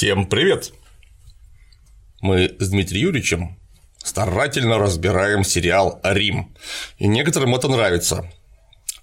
[0.00, 0.72] Всем привет!
[2.22, 3.58] Мы с Дмитрием Юрьевичем
[4.02, 6.56] старательно разбираем сериал «Рим»,
[6.96, 8.24] и некоторым это нравится.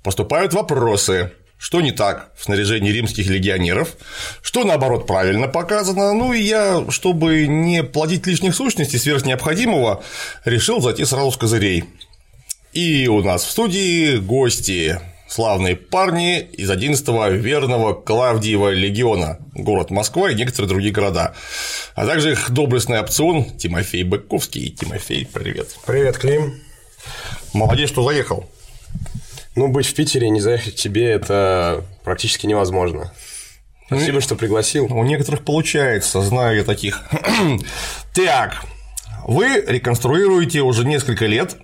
[0.01, 3.95] Поступают вопросы, что не так в снаряжении римских легионеров,
[4.41, 10.03] что наоборот правильно показано, ну и я, чтобы не плодить лишних сущностей сверх необходимого,
[10.45, 11.83] решил зайти сразу с козырей.
[12.73, 20.31] И у нас в студии гости славные парни из 11-го верного Клавдиева легиона, город Москва
[20.31, 21.35] и некоторые другие города,
[21.95, 24.69] а также их доблестный опцион Тимофей Быковский.
[24.69, 25.75] Тимофей, привет.
[25.85, 26.61] Привет, Клим.
[27.53, 28.49] Молодец, что заехал.
[29.55, 33.11] Ну, быть в Питере и не заехать к тебе– это практически невозможно.
[33.87, 34.85] Спасибо, ну, что пригласил.
[34.85, 37.03] У некоторых получается, знаю я таких.
[38.13, 38.63] так,
[39.25, 41.57] вы реконструируете уже несколько лет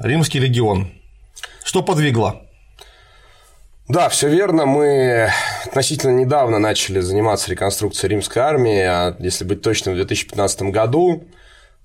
[0.00, 0.90] Римский регион.
[1.70, 2.42] Что подвигло?
[3.86, 4.66] Да, все верно.
[4.66, 5.30] Мы
[5.64, 11.28] относительно недавно начали заниматься реконструкцией римской армии, а если быть точным, в 2015 году.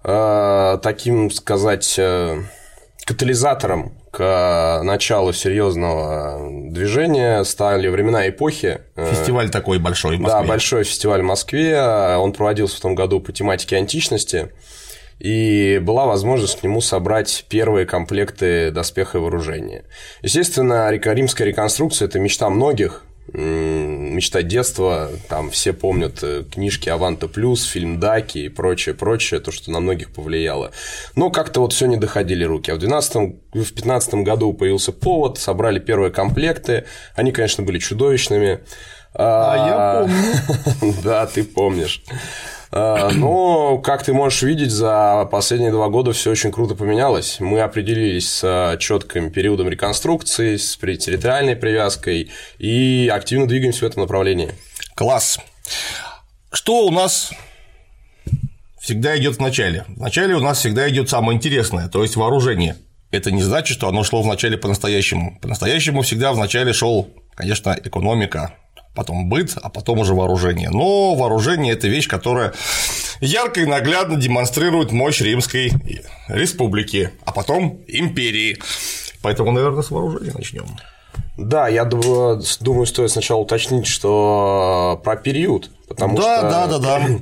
[0.04, 2.42] Э, таким сказать э,
[3.06, 8.81] катализатором к началу серьезного движения стали времена эпохи.
[8.96, 10.42] Фестиваль такой большой в Москве.
[10.42, 11.80] Да, большой фестиваль в Москве.
[12.18, 14.52] Он проводился в том году по тематике античности.
[15.20, 19.86] И была возможность к нему собрать первые комплекты доспеха и вооружения.
[20.22, 27.64] Естественно, римская реконструкция– это мечта многих, мечта детства, там все помнят э, книжки Аванта Плюс,
[27.64, 30.72] фильм Даки и прочее, прочее, то, что на многих повлияло.
[31.16, 32.72] Но как-то вот все не доходили руки.
[32.72, 33.16] А в 12
[33.54, 38.60] в 15 году появился повод, собрали первые комплекты, они, конечно, были чудовищными.
[39.14, 40.96] А, а я помню.
[41.04, 42.04] Да, ты помнишь.
[42.78, 47.38] А, но, как ты можешь видеть, за последние два года все очень круто поменялось.
[47.40, 54.52] Мы определились с четким периодом реконструкции, с территориальной привязкой и активно двигаемся в этом направлении.
[54.94, 55.40] Класс.
[56.52, 57.31] Что у нас
[58.78, 59.86] всегда идет в начале?
[59.88, 62.75] В начале у нас всегда идет самое интересное, то есть вооружение.
[63.09, 65.40] Это не значит, что оно шло в начале по-настоящему.
[65.42, 68.53] По-настоящему всегда в начале шел, конечно, экономика,
[68.95, 70.69] потом быт, а потом уже вооружение.
[70.69, 72.53] Но вооружение– это вещь, которая
[73.19, 75.72] ярко и наглядно демонстрирует мощь Римской
[76.28, 78.57] республики, а потом империи.
[79.22, 80.66] Поэтому, наверное, с вооружения начнем.
[81.38, 86.79] Да, я думаю, думаю, стоит сначала уточнить, что про период, потому да, что да, да,
[86.79, 87.07] да.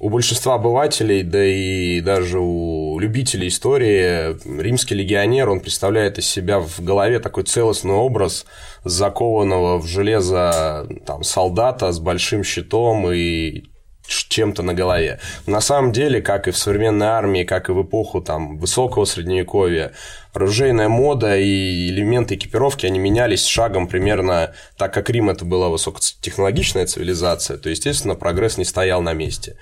[0.00, 6.58] у большинства обывателей, да и даже у любителей истории, римский легионер, он представляет из себя
[6.58, 8.46] в голове такой целостный образ
[8.82, 13.64] закованного в железо там, солдата с большим щитом и
[14.06, 15.20] чем-то на голове.
[15.46, 19.92] На самом деле, как и в современной армии, как и в эпоху там, высокого средневековья,
[20.32, 26.86] оружейная мода и элементы экипировки, они менялись шагом примерно так, как Рим это была высокотехнологичная
[26.86, 29.56] цивилизация, то, естественно, прогресс не стоял на месте.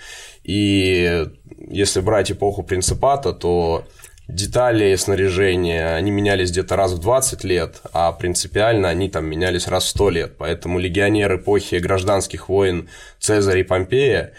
[0.44, 1.26] И
[1.68, 3.86] если брать эпоху принципата, то
[4.28, 9.84] детали снаряжения, они менялись где-то раз в 20 лет, а принципиально они там менялись раз
[9.84, 10.34] в 100 лет.
[10.38, 14.32] Поэтому легионер эпохи гражданских войн Цезарь и Помпея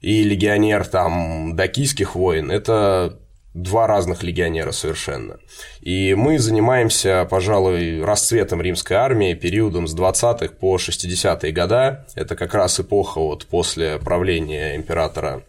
[0.00, 3.18] и легионер там дакийских войн– это
[3.54, 5.38] два разных легионера совершенно.
[5.80, 12.06] И мы занимаемся, пожалуй, расцветом римской армии периодом с 20-х по 60-е года.
[12.14, 15.44] Это как раз эпоха вот после правления императора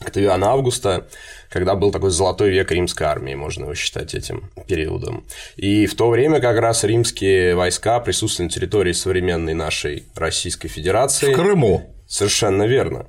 [0.00, 1.06] Октавиана Августа,
[1.48, 5.24] когда был такой золотой век римской армии, можно его считать этим периодом.
[5.56, 11.32] И в то время как раз римские войска присутствовали на территории современной нашей Российской Федерации.
[11.32, 11.94] В Крыму.
[12.06, 13.06] Совершенно верно.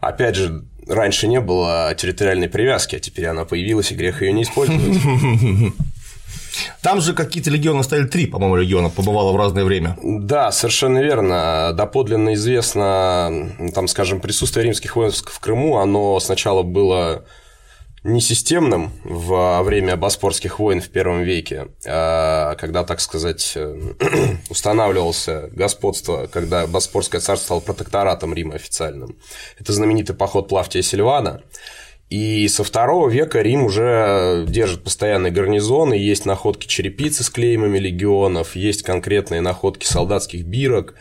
[0.00, 4.42] Опять же, раньше не было территориальной привязки, а теперь она появилась, и грех ее не
[4.42, 4.98] использовать.
[6.82, 9.96] Там же какие-то легионы ставили три, по-моему, легиона побывало в разное время.
[10.02, 11.72] Да, совершенно верно.
[11.74, 17.24] Доподлинно известно, там, скажем, присутствие римских войск в Крыму, оно сначала было
[18.04, 23.56] не системным во время Боспорских войн в первом веке, а когда, так сказать,
[24.50, 29.18] устанавливался господство, когда Боспорское царство стало протекторатом Рима официальным.
[29.58, 31.42] Это знаменитый поход Плавтия Сильвана.
[32.10, 37.78] И со второго века Рим уже держит постоянный гарнизон, и есть находки черепицы с клеймами
[37.78, 40.96] легионов, есть конкретные находки солдатских бирок, э,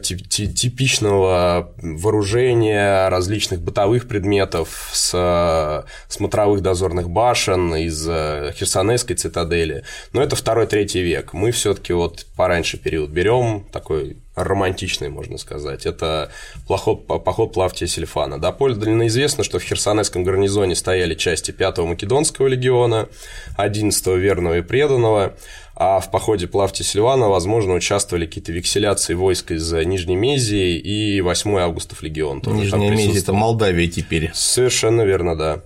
[0.00, 9.82] типичного вооружения, различных бытовых предметов с э, смотровых дозорных башен из э, Херсонесской цитадели.
[10.12, 11.32] Но это второй-третий век.
[11.32, 15.86] Мы все-таки вот пораньше период берем, такой романтичный, можно сказать.
[15.86, 16.30] Это
[16.68, 18.38] поход, поход Плавтия Сильфана.
[18.38, 23.08] Доподлинно известно, что в Херсонесском гарнизоне стояли части 5-го Македонского легиона,
[23.56, 25.34] 11-го Верного и Преданного,
[25.78, 31.58] а в походе Плавти Сильвана, возможно, участвовали какие-то векселяции войск из Нижней Мезии и 8
[31.58, 32.40] августов легион.
[32.40, 34.30] Тоже Нижняя Мезия– это Молдавия теперь.
[34.32, 35.60] Совершенно верно, да.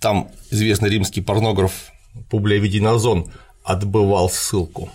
[0.00, 1.72] Там известный римский порнограф
[2.28, 3.32] Публия Вединозон
[3.64, 4.90] отбывал ссылку.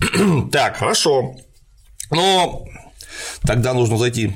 [0.50, 1.36] так, хорошо.
[2.10, 2.64] Но
[3.42, 4.32] тогда нужно зайти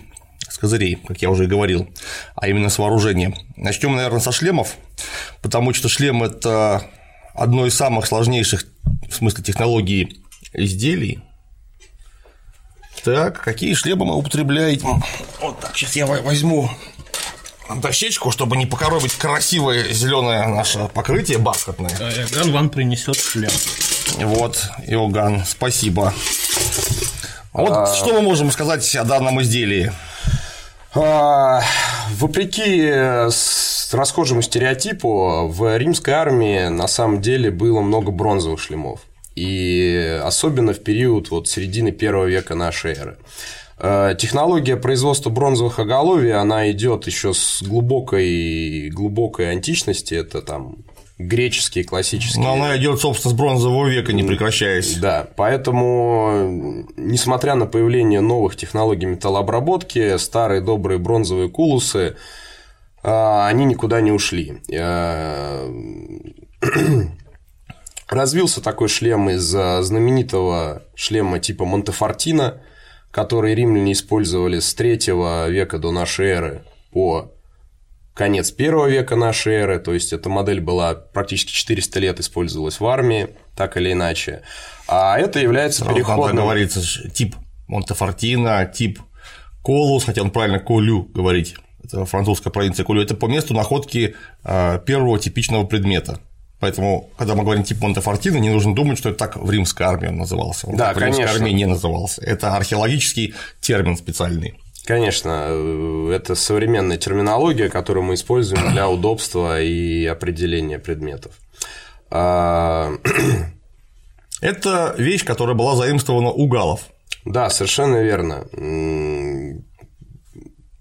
[0.50, 1.88] с козырей, как я уже и говорил,
[2.34, 3.34] а именно с вооружения.
[3.56, 4.76] Начнем, наверное, со шлемов,
[5.40, 6.84] потому что шлем– это
[7.34, 8.64] одно из самых сложнейших
[9.08, 10.22] в смысле технологий
[10.52, 11.20] изделий.
[13.04, 14.86] Так, какие шлемы мы употребляете?
[15.40, 16.70] Вот так, сейчас я возьму
[17.76, 21.90] дощечку, чтобы не покоробить красивое зеленое наше покрытие бархатное.
[21.90, 23.50] Иоганн вам принесет шлем.
[24.18, 26.12] Вот, Иоганн, спасибо.
[27.52, 27.94] Вот а...
[27.94, 29.92] что мы можем сказать о данном изделии?
[30.94, 31.62] А,
[32.16, 33.30] вопреки
[33.94, 39.00] расхожему стереотипу, в римской армии на самом деле было много бронзовых шлемов.
[39.34, 43.16] И особенно в период вот середины первого века нашей эры.
[43.78, 50.76] А, технология производства бронзовых оголовий, она идет еще с глубокой, глубокой античности, это там
[51.20, 52.44] греческие, классические.
[52.44, 54.96] Но она идет, собственно, с бронзового века, не прекращаясь.
[54.96, 62.16] Да, поэтому, несмотря на появление новых технологий металлообработки, старые добрые бронзовые кулусы,
[63.02, 64.62] они никуда не ушли.
[64.78, 65.70] А,
[68.08, 72.62] развился такой шлем из а, знаменитого шлема типа Монтефортино,
[73.10, 74.98] который римляне использовали с 3
[75.48, 77.32] века до нашей эры по
[78.20, 82.86] конец первого века нашей эры, то есть эта модель была практически 400 лет использовалась в
[82.86, 84.42] армии, так или иначе.
[84.86, 86.26] А это является Сразу переходным...
[86.26, 87.36] Надо говорится тип
[87.66, 89.00] Монтефортино, тип
[89.62, 91.54] Колус, хотя он правильно Колю говорить,
[92.06, 94.14] французская провинция Колю, это по месту находки
[94.44, 96.20] а, первого типичного предмета.
[96.60, 100.08] Поэтому, когда мы говорим тип Монтефортино, не нужно думать, что это так в римской армии
[100.08, 100.66] он назывался.
[100.68, 102.22] Он да, так в римской армии не назывался.
[102.22, 104.60] Это археологический термин специальный.
[104.84, 111.32] Конечно, э, это современная терминология, которую мы используем для удобства и определения предметов.
[112.10, 112.92] А,
[114.42, 116.82] это вещь, которая была заимствована у галов.
[117.24, 118.46] Да, совершенно верно.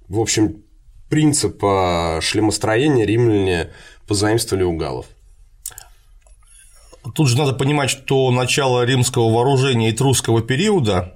[0.10, 0.64] В общем,
[1.10, 3.72] принцип а, шлемостроения римляне
[4.08, 5.06] позаимствовали у галов.
[7.16, 11.16] Тут же надо понимать, что начало римского вооружения этрусского периода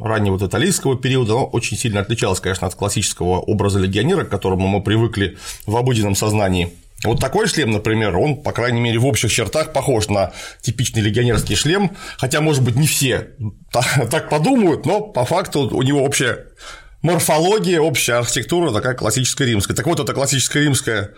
[0.00, 4.82] раннего италийского периода, оно очень сильно отличалось, конечно, от классического образа легионера, к которому мы
[4.82, 5.36] привыкли
[5.66, 6.72] в обыденном сознании.
[7.04, 11.56] Вот такой шлем, например, он, по крайней мере, в общих чертах похож на типичный легионерский
[11.56, 13.30] шлем, хотя, может быть, не все
[13.72, 16.46] так подумают, но по факту у него общая
[17.02, 19.76] морфология, общая архитектура такая классическая римская.
[19.76, 21.10] Так вот, эта классическая римская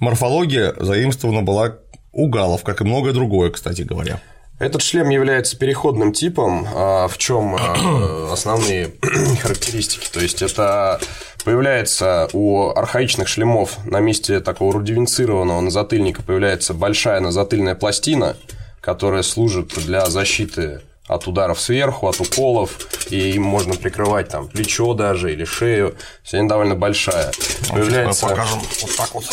[0.00, 1.78] морфология заимствована была
[2.12, 4.20] у галов, как и многое другое, кстати говоря.
[4.58, 8.92] Этот шлем является переходным типом, а, в чем а, основные
[9.42, 10.08] характеристики.
[10.12, 11.00] То есть это
[11.44, 18.36] появляется у архаичных шлемов на месте такого рудифицированного назатыльника появляется большая назатыльная пластина,
[18.80, 22.78] которая служит для защиты от ударов сверху, от уколов,
[23.10, 25.96] и им можно прикрывать там плечо даже или шею.
[26.22, 27.32] Все они довольно большая.
[27.70, 28.26] Появляется...
[28.26, 29.24] Мы покажем вот так вот.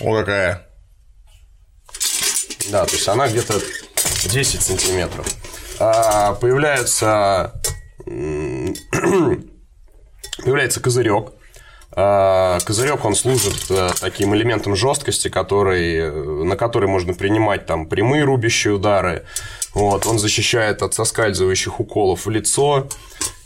[0.00, 0.66] О, какая
[2.70, 3.60] да, то есть она где-то
[4.24, 5.26] 10 сантиметров.
[5.78, 7.60] А появляется,
[10.44, 11.32] появляется козырек.
[11.96, 18.24] А, козырек он служит э, таким элементом жесткости, который, на который можно принимать там прямые
[18.24, 19.24] рубящие удары.
[19.74, 22.88] Вот, он защищает от соскальзывающих уколов в лицо.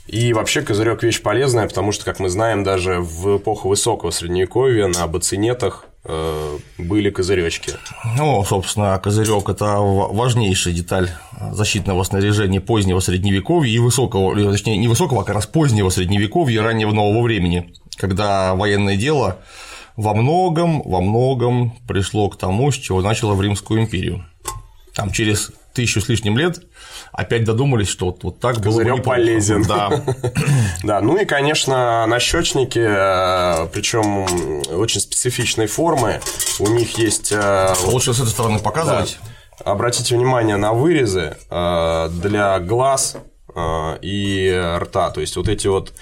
[0.07, 4.87] И вообще козырек вещь полезная, потому что, как мы знаем, даже в эпоху высокого средневековья
[4.87, 7.73] на бацинетах Э, были козыречки.
[8.17, 11.11] Ну, собственно, козырек это важнейшая деталь
[11.53, 16.65] защитного снаряжения позднего средневековья и высокого, точнее, не высокого, а как раз позднего средневековья и
[16.65, 19.39] раннего нового времени, когда военное дело
[19.97, 24.25] во многом, во многом пришло к тому, с чего начало в Римскую империю.
[24.95, 26.61] Там через тысячу с лишним лет
[27.13, 29.63] опять додумались, что вот, вот так было бы полезен.
[29.63, 30.03] Да.
[30.83, 34.25] да, ну и, конечно, нащечники, э, причем
[34.77, 36.21] очень специфичной формы.
[36.59, 37.33] У них есть...
[37.33, 39.19] Э, Лучше с этой стороны показывать.
[39.65, 39.73] Да.
[39.73, 43.17] Обратите внимание на вырезы э, для глаз
[44.03, 45.11] и рта.
[45.11, 45.93] То есть вот эти вот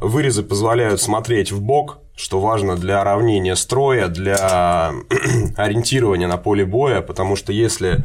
[0.00, 4.92] вырезы позволяют смотреть в бок, что важно для равнения строя, для
[5.56, 8.04] ориентирования на поле боя, потому что если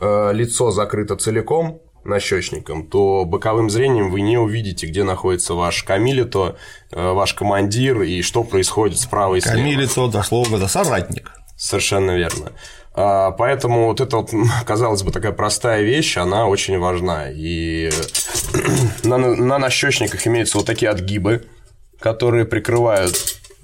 [0.00, 6.56] э, лицо закрыто целиком нащечником, то боковым зрением вы не увидите, где находится ваш камилито,
[6.90, 9.56] э, ваш командир и что происходит справа и слева.
[9.56, 11.32] Камилито дословно это соратник.
[11.56, 12.52] Совершенно верно.
[12.94, 14.30] А, Поэтому вот эта вот,
[14.66, 17.30] казалось бы, такая простая вещь, она очень важна.
[17.30, 17.90] И
[19.04, 21.44] на, на нащечниках имеются вот такие отгибы,
[21.98, 23.16] которые прикрывают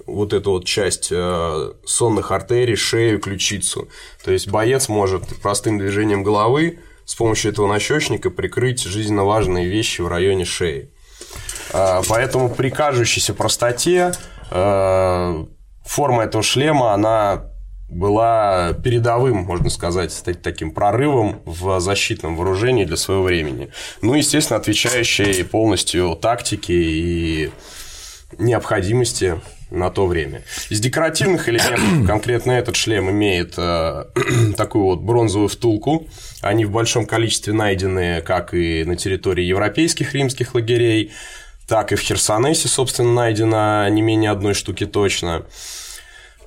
[0.05, 3.89] вот эту вот часть э, сонных артерий, шею, ключицу.
[4.23, 10.01] То есть боец может простым движением головы с помощью этого нащечника прикрыть жизненно важные вещи
[10.01, 10.91] в районе шеи.
[11.73, 14.13] А, Поэтому при кажущейся простоте
[14.49, 15.45] э,
[15.85, 17.48] форма этого шлема, она
[17.89, 23.69] была передовым, можно сказать, стать таким прорывом в защитном вооружении для своего времени.
[24.01, 27.51] Ну, естественно, отвечающей полностью тактике и
[28.37, 29.41] необходимости
[29.71, 30.43] на то время.
[30.69, 34.05] Из декоративных элементов конкретно этот шлем имеет э,
[34.57, 36.07] такую вот бронзовую втулку.
[36.41, 41.11] Они в большом количестве найдены как и на территории европейских римских лагерей,
[41.67, 45.45] так и в Херсонесе, собственно, найдено не менее одной штуки точно.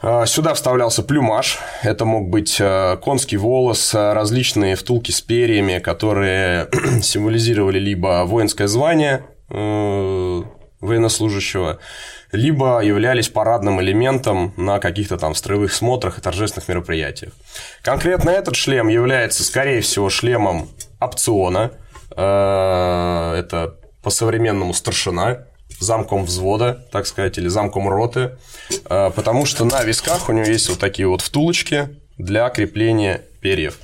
[0.04, 1.60] А, Сюда вставлялся плюмаж.
[1.82, 6.68] Это мог быть э, конский волос, э, различные втулки с перьями, которые
[7.02, 10.42] символизировали либо воинское звание э,
[10.80, 11.78] военнослужащего,
[12.32, 17.32] либо являлись парадным элементом на каких-то там строевых смотрах и торжественных мероприятиях.
[17.82, 20.68] Конкретно этот шлем является, скорее всего, шлемом
[20.98, 21.70] опциона.
[22.10, 25.46] Это по-современному старшина,
[25.80, 28.38] замком взвода, так сказать, или замком роты,
[28.84, 31.88] э, потому что на висках у него есть вот такие вот втулочки
[32.18, 33.78] для крепления перьев.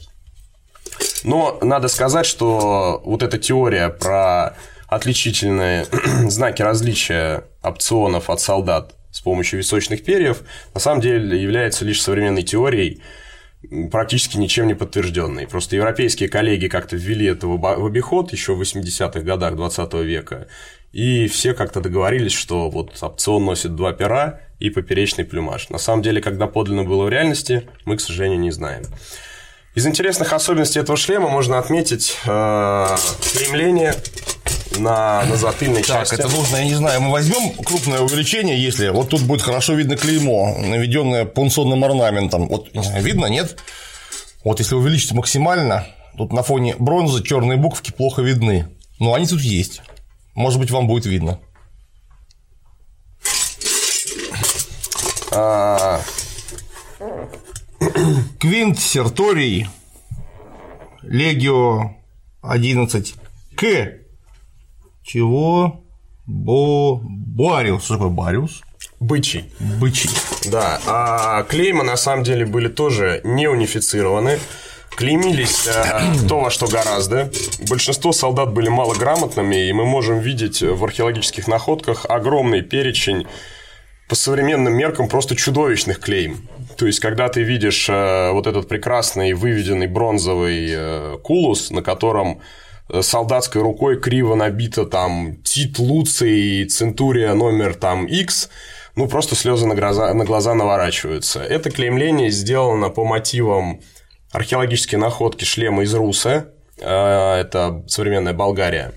[1.24, 5.86] Но надо сказать, что вот эта теория про отличительные
[6.28, 10.42] знаки различия опционов от солдат с помощью височных перьев
[10.74, 13.02] на самом деле является лишь современной теорией,
[13.90, 15.46] практически ничем не подтвержденной.
[15.46, 20.48] Просто европейские коллеги как-то ввели это в обиход еще в 80-х годах 20 века,
[20.92, 25.68] и все как-то договорились, что вот опцион носит два пера и поперечный плюмаж.
[25.68, 28.84] На самом деле, когда подлинно было в реальности, мы, к сожалению, не знаем.
[29.74, 33.94] Из интересных особенностей этого шлема можно отметить э, стремление
[34.78, 36.14] на, на затыльной Так, части.
[36.14, 39.96] это нужно, я не знаю, мы возьмем крупное увеличение, если вот тут будет хорошо видно
[39.96, 42.48] клеймо, наведенное пункционным орнаментом.
[42.48, 43.58] Вот видно, нет?
[44.42, 48.68] Вот если увеличить максимально, тут на фоне бронзы черные буковки плохо видны.
[48.98, 49.82] Но они тут есть.
[50.38, 51.40] Может быть, вам будет видно.
[55.32, 56.00] А,
[58.38, 59.66] Квинт Серторий
[61.02, 61.96] Легио
[62.42, 63.16] 11
[63.56, 63.94] К.
[65.02, 65.82] Чего?
[66.24, 67.00] Бо...
[67.02, 67.82] Бариус.
[67.82, 68.62] Что такое Бариус?
[69.00, 69.52] бычий.
[69.58, 70.10] Бычий.
[70.50, 74.38] Да, а клеймы на самом деле были тоже не унифицированы.
[74.98, 77.30] Клеймились э, кто во что гораздо.
[77.68, 83.28] Большинство солдат были малограмотными, и мы можем видеть в археологических находках огромный перечень
[84.08, 86.48] по современным меркам просто чудовищных клейм.
[86.76, 92.40] То есть, когда ты видишь э, вот этот прекрасный выведенный бронзовый э, кулус, на котором
[92.88, 98.50] э, солдатской рукой криво набито там Тит Луций, Центурия номер там X,
[98.96, 101.40] ну, просто слезы на глаза, на глаза наворачиваются.
[101.40, 103.80] Это клеймление сделано по мотивам
[104.32, 108.92] археологические находки шлема из Руса, э, это современная Болгария.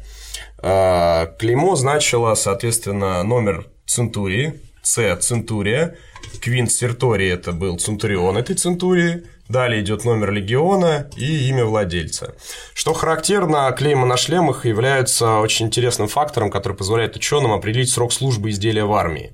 [0.61, 5.95] Э, Клеймо значило, соответственно, номер Центурии, С– Центурия,
[6.41, 12.35] Квинт Серторий– это был Центурион этой Центурии, далее идет номер легиона и имя владельца.
[12.73, 18.49] Что характерно, клеймы на шлемах являются очень интересным фактором, который позволяет ученым определить срок службы
[18.49, 19.33] изделия в армии.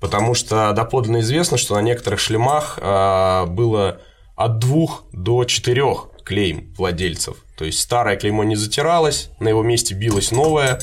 [0.00, 4.00] Потому что доподлинно известно, что на некоторых шлемах э, было
[4.36, 7.38] от двух до четырех клейм владельцев.
[7.56, 10.78] То есть старое клеймо не затиралось, на его месте билось новое,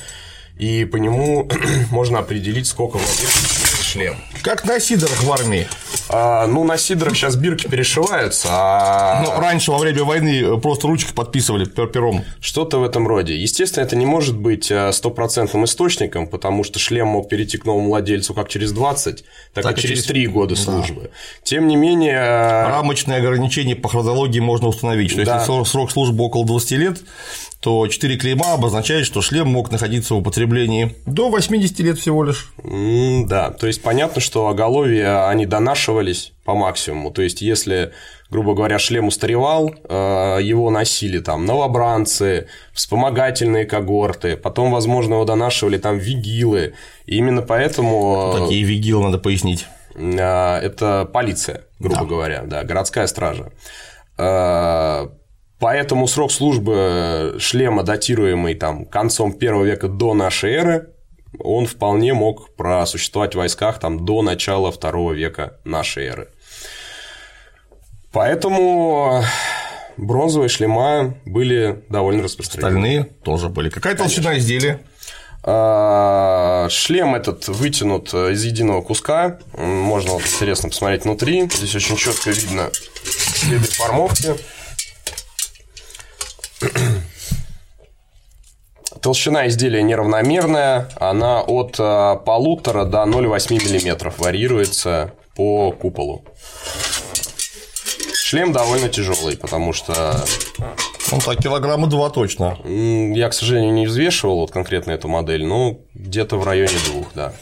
[0.58, 1.50] и по нему
[1.92, 4.16] можно определить, сколько владельцев шлем.
[4.42, 5.68] Как на сидорах в армии.
[6.10, 11.14] А, ну, на сидорах сейчас бирки перешиваются, а Ну, раньше во время войны просто ручкой
[11.14, 12.24] подписывали пер- пером.
[12.42, 13.36] что-то в этом роде.
[13.38, 17.90] Естественно, это не может быть а, стопроцентным источником, потому что шлем мог перейти к новому
[17.90, 19.24] владельцу как через 20,
[19.54, 21.12] так, Так и через через- 3 года службы.
[21.44, 25.36] Тем не менее, а, Рамочные ограничения по хронологии можно установить, что Да.
[25.36, 27.00] если срок- срок службы около 20 лет,
[27.64, 32.52] то 4 клейма обозначает, что шлем мог находиться в употреблении до 80 лет всего лишь.
[32.62, 37.10] М, Да, то есть понятно, что оголовья, они донашивались по максимуму.
[37.12, 37.94] То есть, если,
[38.30, 45.78] грубо говоря, шлем устаревал, э, его носили там новобранцы, вспомогательные когорты, потом, возможно, его донашивали
[45.78, 46.74] там вигилы.
[47.06, 48.34] И именно поэтому...
[48.36, 49.68] э, Такие вигилы надо пояснить.
[49.96, 52.06] А, Это полиция, грубо Да.
[52.06, 53.54] говоря, да, городская стража.
[55.64, 60.90] Поэтому срок службы шлема, датируемый там концом первого века до нашей эры,
[61.40, 66.28] он вполне мог просуществовать в войсках там, до начала второго века нашей эры.
[68.12, 69.24] Поэтому
[69.96, 72.68] бронзовые шлема были довольно распространены.
[72.68, 73.70] Остальные тоже были.
[73.70, 74.82] Какая толщина изделия?
[75.44, 79.40] А, шлем этот вытянут из единого куска.
[79.58, 81.50] Можно вот интересно посмотреть внутри.
[81.50, 82.70] Здесь очень четко видно
[83.38, 84.34] следы формовки.
[89.02, 96.24] Толщина изделия неравномерная, она от а, полутора до 0,8 мм варьируется по куполу.
[98.14, 100.24] Шлем довольно тяжелый, потому что...
[101.12, 102.58] Ну, так, килограмма два точно.
[102.66, 107.34] Я, к сожалению, не взвешивал вот конкретно эту модель, но где-то в районе двух, да.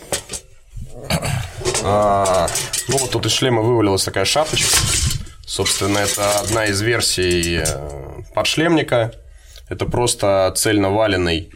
[1.84, 2.48] А,
[2.88, 4.76] ну, вот тут из шлема вывалилась такая шапочка.
[5.52, 9.12] Собственно, это одна из версий э, подшлемника.
[9.68, 11.52] Это просто цельно валенный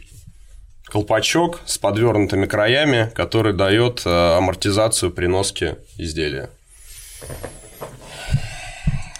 [0.84, 6.50] колпачок с подвернутыми краями, который дает э, амортизацию при носке изделия.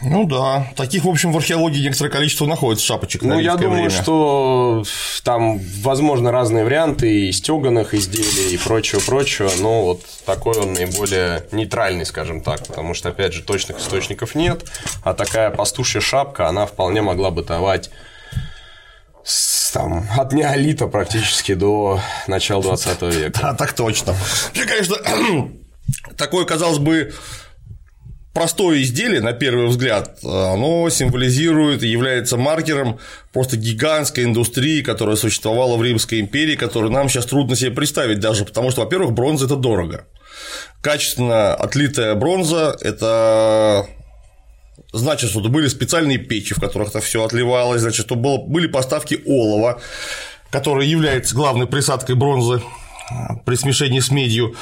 [0.08, 3.22] Ну да, таких, в общем, в археологии некоторое количество находится шапочек.
[3.22, 3.90] Ну, я думаю, время.
[3.90, 4.84] что
[5.24, 12.06] там, возможно, разные варианты и стеганых изделий и прочего-прочего, но вот такой он наиболее нейтральный,
[12.06, 14.64] скажем так, потому что, опять же, точных источников нет,
[15.02, 17.90] а такая пастушья шапка, она вполне могла бытовать
[19.24, 23.40] с, там, от неолита практически до начала 20 века.
[23.42, 24.14] Да, так точно.
[24.46, 24.96] Вообще, конечно,
[26.16, 27.12] такое, казалось бы,
[28.36, 32.98] простое изделие, на первый взгляд, оно символизирует и является маркером
[33.32, 38.44] просто гигантской индустрии, которая существовала в Римской империи, которую нам сейчас трудно себе представить даже,
[38.44, 40.04] потому что, во-первых, бронза– это дорого.
[40.82, 43.86] Качественно отлитая бронза– это
[44.92, 49.18] значит, что были специальные печи, в которых это все отливалось, значит, что было, были поставки
[49.24, 49.80] олова,
[50.50, 52.60] которое является главной присадкой бронзы
[53.46, 54.56] при смешении с медью.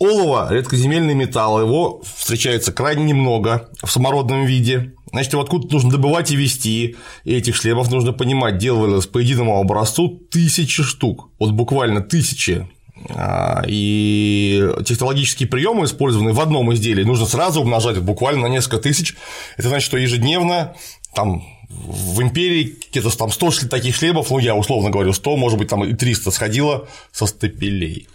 [0.00, 4.94] Олово– редкоземельный металл, его встречается крайне немного в самородном виде.
[5.12, 10.08] Значит, его откуда нужно добывать и вести, этих шлемов нужно понимать, делалось по единому образцу
[10.08, 12.66] тысячи штук, вот буквально тысячи
[13.10, 19.16] а, и технологические приемы, использованные в одном изделии, нужно сразу умножать буквально на несколько тысяч.
[19.58, 20.76] Это значит, что ежедневно
[21.14, 25.68] там в империи где-то там 100 таких шлемов, ну я условно говорю 100, может быть
[25.68, 28.08] там и 300 сходило со стапелей.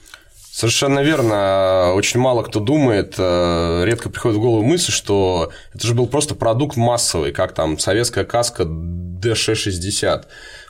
[0.55, 1.91] Совершенно верно.
[1.95, 6.33] Очень мало кто думает, э, редко приходит в голову мысль, что это же был просто
[6.33, 10.23] продукт массовый, как там советская каска ДШ-60.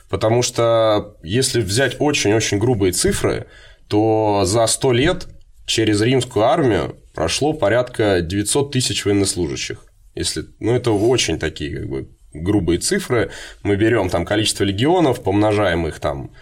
[0.08, 3.46] Потому что если взять очень-очень грубые цифры,
[3.86, 5.28] то за 100 лет
[5.66, 9.84] через римскую армию прошло порядка 900 тысяч военнослужащих.
[10.16, 13.30] Если, ну, это очень такие как бы грубые цифры.
[13.62, 16.32] Мы берем там количество легионов, помножаем их там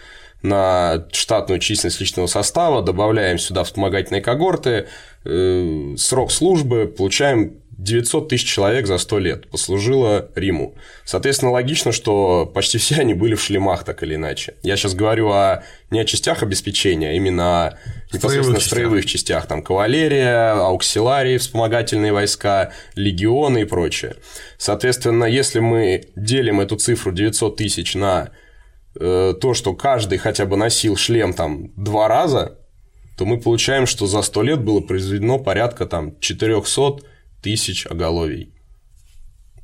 [0.41, 4.87] на штатную численность личного состава, добавляем сюда вспомогательные когорты,
[5.23, 10.75] э, срок службы, получаем 900 тысяч человек за 100 лет послужило Риму.
[11.03, 14.55] Соответственно, логично, что почти все они были в шлемах, так или иначе.
[14.63, 17.77] Я сейчас говорю о, не о частях обеспечения, а именно о
[18.13, 19.45] непосредственно строевых, строевых частях.
[19.47, 24.15] Там кавалерия, ауксиларии, вспомогательные войска, легионы и прочее.
[24.57, 28.29] Соответственно, если мы делим эту цифру 900 тысяч на
[28.99, 32.57] э, то, что каждый хотя бы носил шлем там два раза,
[33.17, 37.01] то мы получаем, что за 100 лет было произведено порядка там 400
[37.41, 38.54] тысяч оголовий.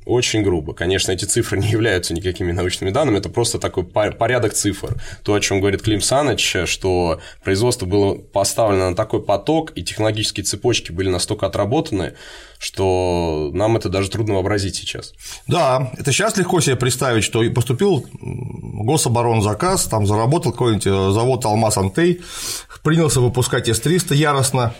[0.04, 0.74] Очень грубо.
[0.74, 5.00] Конечно, эти цифры не являются никакими научными данными, это просто такой порядок цифр.
[5.22, 10.44] То, о чем говорит Клим Саныч, что производство было поставлено на такой поток, и технологические
[10.44, 12.14] цепочки были настолько отработаны,
[12.58, 15.14] что нам это даже трудно вообразить сейчас.
[15.46, 21.76] Да, это сейчас легко себе представить, что поступил гособоронзаказ, там заработал какой-нибудь э, завод Алмаз
[21.78, 22.20] Антей,
[22.82, 24.74] принялся выпускать С-300 яростно,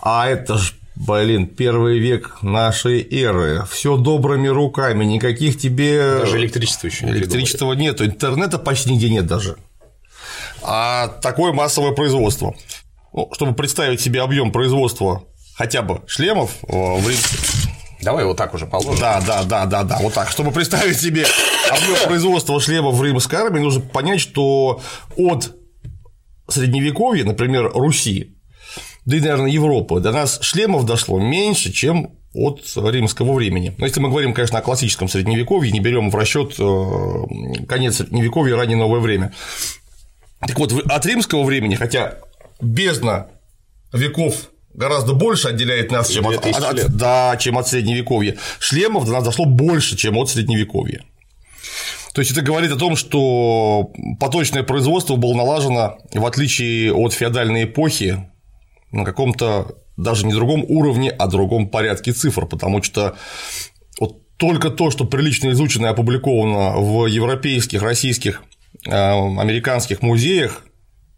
[0.00, 0.72] а это же
[1.06, 6.18] Блин, первый век нашей эры, все добрыми руками, никаких тебе.
[6.18, 9.56] Даже электричества еще не Электричества нету, интернета почти нигде нет даже.
[10.60, 12.56] А такое массовое производство.
[13.12, 15.22] Ну, чтобы представить себе объем производства
[15.54, 18.02] хотя бы шлемов э, в.
[18.02, 19.00] Давай вот так уже положим.
[19.00, 20.28] Да, да, да, да, да, вот так.
[20.28, 21.26] Чтобы представить себе
[21.70, 24.80] объем производства шлемов в римской армии, нужно понять, что
[25.16, 25.54] от
[26.48, 28.37] средневековья, например, Руси,
[29.08, 33.74] да и, наверное, Европы, до нас шлемов дошло меньше, чем от римского времени.
[33.78, 38.54] Но если мы говорим, конечно, о классическом средневековье, не берем в расчет э, конец средневековья
[38.54, 39.32] и раннее новое время.
[40.46, 42.18] Так вот, от римского времени, хотя
[42.60, 43.28] бездна
[43.94, 49.12] веков гораздо больше отделяет нас, чем от, от, от, да, чем от средневековья, шлемов до
[49.12, 51.02] нас дошло больше, чем от средневековья.
[52.12, 53.90] То есть это говорит о том, что
[54.20, 58.28] поточное производство было налажено, в отличие от феодальной эпохи,
[58.92, 63.16] на каком-то даже не другом уровне, а другом порядке цифр, потому что
[63.98, 68.42] вот только то, что прилично изучено и опубликовано в европейских, российских,
[68.86, 70.64] э, американских музеях,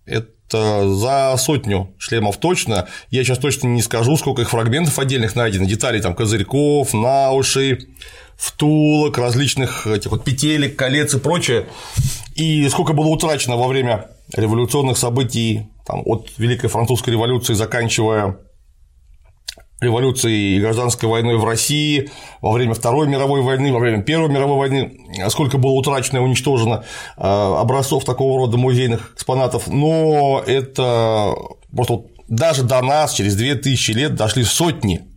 [0.06, 2.88] это за сотню шлемов точно.
[3.11, 7.88] Я сейчас точно не скажу, сколько их фрагментов отдельных найдено, деталей там козырьков, наушей,
[8.37, 11.66] втулок, различных этих вот петелек, колец и прочее.
[12.35, 18.38] И сколько было утрачено во время революционных событий там, от Великой Французской революции, заканчивая
[19.81, 22.11] революцией и гражданской войной в России,
[22.42, 25.00] во время Второй мировой войны, во время Первой мировой войны,
[25.31, 26.85] сколько было утрачено и уничтожено
[27.16, 31.35] э, образцов такого рода музейных экспонатов, но это
[31.74, 35.09] просто даже до нас через 2000 лет дошли сотни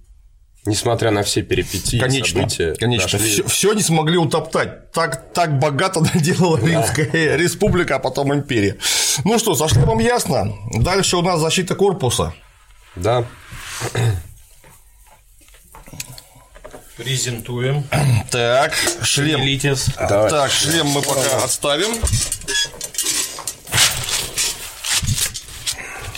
[0.66, 4.92] Несмотря на все перипетии, конечно, события, конечно, все, все не смогли утоптать.
[4.94, 6.68] Так, так богато наделала да.
[6.68, 8.78] Римская республика, а потом империя.
[9.26, 10.54] Ну что, со шлемом ясно.
[10.72, 12.34] Дальше у нас защита корпуса.
[12.96, 13.26] Да.
[16.96, 17.84] Презентуем.
[18.32, 19.42] Так, шлем.
[19.42, 19.88] Делитесь.
[19.98, 20.30] Давай.
[20.30, 21.94] Так, шлем мы пока отставим.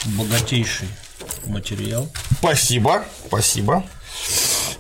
[0.06, 0.90] Богатейший
[1.48, 2.08] материал.
[2.40, 3.84] Спасибо, спасибо.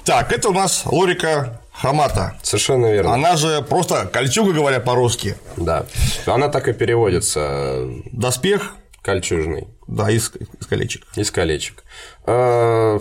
[0.05, 2.35] Так, это у нас Лорика Хамата.
[2.43, 3.15] Совершенно верно.
[3.15, 5.35] Она же просто кольчуга, говоря по-русски.
[5.57, 5.87] Да.
[6.27, 7.89] Она так и переводится.
[8.11, 8.75] Доспех.
[9.01, 9.67] Кольчужный.
[9.87, 11.07] Да, из, из колечек.
[11.15, 11.83] Из колечек.
[12.27, 12.99] Э,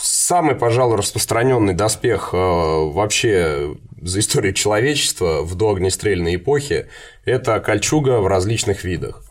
[0.00, 6.88] самый, пожалуй, распространенный доспех э, вообще за историю человечества в доогнестрельной эпохе–
[7.24, 9.22] это кольчуга в различных видах.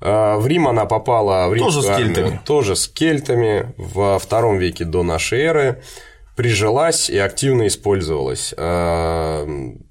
[0.00, 2.40] Э, в Рим она попала в Тоже с кельтами.
[2.44, 5.82] Тоже с кельтами во втором веке до нашей эры.
[6.38, 8.54] Прижилась и активно использовалась.
[8.56, 9.44] Э,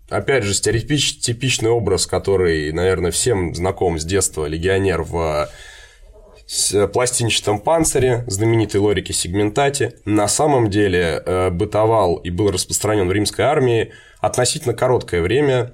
[0.09, 5.49] опять же, стереотипичный образ, который, наверное, всем знаком с детства, легионер в
[6.45, 13.11] с пластинчатом панцире, знаменитой лорики сегментати, на самом деле э, бытовал и был распространен в
[13.11, 15.73] римской армии относительно короткое время,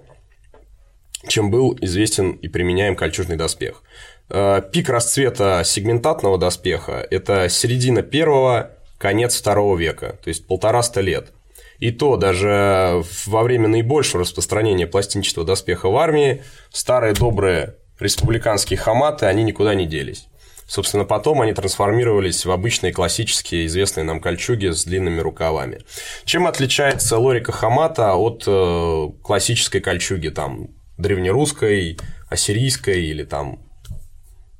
[1.27, 3.83] чем был известен и применяем кольчужный доспех.
[4.31, 8.71] Э, пик расцвета сегментатного доспеха– это середина первого,
[9.03, 11.33] конец второго века, то есть полтораста лет.
[11.77, 19.25] И то даже во время наибольшего распространения пластинчатого доспеха в армии старые добрые республиканские хаматы,
[19.25, 20.27] они никуда не делись.
[20.67, 25.81] Собственно, потом они трансформировались в обычные классические известные нам кольчуги с длинными рукавами.
[26.23, 33.59] Чем отличается лорика хамата от э, классической кольчуги, там, древнерусской, ассирийской или там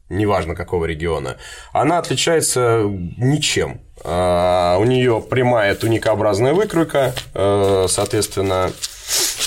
[0.10, 1.38] неважно какого региона,
[1.72, 2.84] она отличается
[3.18, 3.80] ничем.
[4.04, 8.72] А, у нее прямая туникообразная выкройка, э, соответственно,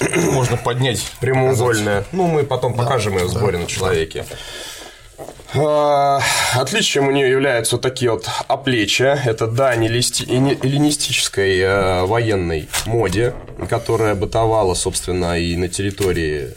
[0.33, 2.05] можно поднять прямоугольная.
[2.13, 4.25] Ну, мы потом покажем ее в сборе на человеке.
[5.55, 6.21] А,
[6.55, 9.21] отличием у нее являются вот такие вот оплечья.
[9.25, 13.35] Это дань эллинистической э, военной моде,
[13.69, 16.55] которая бытовала, собственно, и на территории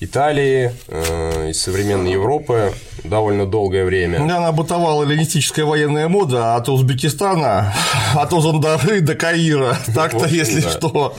[0.00, 2.72] Италии, э, и современной Европы
[3.04, 4.26] довольно долгое время.
[4.26, 7.72] Да, она бытовала эллинистическая военная мода от Узбекистана,
[8.14, 9.76] от Узандары до Каира.
[9.94, 11.16] Так-то, если что.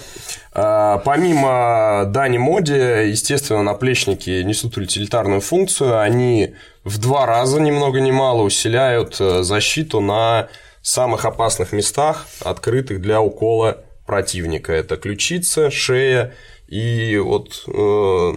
[0.55, 5.99] А, помимо дани моде, естественно, наплечники несут утилитарную функцию.
[5.99, 10.49] Они в два раза, ни много ни мало, усиляют э, защиту на
[10.81, 14.73] самых опасных местах, открытых для укола противника.
[14.73, 16.33] Это ключица, шея
[16.67, 18.33] и вот э,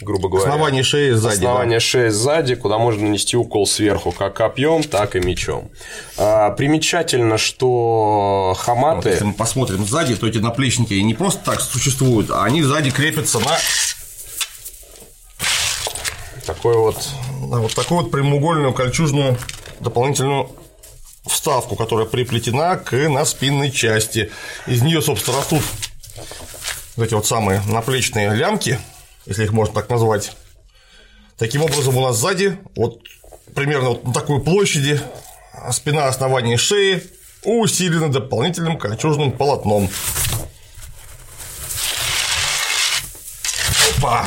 [0.00, 0.48] грубо говоря.
[0.48, 1.34] Основание шеи сзади.
[1.34, 1.80] Основание да?
[1.80, 5.70] шеи сзади, куда можно нанести укол сверху, как копьем, так и мечом.
[6.16, 8.96] А, примечательно, что хаматы.
[8.96, 12.90] Вот, если мы посмотрим сзади, то эти наплечники не просто так существуют, а они сзади
[12.90, 13.56] крепятся на
[16.46, 16.96] такой вот
[17.48, 19.38] да, вот такую вот прямоугольную кольчужную
[19.80, 20.50] дополнительную
[21.26, 24.30] вставку, которая приплетена к на спинной части.
[24.66, 25.62] Из нее, собственно, растут
[26.96, 28.78] вот эти вот самые наплечные лямки,
[29.26, 30.36] если их можно так назвать.
[31.38, 33.00] Таким образом, у нас сзади, вот
[33.54, 35.00] примерно вот на такой площади,
[35.70, 37.02] спина основания шеи
[37.44, 39.88] усилена дополнительным кольчужным полотном.
[43.98, 44.26] Опа!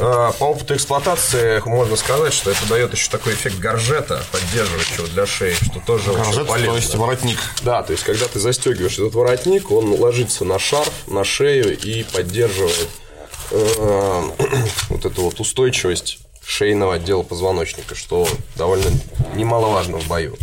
[0.00, 5.24] А, по опыту эксплуатации можно сказать, что это дает еще такой эффект горжета, поддерживающего для
[5.26, 6.72] шеи, что тоже Горжет, очень полезно.
[6.72, 7.38] то есть воротник.
[7.62, 12.02] Да, то есть когда ты застегиваешь этот воротник, он ложится на шарф, на шею и
[12.02, 13.03] поддерживает э,
[14.90, 18.26] вот эту вот устойчивость шейного отдела позвоночника, что
[18.56, 18.90] довольно
[19.34, 20.36] немаловажно в бою.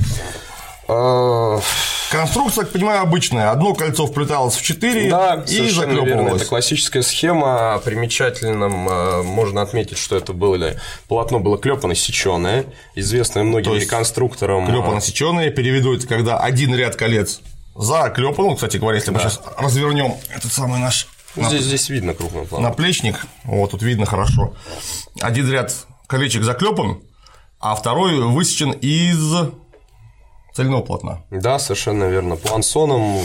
[0.88, 1.60] Э,
[2.12, 3.52] Конструкция, как понимаю, обычная.
[3.52, 5.68] Одно кольцо вплеталось в четыре Да, и верно.
[5.68, 6.46] Это заклепывалось.
[6.46, 7.82] классическая схема.
[7.86, 10.74] Примечательным э, можно отметить, что это было
[11.08, 14.68] полотно было клепано сеченое, известное многим То реконструкторам.
[14.68, 17.40] Клепано сеченое, переведу это, когда один ряд колец
[17.76, 18.46] заклепан.
[18.46, 22.46] Ну, кстати говоря, если мы сейчас развернем этот самый наш Ну, Здесь, здесь видно крупным
[22.46, 22.70] планом.
[22.70, 24.54] наплечник, вот тут видно хорошо.
[25.22, 25.74] Один ряд
[26.08, 27.02] колечек заклепан,
[27.60, 29.34] а второй высечен из
[30.54, 31.24] цельного полотна.
[31.32, 32.36] Да, совершенно верно.
[32.36, 33.18] Плансоном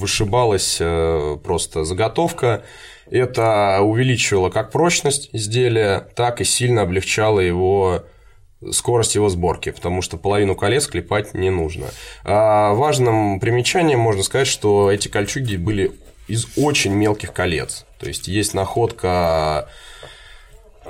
[0.00, 2.64] вышибалась э, просто заготовка.
[3.10, 8.04] Это увеличивало как прочность изделия, так и сильно облегчало его
[8.72, 11.86] скорость его сборки, потому что половину колец клепать не нужно.
[12.24, 15.92] А важным примечанием можно сказать, что эти кольчуги были
[16.28, 17.84] из очень мелких колец.
[17.98, 19.68] То есть есть находка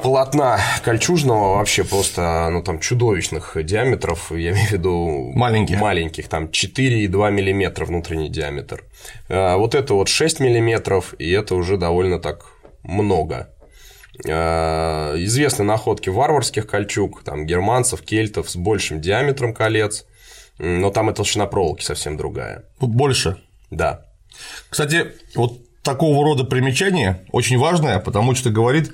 [0.02, 5.32] полотна кольчужного вообще просто, ну, там, чудовищных диаметров, я имею в виду...
[5.34, 5.80] Маленьких.
[5.80, 8.84] Маленьких, там, 4,2 миллиметра внутренний диаметр.
[9.28, 12.46] А, Вот это вот 6 миллиметров, и это уже довольно так
[12.82, 13.50] много.
[14.28, 20.06] А, Известны находки варварских кольчуг, там, германцев, кельтов с большим диаметром колец,
[20.58, 22.64] но там и толщина проволоки совсем другая.
[22.80, 23.36] Больше.
[23.70, 24.06] Да.
[24.68, 28.92] Кстати, вот такого рода примечание очень важное, потому что говорит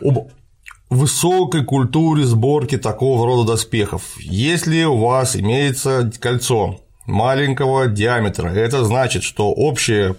[0.00, 0.28] об
[0.90, 4.02] высокой культуре сборки такого рода доспехов.
[4.18, 10.16] Если у вас имеется кольцо маленького диаметра, это значит, что общее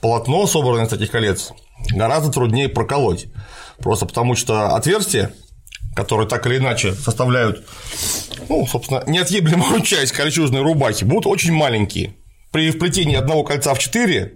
[0.00, 1.52] полотно, собранное из таких колец,
[1.90, 3.26] гораздо труднее проколоть.
[3.78, 5.32] Просто потому что отверстия,
[5.94, 7.64] которые так или иначе составляют,
[8.48, 12.14] ну, собственно, неотъемлемую часть кольчужной рубахи, будут очень маленькие.
[12.54, 14.32] При вплетении одного кольца в 4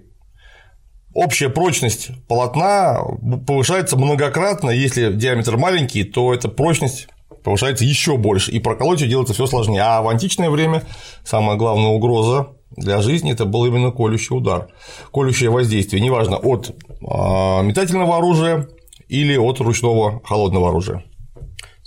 [1.15, 2.99] общая прочность полотна
[3.47, 4.71] повышается многократно.
[4.71, 7.07] Если диаметр маленький, то эта прочность
[7.45, 9.83] повышается еще больше, и проколоть ее делается все сложнее.
[9.83, 10.83] А в античное время
[11.23, 14.67] самая главная угроза для жизни это был именно колющий удар,
[15.13, 16.75] колющее воздействие, неважно от
[17.09, 18.69] а, метательного оружия
[19.07, 21.05] или от ручного холодного оружия.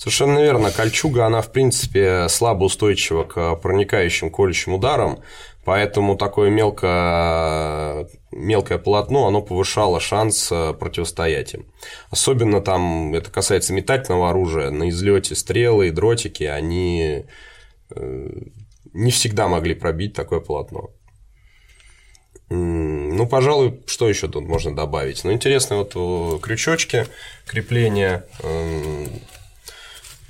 [0.02, 0.72] Совершенно верно.
[0.72, 5.20] Кольчуга, она, в принципе, слабо устойчива к проникающим колющим ударам,
[5.64, 8.08] поэтому такое мелко...
[8.32, 11.68] мелкое полотно, оно повышало шанс э, противостоять им.
[12.10, 17.26] Особенно там, это касается метательного оружия, на излете стрелы и дротики, они
[17.92, 18.30] э,
[18.94, 20.90] не всегда могли пробить такое полотно.
[22.50, 25.24] Ну, пожалуй, что еще тут можно добавить?
[25.24, 27.06] Ну, интересно, вот крючочки
[27.46, 29.08] крепления, эм,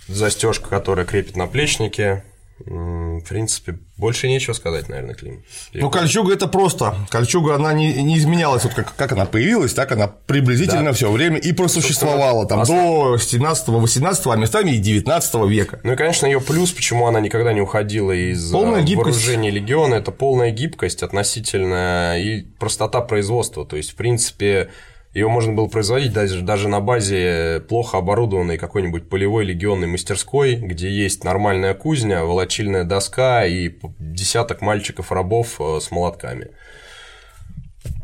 [0.08, 2.24] застежка, которая крепит наплечники.
[2.64, 5.44] В принципе, больше нечего сказать, наверное, Клим.
[5.74, 6.94] Ну, кольчуга это просто.
[7.10, 10.94] Кольчуга, она не, не изменялась, вот как, как она появилась, так она приблизительно Да.
[10.94, 15.80] все время и просуществовала там до 17-18, а местами и 19 века.
[15.84, 19.18] Ну и, конечно, ее плюс, почему она никогда не уходила из Полная э, гибкость.
[19.26, 23.66] вооружения легиона, это полная гибкость относительно и простота производства.
[23.66, 24.70] То есть, в принципе,
[25.14, 30.90] ее можно было производить даже, даже на базе плохо оборудованной какой-нибудь полевой легионной мастерской, где
[30.90, 36.48] есть нормальная кузня, волочильная доска и десяток мальчиков-рабов э, с молотками.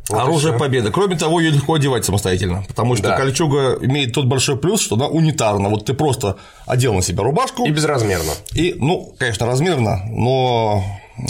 [0.09, 0.89] Вот Оружие победы.
[0.89, 3.17] Кроме того, ее легко одевать самостоятельно, потому что Да.
[3.17, 5.67] кольчуга имеет тот большой плюс, что она унитарна.
[5.69, 8.31] Вот ты просто одел на себя рубашку, И безразмерно.
[8.53, 10.81] и, ну, конечно, размерно, но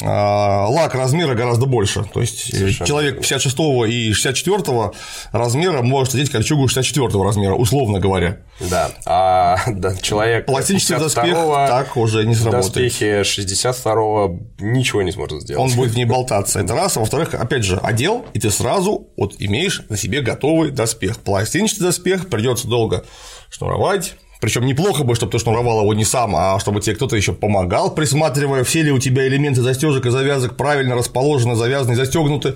[0.04, 2.04] лак размера гораздо больше.
[2.14, 4.92] То есть э, Совершенно человек 56 и 64
[5.32, 8.40] размера может одеть кольчугу 64 размера, условно говоря.
[8.70, 8.90] Да.
[9.06, 12.64] А да, человек Пластический доспех 52-го так уже не в сработает.
[12.74, 15.64] доспехе 62-го ничего не сможет сделать.
[15.72, 16.60] Он будет в ней болтаться.
[16.60, 16.98] Это раз.
[16.98, 21.18] А во-вторых, опять же, одел, и ты сразу вот имеешь на себе готовый доспех.
[21.20, 23.06] Пластинчатый доспех придется долго
[23.50, 24.16] шнуровать.
[24.40, 27.94] Причем неплохо бы, чтобы ты шнуровал его не сам, а чтобы тебе кто-то еще помогал,
[27.96, 32.56] присматривая, все ли у тебя элементы застежек и завязок правильно расположены, завязаны, застегнуты.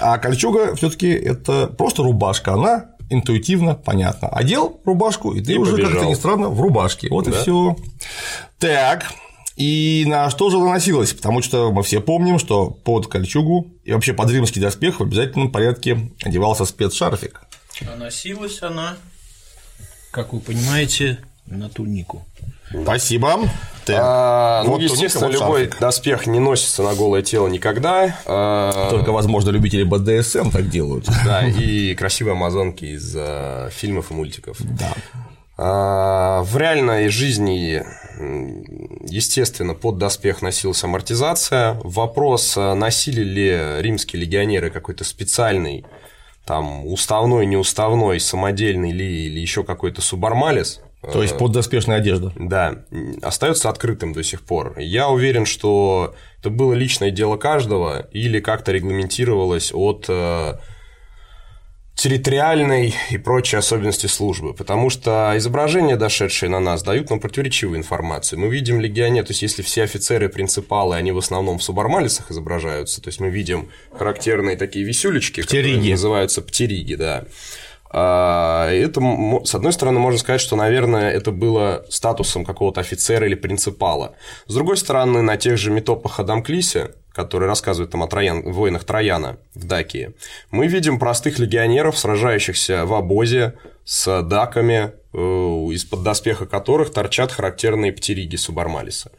[0.00, 4.28] А кольчуга все-таки это просто рубашка, она интуитивно понятна.
[4.28, 6.02] Одел рубашку, и ты И уже, как побежал.
[6.04, 7.08] то ни странно, в рубашке.
[7.10, 7.42] Вот и Да.
[7.42, 7.76] все.
[8.58, 9.12] Так.
[9.56, 11.12] И на что же наносилось?
[11.12, 15.50] Потому что мы все помним, что под кольчугу и вообще под римский доспех в обязательном
[15.52, 17.42] порядке одевался спецшарфик.
[17.92, 18.96] А носилась она,
[20.12, 22.24] как вы понимаете, на тунику.
[22.84, 23.40] Спасибо.
[23.84, 23.94] Ты.
[23.98, 25.80] А, ну, Вот туника, естественно, вот любой шарфик.
[25.80, 28.16] доспех не носится на голое тело никогда.
[28.24, 31.06] А, Только, возможно, любители БДСМ так делают.
[31.24, 34.56] Да, и красивые амазонки из а, фильмов и мультиков.
[34.60, 34.92] Да.
[35.58, 37.82] А, В реальной жизни,
[39.06, 41.74] естественно, под доспех носилась амортизация.
[41.84, 45.84] Вопрос, а, носили ли римские легионеры какой-то специальный,
[46.44, 50.80] там, уставной, неуставной, самодельный ли, или еще какой-то субармалис,
[51.12, 52.32] То есть поддоспешная одежда.
[52.36, 52.84] Да,
[53.22, 54.78] остается открытым до сих пор.
[54.78, 60.54] Я уверен, что это было личное дело каждого или как-то регламентировалось от э,
[62.02, 68.40] территориальной и прочей особенности службы, потому что изображения, дошедшие на нас, дают нам противоречивую информацию.
[68.40, 73.00] Мы видим легионер, то есть если все офицеры, принципалы, они в основном в субармалисах изображаются,
[73.00, 75.74] то есть мы видим характерные такие висюлечки, Птериги.
[75.74, 77.24] которые называются птериги, да.
[77.88, 79.00] А, Это,
[79.44, 84.16] с одной стороны, можно сказать, что, наверное, это было статусом какого-то офицера или принципала.
[84.48, 89.38] С другой стороны, на тех же метопах Адамклисе, который рассказывает там о Троян, войнах Трояна
[89.54, 90.14] в Дакии,
[90.50, 97.92] мы видим простых легионеров, сражающихся в обозе с даками, э, из-под доспеха которых торчат характерные
[97.92, 99.12] птериги субармалиса.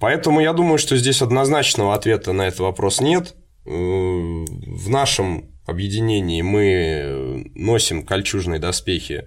[0.00, 3.34] Поэтому я думаю, что здесь однозначного ответа на этот вопрос нет.
[3.64, 9.26] Э, В нашем объединении мы носим кольчужные доспехи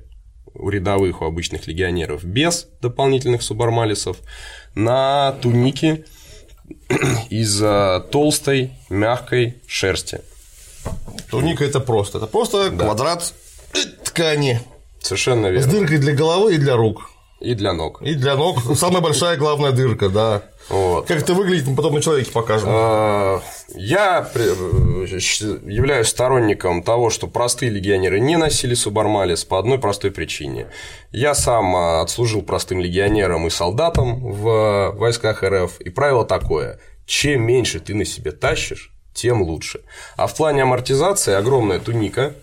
[0.53, 4.17] у рядовых, у обычных легионеров без дополнительных субармалисов
[4.73, 6.05] на тунике
[7.29, 7.59] из
[8.11, 10.21] толстой, мягкой шерсти.
[11.29, 12.19] Туника это просто.
[12.19, 13.33] Это просто квадрат
[14.03, 14.61] ткани
[15.01, 15.71] Совершенно с верно.
[15.71, 17.09] дыркой для головы и для рук.
[17.39, 18.01] И для ног.
[18.01, 20.43] И для ног самая большая главная дырка, да.
[20.69, 21.07] Вот.
[21.07, 22.69] Как это выглядит, мы потом на человеке покажем.
[22.71, 23.39] Э,
[23.75, 30.67] Я э, являюсь сторонником того, что простые легионеры не носили субармалис по одной простой причине.
[31.11, 36.79] Я сам э, отслужил простым легионером и солдатом в э, войсках РФ, и правило такое–
[37.05, 39.81] чем меньше ты на себе тащишь, тем лучше.
[40.17, 42.33] А в плане амортизации огромная туника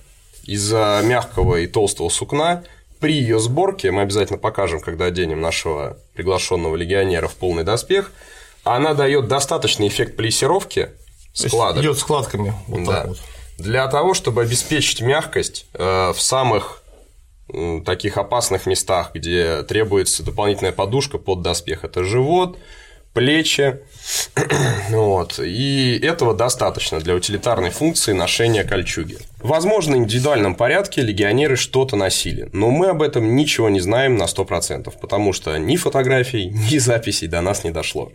[0.45, 2.63] из мягкого и толстого сукна
[3.03, 8.13] при ее сборке, мы обязательно покажем, когда оденем нашего приглашенного легионера в полный доспех,
[8.63, 10.91] она дает достаточный эффект плессировки
[11.35, 11.83] складок.
[11.83, 12.55] Идет складками.
[12.69, 12.93] Вот Да.
[12.93, 13.19] так вот.
[13.59, 16.83] Для того, чтобы обеспечить мягкость э, в самых
[17.85, 22.57] таких опасных местах, где требуется дополнительная подушка под доспех, это живот,
[23.15, 23.81] плечи,
[24.91, 25.39] вот.
[25.39, 29.19] И этого достаточно для утилитарной функции ношения кольчуги.
[29.41, 34.25] Возможно, в индивидуальном порядке легионеры что-то носили, но мы об этом ничего не знаем на
[34.25, 38.13] 100%, потому что ни фотографий, ни записей до нас не дошло.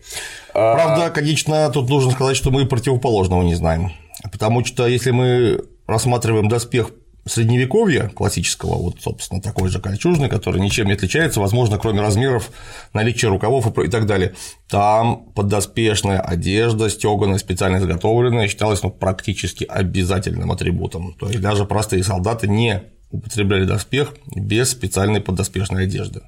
[0.54, 3.92] А, Правда, конечно, тут нужно сказать, что мы противоположного не знаем.
[4.32, 6.92] Потому что если мы рассматриваем доспех
[7.28, 12.52] средневековья классического, вот, собственно, такой же кольчужный, который ничем не отличается, возможно, кроме размеров,
[12.94, 14.34] наличия рукавов и так далее.
[14.70, 21.14] Там поддоспешная одежда, стеганая, специально изготовленная, считалась ну, практически обязательным атрибутом.
[21.20, 26.22] То есть даже простые солдаты не употребляли доспех без специальной поддоспешной одежды.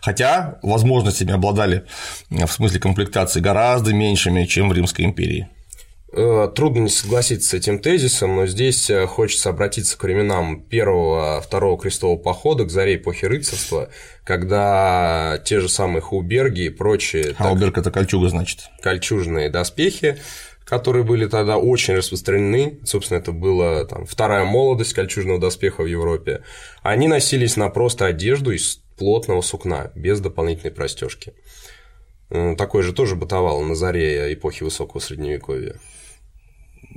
[0.00, 1.84] Хотя возможностями обладали
[2.30, 5.48] э, в смысле комплектации гораздо меньшими, чем в Римской империи.
[6.10, 11.42] Э, Трудно не согласиться с этим тезисом, но здесь э, хочется обратиться к временам первого,
[11.42, 13.90] второго крестового похода, к заре эпохи рыцарства,
[14.24, 18.70] когда те же самые хауберги и прочие Хауберг– это кольчуга, значит.
[18.80, 20.16] кольчужные доспехи,
[20.64, 26.42] которые были тогда очень распространены, собственно, это была там, вторая молодость кольчужного доспеха в Европе,
[26.82, 31.34] они носились на просто одежду из плотного сукна, без дополнительной простежки.
[32.56, 35.76] Такое же тоже бытовало на заре эпохи высокого средневековья.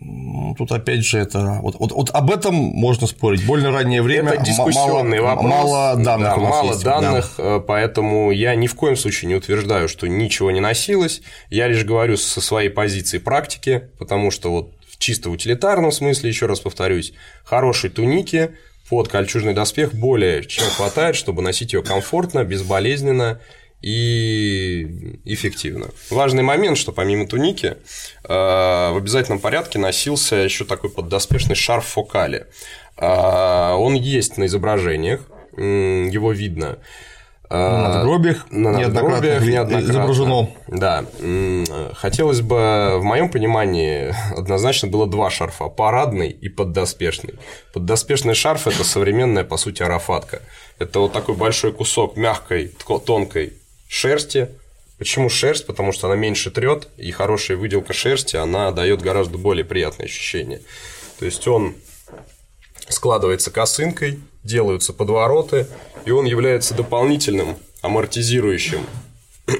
[0.03, 3.45] Ну, Тут опять же это вот, вот, вот об этом можно спорить.
[3.45, 5.51] Больно раннее время, Это дискуссионный мало, вопрос.
[5.51, 7.01] мало данных Да, у нас мало есть, да.
[7.01, 11.21] данных, э, поэтому я ни в коем случае не утверждаю, что ничего не носилось.
[11.51, 16.47] Я лишь говорю со своей позиции практики, потому что вот в чисто утилитарном смысле, еще
[16.47, 18.55] раз повторюсь, хорошей туники
[18.89, 23.39] под кольчужный доспех более чем хватает, чтобы носить ее комфортно, безболезненно
[23.81, 25.89] и эффективно.
[26.09, 27.77] Важный момент, что помимо туники
[28.23, 28.27] э,
[28.91, 32.45] в обязательном порядке носился еще такой поддоспешный шарф фокали.
[32.97, 35.21] Э, Он есть на изображениях,
[35.57, 36.77] его видно.
[37.49, 39.91] Э, На надгробиях на надгробиях неоднократно.
[39.91, 40.49] изображено.
[40.67, 41.05] Да.
[41.95, 47.33] Хотелось бы, в моем понимании, однозначно было два шарфа– парадный и поддоспешный.
[47.73, 50.43] Поддоспешный шарф– это современная, по сути, арафатка.
[50.79, 52.71] Это вот такой большой кусок мягкой,
[53.05, 53.53] тонкой
[53.91, 54.47] шерсти.
[54.97, 55.65] Почему шерсть?
[55.65, 60.61] Потому что она меньше трет, и хорошая выделка шерсти, она дает гораздо более приятное ощущение.
[61.19, 61.75] То есть он
[62.87, 65.67] складывается косынкой, делаются подвороты,
[66.05, 68.85] и он является дополнительным амортизирующим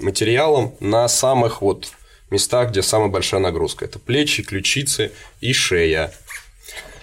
[0.00, 1.92] материалом на самых вот
[2.30, 3.84] местах, где самая большая нагрузка.
[3.84, 6.12] Это плечи, ключицы и шея.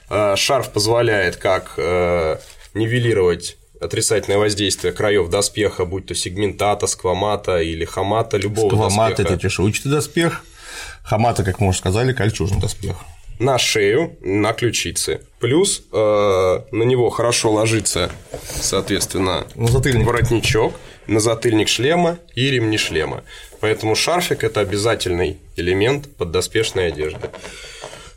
[0.10, 2.40] Э, Шарф позволяет как э,
[2.74, 9.34] нивелировать отрицательное воздействие краев доспеха, будь то сегментата, сквамата или хамата, любого Сквамат– доспеха.
[9.34, 10.44] это чешуйчатый доспех,
[11.04, 12.96] хамата, как мы уже сказали, кольчужный доспех.
[13.40, 15.22] на шею, на ключицы.
[15.40, 15.96] Плюс э,
[16.72, 18.12] на него хорошо ложится,
[18.44, 20.06] соответственно, На затыльник.
[20.06, 20.74] воротничок,
[21.08, 23.24] на затыльник шлема и ремни шлема.
[23.62, 27.30] Поэтому шарфик– это обязательный элемент поддоспешной одежды.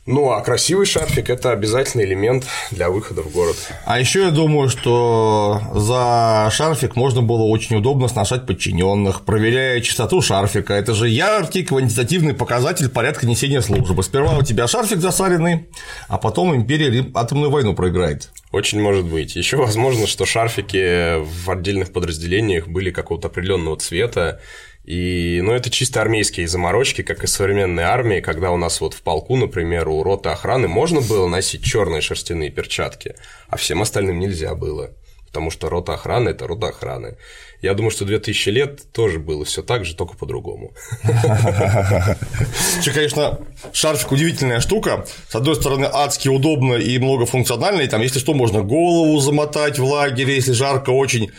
[0.04, 3.56] Ну, а красивый шарфик– это обязательный элемент для выхода в город.
[3.86, 10.20] А еще я думаю, что за шарфик можно было очень удобно сношать подчиненных, проверяя чистоту
[10.20, 10.74] шарфика.
[10.74, 14.02] Это же яркий квантитативный показатель порядка несения службы.
[14.02, 15.68] Сперва у тебя шарфик засаленный,
[16.08, 18.32] а потом империя атомную войну проиграет.
[18.50, 19.36] Очень может быть.
[19.36, 24.40] Еще возможно, что шарфики в отдельных подразделениях были какого-то определенного цвета.
[24.84, 29.02] И, ну, это чисто армейские заморочки, как и современной армии, когда у нас вот в
[29.02, 33.14] полку, например, у роты охраны можно было носить черные шерстяные перчатки,
[33.48, 34.90] а всем остальным нельзя было.
[35.26, 37.16] Потому что рота охраны– это рота охраны.
[37.62, 40.72] Я думаю, что 2000 лет тоже было все так же, только по-другому.
[41.04, 43.38] Вообще, конечно,
[43.72, 45.06] шарфик удивительная штука.
[45.28, 47.82] С одной стороны, адски удобно и многофункционально.
[47.82, 51.30] И там, если что, можно голову замотать в лагере, если жарко очень.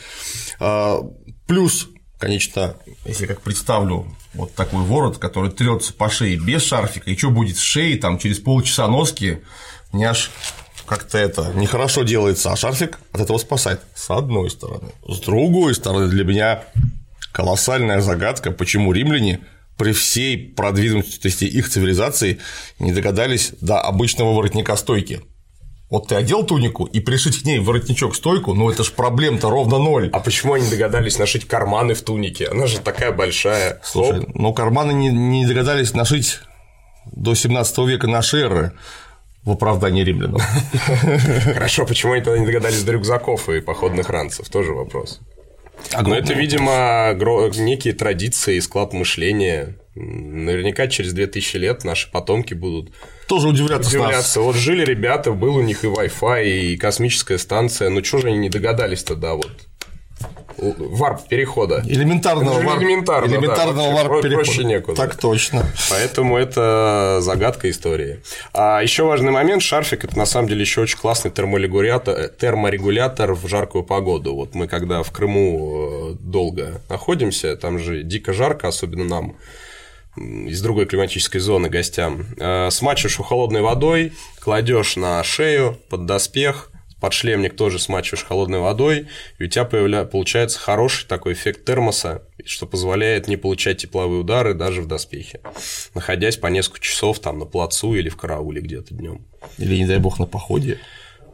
[0.60, 1.02] А,
[1.46, 1.90] Плюс,
[2.24, 7.32] конечно, если как представлю вот такой ворот, который трется по шее без шарфика, и что
[7.32, 9.40] будет с шеей там через полчаса носки,
[9.92, 10.32] мне аж
[10.86, 13.82] как-то это нехорошо делается, а шарфик от этого спасает.
[13.94, 14.94] С одной стороны.
[15.06, 16.64] С другой стороны, для меня
[17.34, 19.42] колоссальная загадка, почему римляне
[19.78, 22.40] при всей продвинутости их цивилизации
[22.80, 25.22] не догадались до обычного воротника стойки.
[25.94, 30.10] Вот ты одел тунику и пришить к ней воротничок-стойку, ну это ж проблем-то ровно ноль.
[30.12, 32.48] А почему они догадались нашить карманы в тунике?
[32.48, 33.80] Она же такая большая.
[33.84, 34.30] Слушай, Оп.
[34.34, 36.40] но карманы не, не догадались нашить
[37.12, 38.72] до 17 века нашей эры
[39.44, 40.42] в оправдании римлянам.
[41.54, 44.50] Хорошо, почему они тогда не догадались до рюкзаков и походных ранцев?
[44.50, 45.20] Тоже вопрос.
[46.02, 49.76] Но это, видимо, некие традиции и склад мышления.
[49.96, 52.92] Наверняка через 2000 лет наши потомки будут
[53.28, 54.42] Тоже удивляться удивляться.
[54.42, 57.90] Вот жили ребята, был у них и Wi-Fi, и космическая станция.
[57.90, 59.52] Ну, что же они не догадались тогда вот?
[60.58, 61.84] Л- Варп перехода.
[61.88, 64.46] Элементарного варп- элементарно, да, элементарного вообще про- варп-перехода.
[64.46, 64.96] проще некуда.
[65.02, 65.66] Так точно.
[65.90, 68.22] Поэтому это загадка истории.
[68.54, 73.34] А еще важный момент, шарфик это на самом деле еще очень классный терморегулятор, э, терморегулятор
[73.34, 74.34] в жаркую погоду.
[74.36, 79.36] Вот мы когда в Крыму э, долго находимся, там же дико жарко, особенно нам
[80.16, 82.26] из другой климатической зоны гостям.
[82.38, 86.70] Э, Смачиваешь его холодной водой, кладешь на шею под доспех,
[87.04, 89.08] подшлемник тоже смачиваешь холодной водой,
[89.38, 90.06] и у тебя появля...
[90.06, 95.42] получается хороший такой эффект термоса, что позволяет не получать тепловые удары даже в доспехе,
[95.96, 99.26] находясь по несколько часов там на плацу или в карауле где-то днем.
[99.58, 100.80] Или, не дай бог, на походе.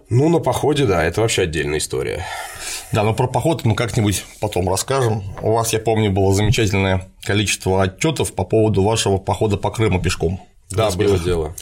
[0.10, 2.26] Ну, на походе, да, это вообще отдельная история.
[2.92, 5.24] Да, но про поход мы как-нибудь потом расскажем.
[5.42, 10.42] У вас, я помню, было замечательное количество отчетов по поводу вашего похода по Крыму пешком.
[10.72, 11.56] Да, было дело.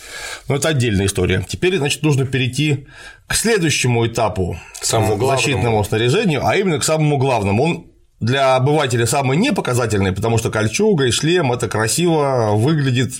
[0.47, 1.45] Но это отдельная история.
[1.47, 2.87] Теперь, значит, нужно перейти
[3.27, 5.37] к следующему этапу К самому главному.
[5.37, 7.63] защитному снаряжению, а именно к самому главному.
[7.63, 7.87] Он
[8.19, 13.13] для обывателя самый непоказательный, потому что кольчуга и шлем это красиво выглядит.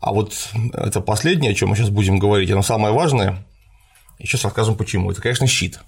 [0.00, 0.34] А вот
[0.74, 3.44] это последнее, о чем мы сейчас будем говорить, оно самое важное.
[4.18, 5.10] И сейчас расскажем почему.
[5.10, 5.78] Это, конечно, щит.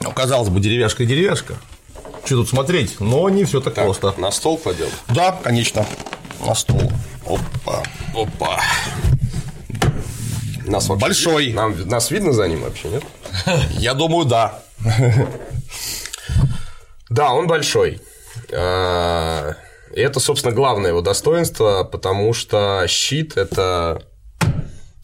[0.00, 1.56] Ну, казалось бы, деревяшка и деревяшка.
[2.24, 3.00] Что тут смотреть?
[3.00, 4.14] Но не все так, просто.
[4.16, 4.88] На стол кладем.
[5.08, 5.86] Да, конечно.
[6.46, 6.90] На стол.
[7.26, 7.82] Опа.
[8.14, 8.60] Опа.
[10.66, 11.52] Нас вообще Большой.
[11.52, 13.04] Нам, нас видно за ним вообще, нет?
[13.72, 14.62] Я думаю, да.
[17.10, 18.00] Да, он большой.
[19.94, 24.02] И это, собственно, главное его достоинство, потому что щит– это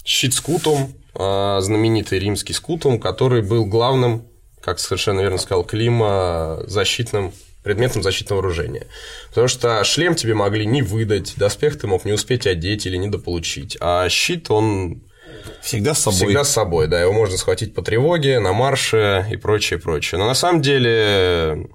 [0.05, 4.27] щит скутум, а, знаменитый римский скутум, который был главным,
[4.61, 7.33] как совершенно верно сказал Клима, защитным
[7.63, 8.87] предметом защитного вооружения.
[9.29, 13.77] Потому что шлем тебе могли не выдать, доспех ты мог не успеть одеть или недополучить,
[13.81, 15.03] а щит, он
[15.63, 16.17] Всегда с собой.
[16.17, 20.19] Всегда с собой, да, его можно схватить по тревоге, на марше и прочее, прочее.
[20.19, 21.69] Но на самом деле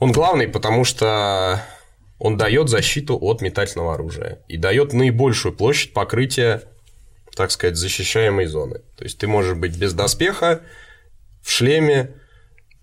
[0.00, 1.62] он главный, потому что
[2.18, 6.62] он дает защиту от метательного оружия и дает наибольшую площадь покрытия,
[7.36, 8.80] так сказать, защищаемой зоны.
[8.96, 10.62] То есть ты можешь быть без доспеха,
[11.42, 12.10] в шлеме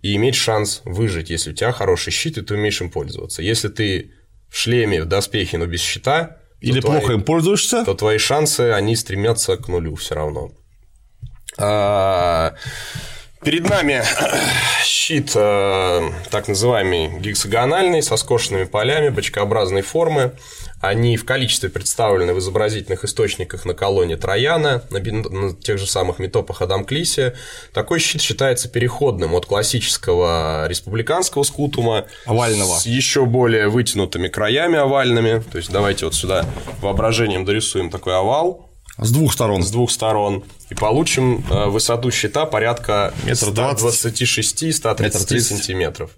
[0.01, 3.41] и иметь шанс выжить, если у тебя хороший щит, и ты умеешь им пользоваться.
[3.41, 4.13] Если ты
[4.49, 7.83] в шлеме, в доспехе, но без щита, Или твои- плохо им пользуешься.
[7.85, 10.51] то твои шансы, они стремятся к нулю все равно.
[11.59, 12.55] А,
[13.47, 14.03] Перед нами
[14.83, 20.33] щит э, так называемый гексагональный, со скошенными полями, бочкообразной формы.
[20.81, 26.19] Они в количестве представлены в изобразительных источниках на колонне Трояна, на, на тех же самых
[26.19, 27.35] метопах Адамклисе.
[27.71, 32.79] Такой щит считается переходным от классического республиканского скутума Овального.
[32.79, 35.41] с еще более вытянутыми краями овальными.
[35.53, 36.45] То есть давайте вот сюда
[36.81, 38.66] воображением дорисуем такой овал
[38.97, 39.63] С двух сторон.
[39.63, 44.05] с двух сторон и получим э, высоту щита порядка Метр двадцать.
[44.21, 45.47] 126-130 Метр тридцать.
[45.47, 46.11] сантиметров.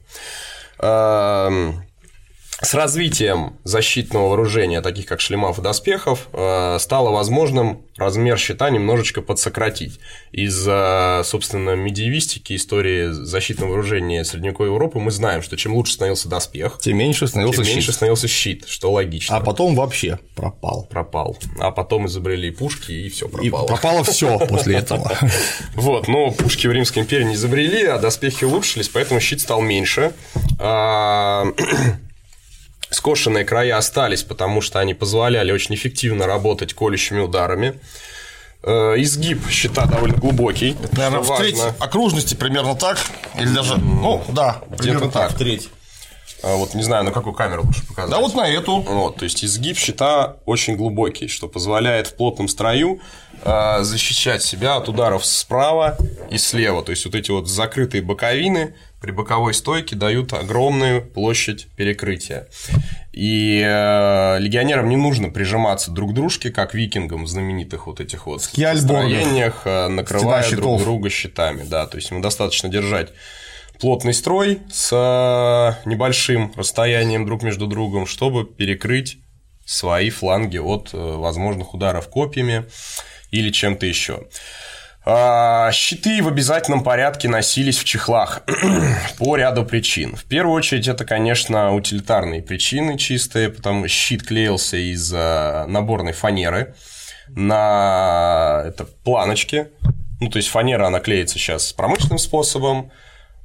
[2.62, 9.22] С развитием защитного вооружения, таких как шлемов и доспехов, э, стало возможным размер щита немножечко
[9.22, 9.99] подсократить.
[10.34, 16.80] Из-за, собственно, медиевистики, истории защитного вооружения средневековой Европы мы знаем, что чем лучше становился доспех,
[16.82, 17.95] Тем меньше становился тем меньше щит.
[17.95, 19.38] становился щит, что логично.
[19.38, 20.86] А потом вообще пропал.
[20.89, 21.38] пропал.
[21.60, 23.68] А потом изобрели пушки, и все И пропало.
[23.68, 25.12] пропало все после этого.
[25.76, 30.12] Вот, но пушки в Римской империи не изобрели, а доспехи улучшились, поэтому щит стал меньше.
[32.90, 37.80] Скошенные края остались, потому что они позволяли очень эффективно работать колющими ударами.
[38.64, 40.76] Э, Изгиб щита довольно глубокий.
[40.94, 41.76] Наверное, что в треть важно.
[41.80, 42.98] окружности примерно так.
[43.38, 45.30] Или даже, ну, да, примерно так.
[45.30, 45.38] так.
[45.38, 45.70] Треть.
[46.42, 48.12] А Вот не знаю, на какую камеру лучше показать.
[48.12, 48.80] Да вот на эту.
[48.80, 53.02] Вот, то есть изгиб щита очень глубокий, что позволяет в плотном строю
[53.44, 55.98] э, защищать себя от ударов справа
[56.30, 56.82] и слева.
[56.84, 62.47] То есть вот эти вот закрытые боковины при боковой стойке дают огромную площадь перекрытия.
[63.14, 68.26] И э, легионерам не нужно прижиматься друг к дружке, как викингам в знаменитых вот этих
[68.28, 70.84] вот построениях, э, накрывая Стена друг щитов.
[70.84, 71.64] друга щитами.
[71.64, 73.10] Да, то есть ему достаточно держать
[73.80, 79.18] плотный строй с э, небольшим расстоянием друг между другом, чтобы перекрыть
[79.66, 82.66] свои фланги от э, возможных ударов копьями
[83.32, 84.28] или чем-то еще.
[85.06, 88.43] А, Щиты в обязательном порядке носились в чехлах
[89.18, 90.16] по ряду причин.
[90.16, 96.14] В первую очередь, это, конечно, утилитарные причины чистые, потому что щит клеился из э, наборной
[96.14, 96.76] фанеры
[97.30, 99.70] на это, планочки.
[100.20, 102.91] Ну, то есть фанера, она клеится сейчас промышленным способом.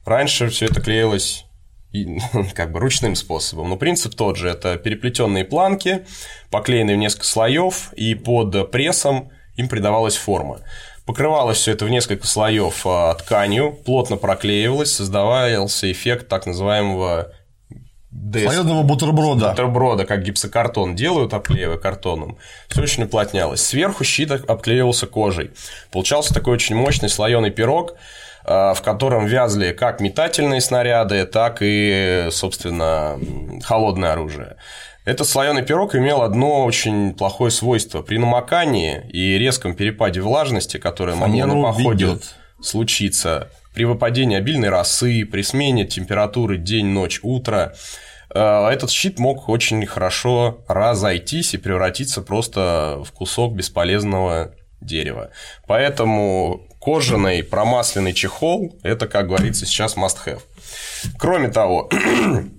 [0.05, 1.46] Раньше все это клеилось
[2.55, 3.70] как бы ручным способом.
[3.70, 4.48] Но принцип тот же.
[4.48, 6.05] Это переплетенные планки,
[6.50, 10.61] поклеенные в несколько слоев, и под прессом им придавалась форма.
[11.07, 17.32] Покрывалось все это в несколько слоев а, тканью, плотно проклеивалось, создавался эффект так называемого
[18.14, 19.50] DS Слоеного бутерброда.
[19.50, 22.38] бутерброда, как гипсокартон делают, обклеивая картоном,
[22.68, 23.61] все очень уплотнялось.
[23.61, 25.50] Сверху щит обклеивался кожей.
[25.90, 27.94] Получался такой очень мощный слоеный пирог,
[28.44, 33.18] э, в котором вязли как метательные снаряды, так и, собственно,
[33.64, 34.57] холодное оружие.
[35.05, 38.00] Этот слоеный пирог имел одно очень плохое свойство.
[38.00, 42.36] При намокании и резком перепаде влажности, которое Фанеру на походе видят.
[42.62, 47.74] случиться при выпадении обильной росы, при смене температуры день, ночь, утро,
[48.34, 55.30] э, этот щит мог очень хорошо разойтись и превратиться просто в кусок бесполезного дерева.
[55.66, 60.40] Поэтому кожаный промасленный чехол– это, как говорится, сейчас must-have.
[61.18, 61.90] Кроме того,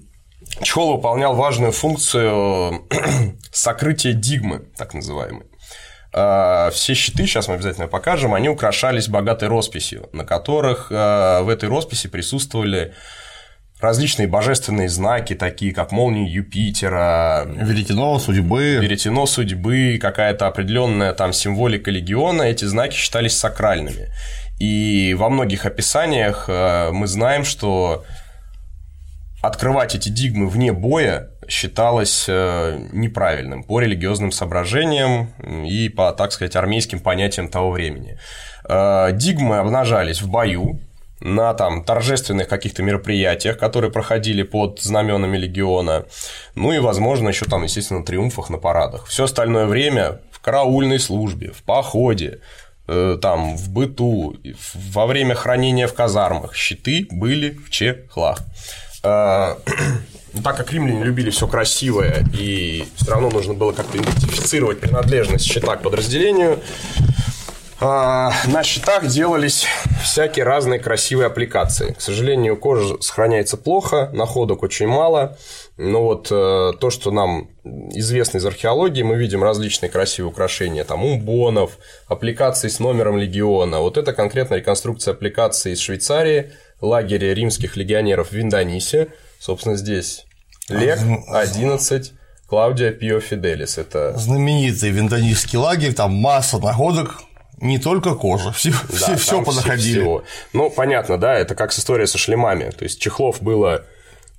[0.61, 2.85] чехол выполнял важную функцию
[3.51, 5.45] сокрытия дигмы, так называемой.
[6.13, 11.49] А, Все щиты, сейчас мы обязательно покажем, они украшались богатой росписью, на которых а, в
[11.49, 12.93] этой росписи присутствовали
[13.81, 18.77] различные божественные знаки, такие как молнии Юпитера, Веретено, судьбы.
[18.81, 24.07] веретено судьбы, какая-то определенная там символика легиона, эти знаки считались сакральными.
[24.59, 28.05] И во многих описаниях э, мы знаем, что
[29.47, 35.33] открывать эти дигмы вне боя считалось э, неправильным по религиозным соображениям
[35.65, 38.17] и по, так сказать, армейским понятиям того времени.
[38.67, 40.79] Э, Дигмы обнажались в бою,
[41.19, 46.05] на там торжественных каких-то мероприятиях, которые проходили под знаменами легиона,
[46.55, 49.07] ну и, возможно, еще там, естественно, на триумфах, на парадах.
[49.07, 52.41] Все остальное время в караульной службе, в походе,
[52.87, 54.35] э, там, в быту,
[54.73, 58.39] во время хранения в казармах щиты были в чехлах.
[59.05, 59.55] Э,
[60.43, 65.77] Так как римляне любили все красивое, и все равно нужно было как-то идентифицировать принадлежность щита
[65.77, 66.59] к подразделению,
[67.81, 69.65] а, на щитах делались
[70.01, 71.91] всякие разные красивые аппликации.
[71.91, 75.37] К сожалению, кожа сохраняется плохо, находок очень мало.
[75.77, 77.49] Но вот э, то, что нам
[77.91, 81.77] известно из археологии, мы видим различные красивые украшения, там умбонов,
[82.07, 83.81] аппликации с номером легиона.
[83.81, 86.53] Вот это конкретно реконструкция аппликации из Швейцарии,
[86.85, 89.09] лагеря римских легионеров в Виндонисе.
[89.39, 90.25] Собственно, здесь
[90.69, 92.13] Лег 11
[92.47, 93.77] Клаудия Пио Фиделис.
[93.77, 97.21] Это Знаменитый виндонийский лагерь, там масса находок
[97.59, 99.99] Не только кожа, все, Да, все, все понаходили.
[99.99, 100.23] всего.
[100.53, 102.69] Ну, понятно, да, это как с историей со шлемами.
[102.69, 103.85] То есть чехлов было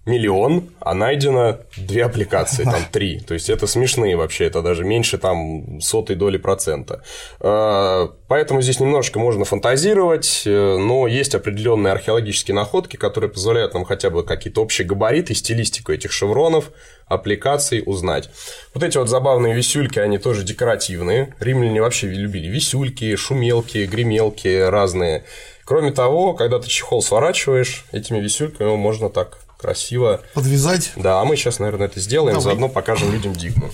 [0.06, 3.20] миллион, а найдено две аппликации, там три.
[3.20, 7.02] То есть это смешные вообще, это даже меньше там сотой доли процента.
[7.40, 13.84] Э, Поэтому здесь немножечко можно фантазировать, э, но есть определенные археологические находки, которые позволяют нам
[13.84, 16.72] хотя бы какие-то общие габариты, стилистику этих шевронов,
[17.06, 18.28] аппликаций узнать.
[18.74, 21.34] Вот эти вот забавные висюльки, они тоже декоративные.
[21.38, 25.24] Римляне вообще любили висюльки, шумелки, гремелки разные.
[25.64, 30.92] Кроме того, когда ты чехол сворачиваешь, этими висюльками его можно так красиво Подвязать.
[30.94, 32.44] да, а мы сейчас, наверное, это сделаем, Давай.
[32.44, 33.70] заодно покажем людям дигму.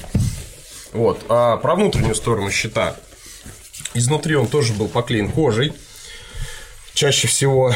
[0.95, 2.97] Вот, а про внутреннюю сторону щита.
[3.93, 5.75] Изнутри он тоже был поклеен кожей.
[6.95, 7.75] Чаще всего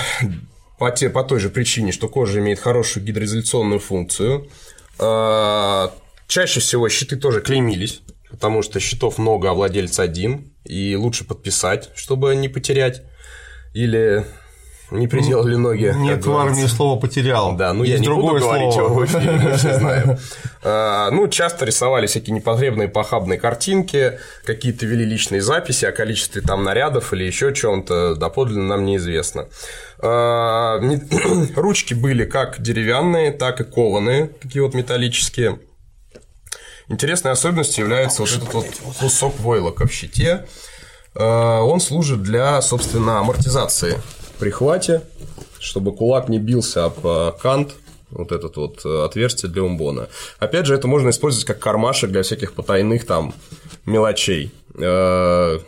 [0.78, 4.48] по, те, по той же причине, что кожа имеет хорошую гидроизоляционную функцию.
[4.98, 5.92] А,
[6.26, 8.00] Чаще всего щиты тоже клеймились,
[8.30, 13.02] потому что щитов много, а владелец один, и лучше подписать, чтобы не потерять.
[13.74, 14.24] Или
[14.90, 15.92] не приделали ноги.
[15.96, 17.56] Нет в армии слово потерял.
[17.56, 18.86] Да, ну я Есть не другое буду говорить слово.
[18.86, 20.18] его в эфире, мы все знаем.
[20.62, 26.62] А, Ну, часто рисовали всякие непотребные похабные картинки, какие-то вели личные записи о количестве там
[26.62, 29.48] нарядов или еще чем-то, доподлинно нам неизвестно.
[29.98, 31.02] А, не-
[31.56, 35.58] Ручки были как деревянные, так и кованые, такие вот металлические.
[36.88, 38.66] Интересной особенностью является вот этот вот
[39.00, 40.46] кусок войлока в щите.
[41.16, 43.98] Э, Он служит для, собственно, амортизации
[44.38, 45.02] при хвате,
[45.58, 47.74] чтобы кулак не бился об э, кант,
[48.10, 50.08] вот этот вот э, отверстие для умбона.
[50.38, 53.34] Опять же, это можно использовать как кармашек для всяких потайных там
[53.84, 54.52] мелочей.
[54.74, 55.58] Э,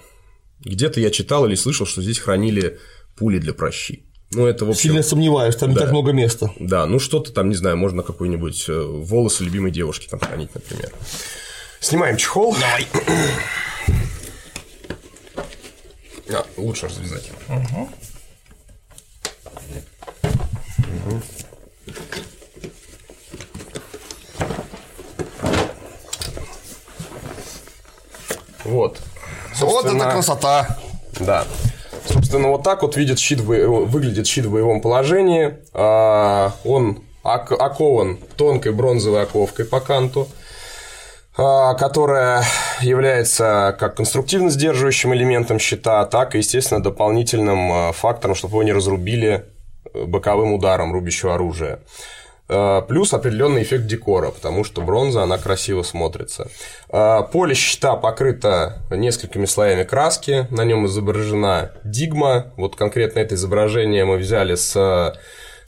[0.60, 2.78] Где-то я читал или слышал, что здесь хранили
[3.16, 4.04] пули для прощи.
[4.30, 4.82] Ну, это, в общем...
[4.82, 5.82] Сильно сомневаюсь, там не Да.
[5.82, 6.52] так много места.
[6.60, 10.92] Да, ну что-то там, не знаю, можно какой-нибудь волосы любимой девушки там хранить, например.
[11.80, 12.54] Снимаем чехол.
[12.54, 12.86] Давай.
[16.30, 17.30] А, лучше развязать.
[20.88, 21.22] Мгм.
[28.64, 28.98] Вот.
[29.60, 30.78] Вот это Собственно, красота.
[31.20, 31.44] да.
[32.06, 35.58] Собственно, вот так вот видит щит выглядит щит в боевом положении.
[35.74, 40.28] А, Он ок- окован тонкой бронзовой оковкой по канту,
[41.36, 42.44] а, которая
[42.80, 48.72] является как конструктивно сдерживающим элементом щита, так и, естественно, дополнительным а, фактором, чтобы его не
[48.72, 49.44] разрубили
[49.94, 51.80] боковым ударом рубящего оружия.
[52.48, 56.50] А, Плюс определенный эффект декора, потому что бронза, она красиво смотрится.
[56.88, 62.52] А, Поле щита покрыто несколькими слоями краски, на нем изображена дигма.
[62.56, 65.14] Вот конкретно это изображение мы взяли с а,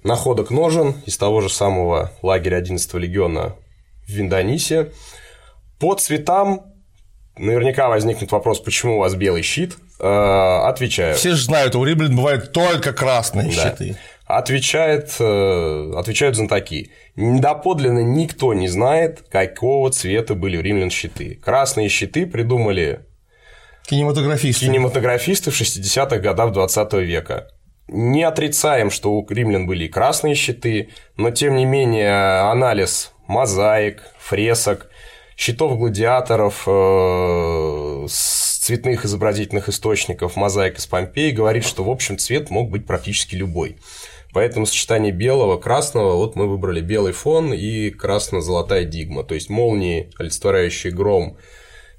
[0.04, 3.56] находок ножен из того же самого лагеря 11 легиона
[4.06, 4.92] в Виндонисе.
[5.78, 6.66] По цветам
[7.36, 9.76] наверняка возникнет вопрос, почему у вас белый щит.
[10.03, 11.14] А, Отвечаю.
[11.14, 13.70] Все же знают, у римлян бывают только красные Да.
[13.70, 13.96] щиты.
[14.26, 16.92] Отвечает, э, отвечают знатоки.
[17.16, 21.34] Доподлинно никто не знает, какого цвета были у римлян щиты.
[21.44, 23.01] Красные щиты придумали
[23.86, 24.66] Кинематографисты.
[24.66, 27.48] кинематографисты в 60-х годах 20 века.
[27.88, 34.03] Не отрицаем, что у римлян были и красные щиты, но тем не менее анализ мозаик,
[34.20, 34.88] фресок,
[35.36, 42.50] щитов гладиаторов, э, с цветных изобразительных источников, мозаик из Помпеи говорит, что в общем цвет
[42.50, 43.78] мог быть практически любой.
[44.32, 49.24] Поэтому сочетание белого, красного, вот мы выбрали белый фон и красно-золотая дигма.
[49.24, 51.36] То есть молнии, олицетворяющие гром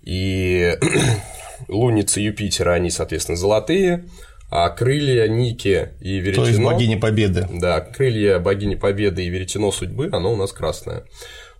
[0.01, 0.77] и
[1.67, 4.05] луницы Юпитера, они, соответственно, золотые,
[4.49, 6.45] а крылья Ники и Веретено...
[6.45, 7.49] То есть богини победы.
[7.51, 11.03] Да, крылья богини Победы и веретено судьбы, оно у нас красное.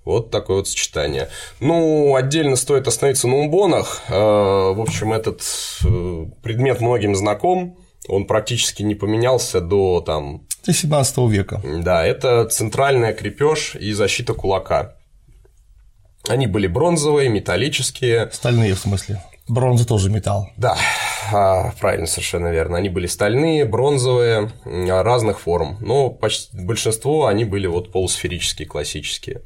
[0.04, 1.30] Вот такое вот сочетание.
[1.60, 4.02] Ну, отдельно стоит остановиться на умбонах.
[4.10, 5.41] Э, В общем, этот
[5.86, 7.78] э, предмет многим знаком.
[8.08, 11.62] Он практически не поменялся до там До 17 века.
[11.64, 14.95] да, это центральная крепеж и защита кулака.
[16.28, 18.30] Они были бронзовые, металлические.
[18.32, 19.22] Стальные, в смысле.
[19.47, 20.47] Бронза тоже металл.
[20.56, 20.78] Да,
[21.34, 22.78] а, правильно, совершенно верно.
[22.78, 25.78] Они были стальные, бронзовые, разных форм.
[25.82, 29.41] Но почти большинство они были вот полусферические, классические.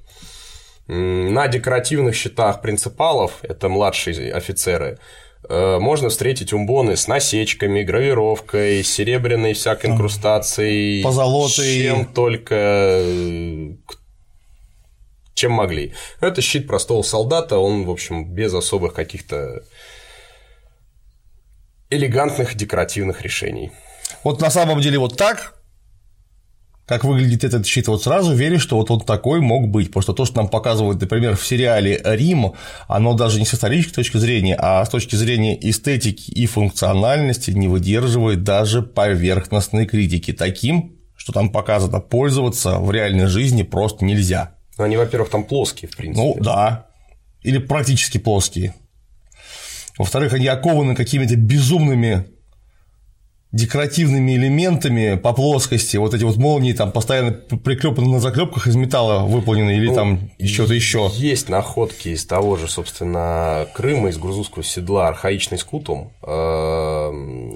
[0.87, 4.99] На декоративных щитах принципалов, это младшие офицеры,
[5.49, 11.81] э, можно встретить умбоны с насечками, гравировкой, серебряной всякой инкрустацией, позолотой.
[11.81, 13.71] чем только э,
[15.33, 15.93] чем могли.
[16.21, 19.63] Это щит простого солдата, он, в общем, без особых каких-то
[21.89, 23.71] элегантных декоративных решений.
[24.23, 25.55] Вот на самом деле вот так
[26.85, 29.87] как выглядит этот щит, вот сразу веришь, что вот он такой мог быть.
[29.87, 32.53] Потому что то, что нам показывают, например, в сериале Рим,
[32.87, 37.67] оно даже не с исторической точки зрения, а с точки зрения эстетики и функциональности не
[37.67, 40.31] выдерживает даже поверхностной критики.
[40.31, 44.51] Таким, что там показано, пользоваться в реальной жизни просто нельзя.
[44.77, 46.21] Ну, они, во-первых, там плоские, в принципе.
[46.21, 46.87] Ну, да.
[47.41, 48.75] Или практически плоские.
[49.97, 52.25] Во-вторых, они окованы какими-то безумными
[53.55, 59.25] декоративными элементами по плоскости, вот эти вот молнии там постоянно приклепаны на заклепках из металла
[59.25, 61.09] выполнены или ну, там что-то еще.
[61.13, 66.11] Есть находки из того же, собственно, Крыма, из грузовского седла архаичный скутум.
[66.23, 67.55] Эм,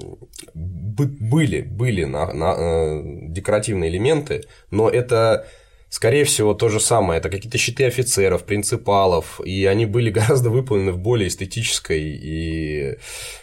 [0.54, 5.46] были, были на, на, э, декоративные элементы, но это
[5.92, 7.18] Скорее всего, то же самое.
[7.18, 12.96] Это какие-то щиты офицеров, принципалов, и они были гораздо выполнены в более эстетической и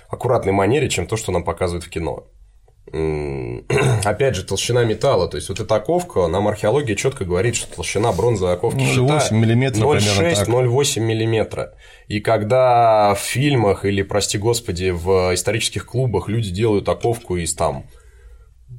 [0.07, 2.25] аккуратной манере, чем то, что нам показывают в кино.
[4.05, 5.27] Опять же, толщина металла.
[5.27, 9.73] То есть, вот эта оковка, нам археология четко говорит, что толщина бронзовой оковки 0,8 мм
[9.73, 11.69] 0,6-0,8 мм.
[12.07, 17.85] И когда в фильмах или, прости господи, в исторических клубах люди делают оковку из там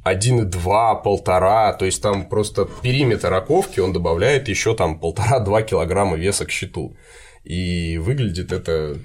[0.05, 6.47] 1,2, полтора, то есть там просто периметр оковки, он добавляет еще там полтора-два килограмма веса
[6.47, 6.97] к щиту.
[7.45, 8.99] И выглядит это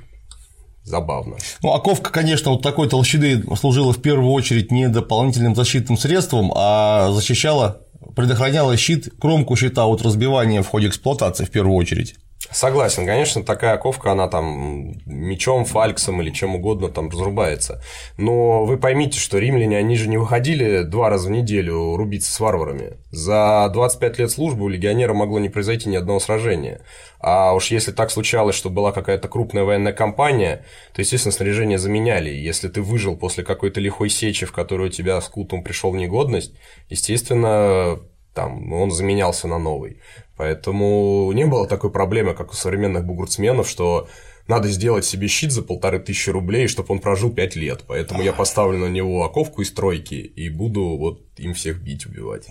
[0.83, 1.37] забавно.
[1.61, 7.11] Ну, оковка, конечно, вот такой толщины служила в первую очередь не дополнительным защитным средством, а
[7.11, 7.81] защищала,
[8.15, 12.15] предохраняла щит, кромку щита от разбивания в ходе эксплуатации в первую очередь.
[12.51, 17.81] Согласен, конечно, такая оковка, она там мечом, фальксом или чем угодно там разрубается.
[18.17, 22.39] Но вы поймите, что римляне, они же не выходили два раза в неделю рубиться с
[22.39, 22.97] варварами.
[23.11, 26.81] За 25 лет службы у легионера могло не произойти ни одного сражения.
[27.19, 32.29] А уж если так случалось, что была какая-то крупная военная кампания, то, естественно, снаряжение заменяли.
[32.29, 35.95] Если ты выжил после какой-то лихой сечи, в которую у тебя с кутом пришел в
[35.95, 36.53] негодность,
[36.89, 37.99] естественно,
[38.33, 40.01] там он заменялся на новый.
[40.37, 44.07] Поэтому не было такой проблемы, как у современных бугурцменов, что
[44.47, 47.83] надо сделать себе щит за полторы тысячи рублей, чтобы он прожил пять лет.
[47.87, 52.47] Поэтому я поставлю на него оковку из тройки и буду вот им всех бить, убивать.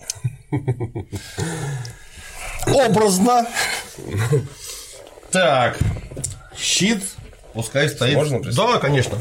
[2.66, 3.46] Образно.
[5.30, 5.78] Так,
[6.56, 7.02] щит,
[7.52, 8.16] пускай стоит.
[8.16, 9.18] Можно Да, конечно.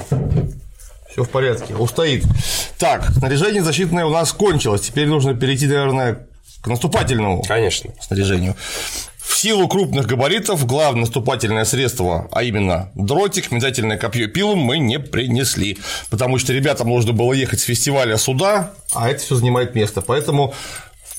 [1.09, 2.23] Все в порядке, устоит.
[2.77, 4.81] Так, снаряжение защитное у нас кончилось.
[4.81, 6.27] Теперь нужно перейти, наверное,
[6.61, 7.91] к наступательному Конечно.
[7.99, 8.55] снаряжению.
[9.17, 14.99] В силу крупных габаритов главное наступательное средство, а именно дротик, метательное копье пилум мы не
[14.99, 15.77] принесли,
[16.09, 20.53] потому что ребятам нужно было ехать с фестиваля сюда, а это все занимает место, поэтому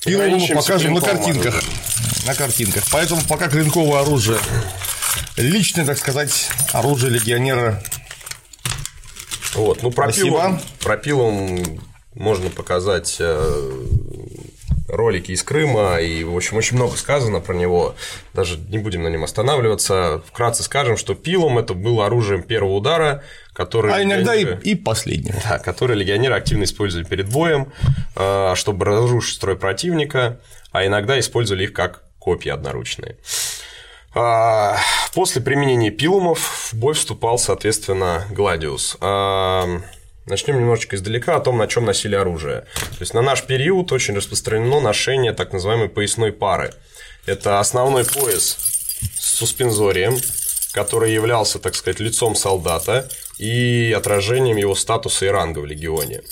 [0.05, 1.55] пилум мы покажем на картинках.
[1.55, 2.27] Оружие.
[2.27, 2.85] На картинках.
[2.93, 4.39] Поэтому пока клинковое оружие
[5.37, 7.83] личное, так сказать, оружие легионера.
[9.55, 10.61] Вот, ну про Спасибо.
[10.81, 11.81] про пилум
[12.15, 13.87] можно показать э,
[14.93, 17.97] ролики из Крыма, и, в общем, очень много сказано про него,
[18.35, 20.23] даже не будем на нем останавливаться.
[20.27, 23.25] Вкратце скажем, что пилом это было оружием первого удара,
[23.55, 23.93] который...
[23.93, 25.41] А иногда и, и последнего.
[25.49, 27.73] Да, который легионеры активно использовали перед боем,
[28.15, 30.41] а, чтобы разрушить строй противника,
[30.71, 33.17] а иногда использовали их как копья одноручные.
[34.15, 34.77] А,
[35.15, 38.99] после применения пилумов в бой вступал, соответственно, Гладиус.
[40.27, 42.61] Начнем немножечко издалека о том, на чем носили оружие.
[42.75, 46.73] То есть на наш период очень распространено ношение так называемой поясной пары.
[47.27, 48.57] Это основной пояс
[49.19, 50.17] с суспензорием,
[50.73, 53.09] который являлся, так сказать, лицом солдата
[53.39, 56.23] и отражением его статуса и ранга в легионе.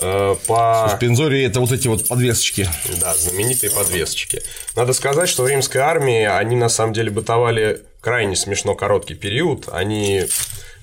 [0.00, 0.88] Э, по...
[0.90, 2.68] Суспензории– это вот эти вот подвесочки.
[3.00, 4.42] Да, знаменитые подвесочки.
[4.76, 9.68] Надо сказать, что в римской армии они на самом деле бытовали крайне смешно короткий период.
[9.70, 10.26] Они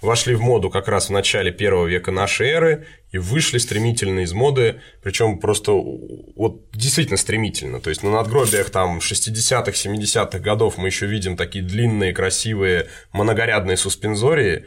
[0.07, 4.31] вошли в моду как раз в начале первого века нашей эры и вышли стремительно из
[4.31, 7.81] моды, причем просто вот действительно стремительно.
[7.81, 13.75] То есть на надгробиях там 60-х, 70-х годов мы еще видим такие длинные, красивые многорядные
[13.75, 14.63] суспензории.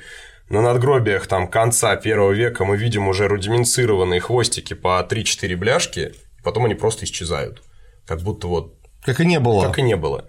[0.50, 6.42] На надгробиях там конца первого века мы видим уже рудиментированные хвостики по 3-4 бляшки, и
[6.42, 7.62] потом они просто исчезают.
[8.06, 8.74] Как будто вот...
[9.02, 9.64] Как и не было.
[9.64, 10.28] Как и не было.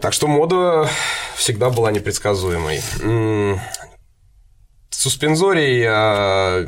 [0.00, 0.88] Так что мода
[1.34, 2.80] всегда была непредсказуемой.
[4.90, 6.66] Суспензорий, а,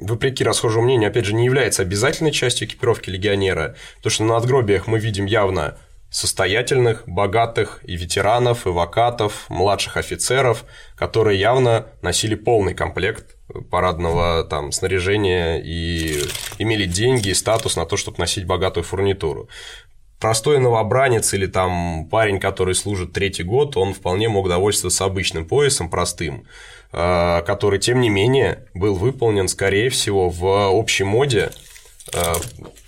[0.00, 4.86] вопреки расхожему мнению, опять же, не является обязательной частью экипировки легионера, потому что на надгробиях
[4.86, 5.78] мы видим явно
[6.10, 10.64] состоятельных, богатых и ветеранов, и вакатов, младших офицеров,
[10.94, 13.36] которые явно носили полный комплект
[13.70, 16.22] парадного там снаряжения и
[16.58, 19.48] имели деньги и статус на то, чтобы носить богатую фурнитуру
[20.22, 25.90] простой новобранец или там парень, который служит третий год, он вполне мог довольствоваться обычным поясом,
[25.90, 26.46] простым,
[26.92, 31.50] э, который, тем не менее, был выполнен, скорее всего, в общей моде
[32.14, 32.34] э,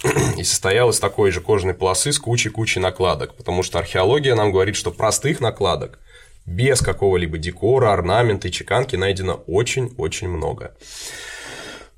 [0.39, 4.77] и состоял из такой же кожаной полосы с кучей-кучей накладок, потому что археология нам говорит,
[4.77, 5.99] что простых накладок
[6.47, 10.77] без какого-либо декора, орнамента и чеканки найдено очень-очень много.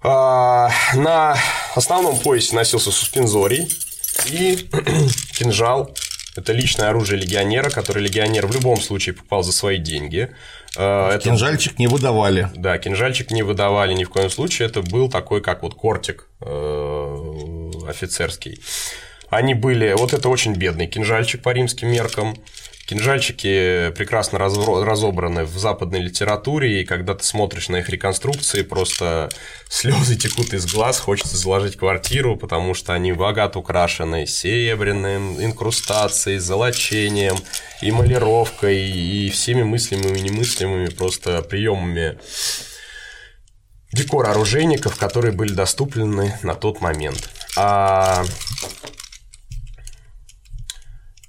[0.03, 1.37] А, на
[1.75, 3.69] основном поясе носился суспензорий
[4.27, 4.69] и
[5.39, 5.95] кинжал.
[6.37, 10.31] Это личное оружие легионера, который легионер в любом случае покупал за свои деньги.
[10.77, 11.25] А, это...
[11.25, 12.51] Кинжальчик не выдавали.
[12.55, 14.69] Да, кинжальчик не выдавали ни в коем случае.
[14.69, 18.61] Это был такой, как вот кортик э, офицерский.
[19.31, 19.95] Они были...
[19.97, 22.37] Вот это очень бедный кинжальчик по римским меркам.
[22.87, 29.29] Кинжальчики прекрасно разобраны в западной литературе, и когда ты смотришь на их реконструкции, просто
[29.69, 37.37] слезы текут из глаз, хочется заложить квартиру, потому что они богато украшены серебряным, инкрустацией, золочением,
[37.83, 42.19] и малировкой, и всеми мыслимыми и немыслимыми просто приемами
[43.93, 47.31] декора оружейников, которые были доступны на тот момент.
[47.57, 48.25] А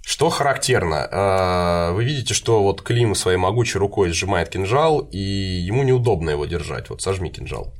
[0.08, 5.84] что характерно, э, вы видите, что вот Клим своей могучей рукой сжимает кинжал, и ему
[5.84, 6.90] неудобно его держать.
[6.90, 7.74] Вот сожми кинжал.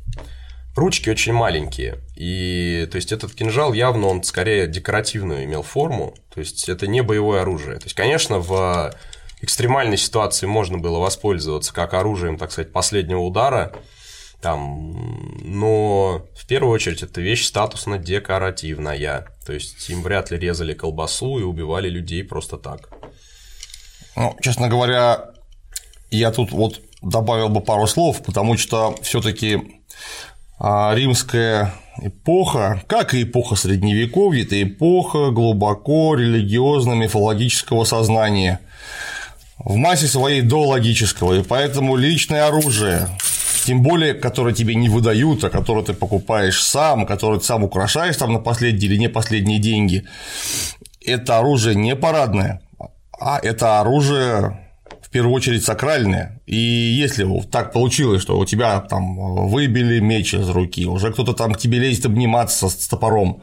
[0.76, 6.42] Ручки очень маленькие, и то есть этот кинжал явно он скорее декоративную имел форму, то
[6.42, 7.78] есть это не боевое оружие.
[7.78, 8.94] То есть, конечно, в
[9.40, 13.72] экстремальной ситуации можно было воспользоваться как оружием, так сказать, последнего удара,
[14.42, 19.28] там, но в первую очередь это вещь статусно-декоративная.
[19.46, 22.90] То есть им вряд ли резали колбасу и убивали людей просто так.
[24.16, 25.32] Ну, честно говоря,
[26.12, 29.82] я тут вот добавил бы пару слов, потому что все-таки
[30.60, 38.60] а, римская эпоха, как и эпоха Средневековья, это эпоха глубоко религиозно-мифологического сознания,
[39.60, 43.08] в массе своей доологического, и поэтому личное оружие,
[43.68, 48.16] тем более, которые тебе не выдают, а которые ты покупаешь сам, которые ты сам украшаешь
[48.16, 50.06] там на последние или не последние деньги,
[51.06, 52.62] это оружие не парадное,
[53.20, 54.58] а это оружие
[55.02, 56.40] в первую очередь сакральное.
[56.46, 61.54] И если так получилось, что у тебя там выбили меч из руки, уже кто-то там
[61.54, 63.42] к тебе лезет обниматься с топором,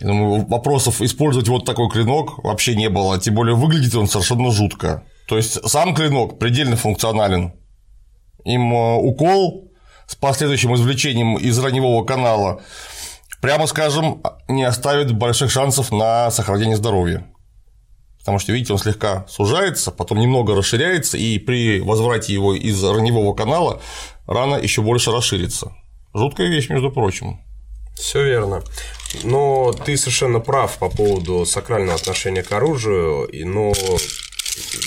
[0.00, 5.04] вопросов использовать вот такой клинок вообще не было, тем более выглядит он совершенно жутко.
[5.28, 7.52] То есть сам клинок предельно функционален,
[8.44, 9.70] им э, укол
[10.06, 12.60] с последующим извлечением из раневого канала,
[13.40, 17.26] прямо скажем, не оставит больших шансов на сохранение здоровья.
[18.18, 23.34] Потому что, видите, он слегка сужается, потом немного расширяется, и при возврате его из раневого
[23.34, 23.80] канала
[24.26, 25.72] рана еще больше расширится.
[26.12, 27.40] Жуткая вещь, между прочим.
[27.94, 28.62] Все верно.
[29.24, 33.72] Но ты совершенно прав по поводу сакрального отношения к оружию, но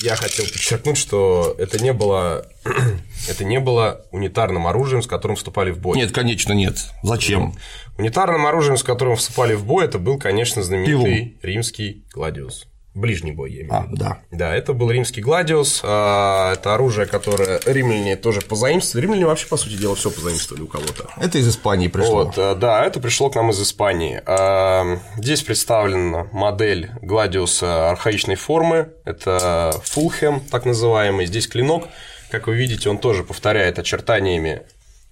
[0.04, 2.48] я хотел подчеркнуть, что это не было
[3.30, 5.98] это не было унитарным оружием, с которым вступали в бой.
[5.98, 6.78] Нет, конечно, нет.
[7.04, 7.56] Зачем?
[7.98, 11.34] Унитарным оружием, с которым вступали в бой, это был, конечно, знаменитый Пилум.
[11.42, 12.68] римский гладиус.
[12.96, 14.20] Ближний бой, я имею а, да.
[14.30, 15.82] Да, это был римский гладиус.
[15.84, 19.06] А, это оружие, которое римляне тоже позаимствовали.
[19.06, 21.10] Римляне вообще, по сути дела, все позаимствовали у кого-то.
[21.18, 22.26] Это из Испании пришло.
[22.26, 24.22] Вот, э, да, это пришло к нам из Испании.
[24.28, 28.90] А, здесь представлена модель гладиуса архаичной формы.
[29.06, 31.26] Это фулхем, так называемый.
[31.26, 31.88] Здесь клинок.
[32.30, 34.62] Как вы видите, он тоже повторяет очертаниями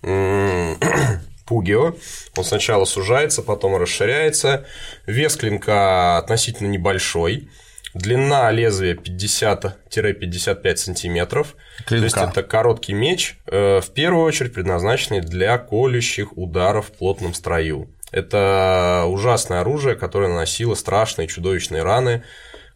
[1.47, 1.95] Пугио.
[2.37, 4.65] Он сначала сужается, потом расширяется.
[5.07, 7.49] Вес клинка относительно небольшой.
[7.93, 11.55] Длина лезвия 50-55 сантиметров.
[11.85, 12.09] Клинка.
[12.09, 17.33] То есть это короткий меч, э, в первую очередь предназначенный для колющих ударов в плотном
[17.33, 17.89] строю.
[18.11, 22.23] Это ужасное оружие, которое наносило страшные чудовищные раны,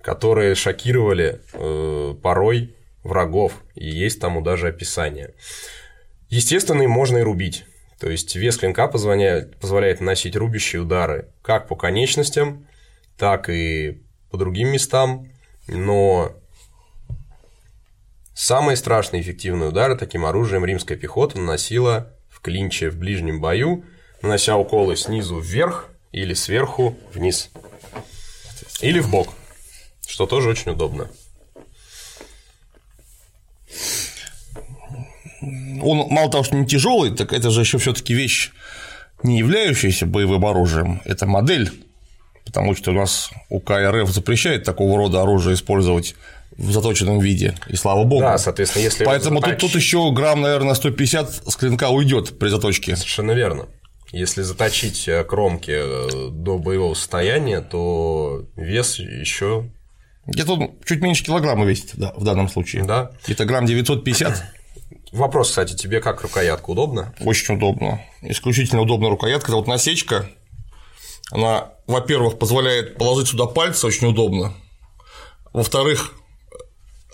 [0.01, 5.34] которые шокировали э, порой врагов, и есть тому даже описание.
[6.30, 7.66] Естественно, им можно и рубить.
[7.99, 12.68] То есть вес клинка позволяет, позволяет наносить рубящие удары как по конечностям,
[13.18, 14.04] так и
[14.36, 15.29] по другим местам,
[15.65, 16.33] но
[18.33, 23.86] самые страшные эффективные удары таким оружием римская пехота наносила в клинче в ближнем бою,
[24.21, 27.49] нанося уколы снизу вверх или сверху вниз.
[28.81, 29.29] Или в бок,
[30.05, 31.09] что тоже очень удобно.
[35.81, 38.51] Он мало того, что не тяжелый, так это же еще все-таки вещь,
[39.23, 41.01] не являющаяся боевым оружием.
[41.05, 41.84] Это модель
[42.45, 46.15] потому что у нас УК РФ запрещает такого рода оружие использовать
[46.57, 48.21] в заточенном виде, и слава богу.
[48.21, 49.59] Да, соответственно, если Поэтому заточ...
[49.59, 52.95] тут, тут еще грамм, наверное, 150 с клинка уйдет при заточке.
[52.95, 53.65] Совершенно верно.
[54.11, 59.65] Если заточить э, кромки э, до боевого состояния, то вес еще
[60.27, 62.83] где-то чуть меньше килограмма весит да, в данном случае.
[62.83, 63.11] Да.
[63.25, 64.43] Где-то грамм 950.
[65.11, 67.13] Вопрос, кстати, тебе как рукоятка удобно?
[67.19, 68.01] Очень удобно.
[68.21, 69.47] Исключительно удобная рукоятка.
[69.47, 70.27] Это вот насечка
[71.32, 74.53] Она, во-первых, позволяет положить сюда пальцы очень удобно.
[75.53, 76.13] Во-вторых,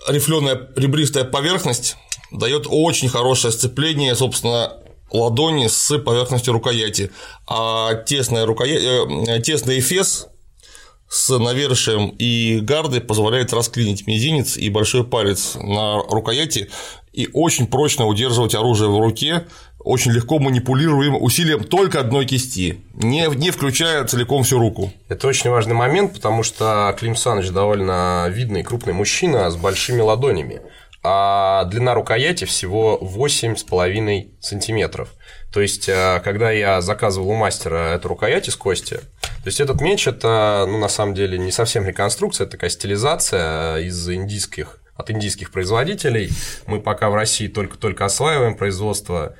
[0.08, 1.96] рифленая ребристая поверхность
[2.32, 4.78] дает очень хорошее сцепление, собственно,
[5.12, 7.12] ладони с поверхностью рукояти,
[7.48, 10.28] а тесная рукоять, э, тесный эфес
[11.10, 16.70] с навершием и гардой позволяет расклинить мизинец и большой палец на рукояти
[17.12, 19.46] и очень прочно удерживать оружие в руке,
[19.84, 24.92] очень легко манипулируем усилием только одной кисти, не, не включая целиком всю руку.
[25.10, 30.62] Это очень важный момент, потому что Клим Саныч довольно видный крупный мужчина с большими ладонями
[31.04, 35.10] а длина рукояти всего 8,5 сантиметров.
[35.52, 39.82] То есть, э, когда я заказывал у мастера эту рукоять из кости, то есть этот
[39.82, 45.10] меч это, ну, на самом деле, не совсем реконструкция, это такая стилизация из индийских, от
[45.10, 46.30] индийских производителей.
[46.68, 49.36] Мы пока в России только-только осваиваем производство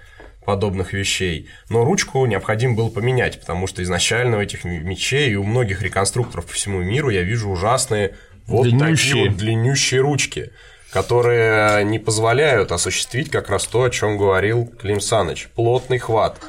[0.46, 1.50] подобных вещей.
[1.70, 6.46] Но ручку необходимо было поменять, потому что изначально у этих мечей и у многих реконструкторов
[6.48, 8.16] по всему миру я вижу ужасные
[8.48, 8.96] вот длиннющие.
[8.96, 10.52] такие вот длиннющие ручки
[10.92, 15.48] которые не позволяют осуществить как раз то, о чем говорил Клим Саныч.
[15.56, 16.40] Плотный хват.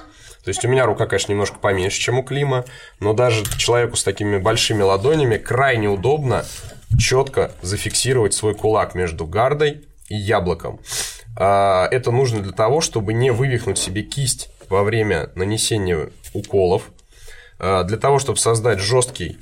[0.45, 2.65] То есть у меня рука, конечно, немножко поменьше, чем у Клима,
[2.99, 6.45] но даже человеку с такими большими ладонями крайне удобно
[6.99, 10.81] четко зафиксировать свой кулак между гардой и яблоком.
[11.37, 16.91] А, это нужно для того, чтобы не вывихнуть себе кисть во время нанесения уколов,
[17.59, 19.39] а, для того, чтобы создать жесткий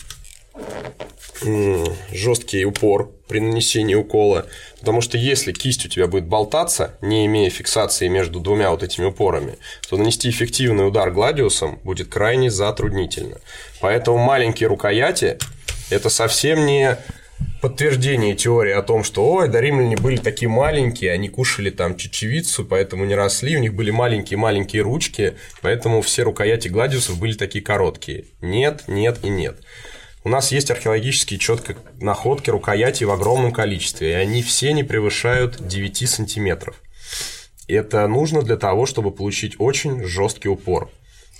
[2.12, 4.46] жесткий упор при нанесении укола,
[4.78, 9.06] потому что если кисть у тебя будет болтаться, не имея фиксации между двумя вот этими
[9.06, 9.56] упорами,
[9.88, 13.38] то нанести эффективный удар гладиусом будет крайне затруднительно.
[13.80, 15.38] Поэтому маленькие рукояти–
[15.90, 16.98] это совсем не
[17.60, 22.64] подтверждение теории о том, что ой, да римляне были такие маленькие, они кушали там чечевицу,
[22.64, 28.24] поэтому не росли, у них были маленькие-маленькие ручки, поэтому все рукояти гладиусов были такие короткие.
[28.40, 29.60] Нет, нет и нет.
[30.22, 35.66] У нас есть археологические четко находки рукояти в огромном количестве, и они все не превышают
[35.66, 36.76] 9 сантиметров.
[37.68, 40.90] Это нужно для того, чтобы получить очень жесткий упор.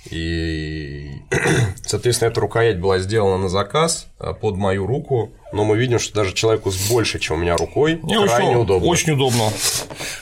[0.09, 1.21] И,
[1.85, 6.13] соответственно, эта рукоять была сделана на заказ а, под мою руку, но мы видим, что
[6.13, 8.87] даже человеку с больше, чем у меня рукой, Не, крайне очень, удобно.
[8.87, 9.49] Очень удобно,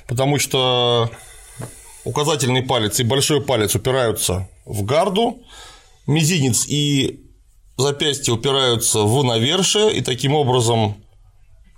[0.08, 1.10] потому что
[2.04, 5.42] указательный палец и большой палец упираются в гарду,
[6.08, 7.26] мизинец и
[7.78, 10.98] запястья упираются в навершие, и таким образом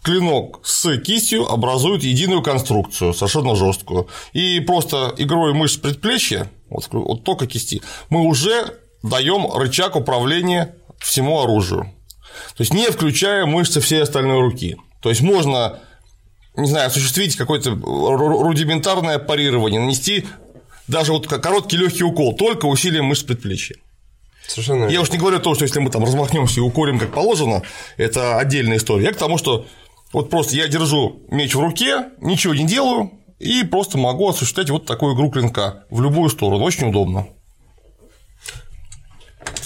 [0.03, 4.07] клинок с кистью образует единую конструкцию, совершенно жесткую.
[4.33, 11.41] И просто игрой мышц предплечья, вот, вот только кисти, мы уже даем рычаг управления всему
[11.41, 11.91] оружию.
[12.55, 14.77] То есть не включая мышцы всей остальной руки.
[15.01, 15.79] То есть можно,
[16.55, 20.25] не знаю, осуществить какое-то рудиментарное парирование, нанести
[20.87, 23.75] даже вот короткий легкий укол, только усилием мышц предплечья.
[24.47, 24.85] Совершенно.
[24.85, 27.61] Я уж не говорю о том, что если мы там размахнемся и уколем как положено,
[27.97, 29.05] это отдельная история.
[29.05, 29.65] Я к тому, что
[30.13, 34.85] вот просто я держу меч в руке, ничего не делаю, и просто могу осуществлять вот
[34.85, 36.63] такую игру клинка в любую сторону.
[36.63, 37.27] Очень удобно.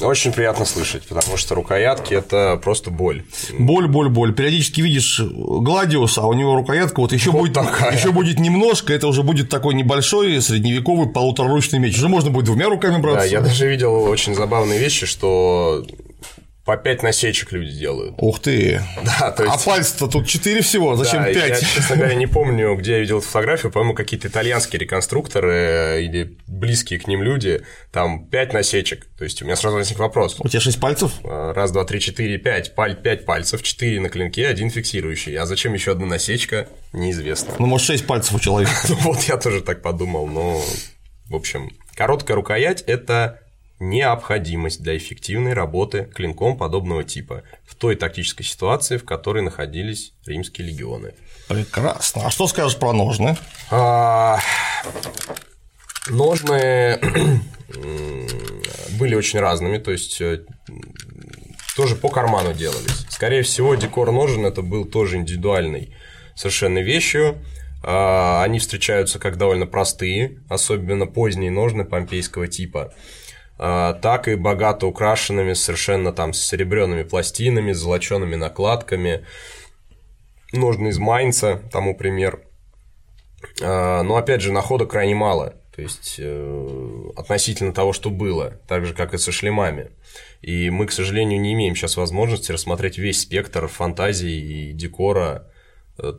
[0.01, 3.23] Очень приятно слышать, потому что рукоятки это просто боль.
[3.57, 4.33] Боль, боль, боль.
[4.33, 7.95] Периодически видишь Гладиуса, а у него рукоятка вот еще вот будет такая.
[7.95, 11.95] еще будет немножко, это уже будет такой небольшой средневековый полутораручный меч.
[11.97, 13.21] Уже можно будет двумя руками браться.
[13.21, 15.85] Да, я даже видел очень забавные вещи, что
[16.65, 18.15] по 5 насечек люди делают.
[18.17, 18.81] Ух ты!
[19.19, 19.55] Да, то есть...
[19.55, 21.35] А пальцев-то тут 4 всего, зачем да, 5?
[21.35, 26.01] Я, честно говоря, не помню, где я видел эту фотографию, по-моему, какие-то итальянские реконструкторы э,
[26.01, 27.61] или близкие к ним люди,
[27.91, 29.05] там 5 насечек.
[29.17, 30.37] То есть у меня сразу возник вопрос.
[30.39, 31.11] У тебя 6 пальцев?
[31.23, 32.73] Э, раз, два, три, четыре, пять.
[32.73, 35.35] Паль, 5 пальцев, 4 на клинке, один фиксирующий.
[35.35, 37.53] А зачем еще одна насечка, неизвестно.
[37.59, 38.71] Ну, может, 6 пальцев у человека.
[38.89, 40.61] Ну, вот я тоже так подумал, но...
[41.27, 43.41] В общем, короткая рукоять– это
[43.79, 50.67] необходимость для эффективной работы клинком подобного типа в той тактической ситуации, в которой находились римские
[50.67, 51.13] легионы.
[51.47, 52.25] Прекрасно.
[52.25, 53.37] А что скажешь про ножны?
[53.69, 54.39] А,
[56.07, 56.99] ножны
[58.97, 60.45] были очень разными, то есть э,
[61.75, 63.05] тоже по карману делались.
[63.09, 65.93] Скорее всего, декор ножен это был тоже индивидуальной
[66.35, 67.43] совершенно вещью.
[67.83, 72.93] А, они встречаются как довольно простые, особенно поздние ножны помпейского типа.
[73.57, 79.25] А, так и богато украшенными совершенно там с серебряными пластинами, с золочеными накладками,
[80.51, 82.41] ножны из Майнца, тому пример.
[83.61, 85.55] А, но опять же, находок крайне мало.
[85.75, 89.91] То есть э, относительно того, что было, так же, как и со шлемами.
[90.41, 95.51] И мы, к сожалению, не имеем сейчас возможности рассмотреть весь спектр фантазии и декора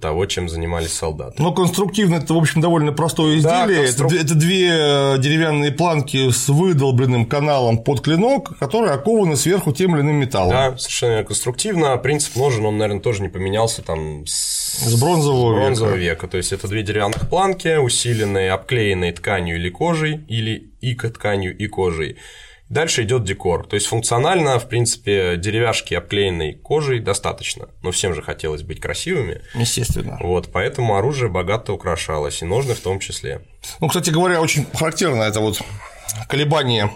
[0.01, 1.43] того, чем занимались солдаты.
[1.43, 3.85] Но конструктивно это, в общем, довольно простое Да, изделие.
[3.87, 9.72] конструк- это, это две э, деревянные планки с выдолбленным каналом под клинок, которые окованы сверху
[9.72, 10.51] тем или иным металлом.
[10.51, 11.97] Да, совершенно конструктивно.
[11.99, 16.12] Принцип ножен, он, наверное, тоже не поменялся там с, С бронзового с бронзового века.
[16.14, 16.29] века.
[16.29, 21.66] То есть это две деревянных планки, усиленные, обклеенные тканью или кожей, или и тканью, и
[21.66, 22.16] кожей.
[22.69, 23.67] Дальше идет декор.
[23.67, 27.69] То есть функционально, в принципе, деревяшки, обклеенной кожей, достаточно.
[27.83, 29.43] Но всем же хотелось быть красивыми.
[29.55, 30.19] Естественно.
[30.21, 33.43] Вот, поэтому оружие богато украшалось, и ножны в том числе.
[33.81, 35.61] Ну, кстати говоря, очень характерно это вот
[36.29, 36.91] колебание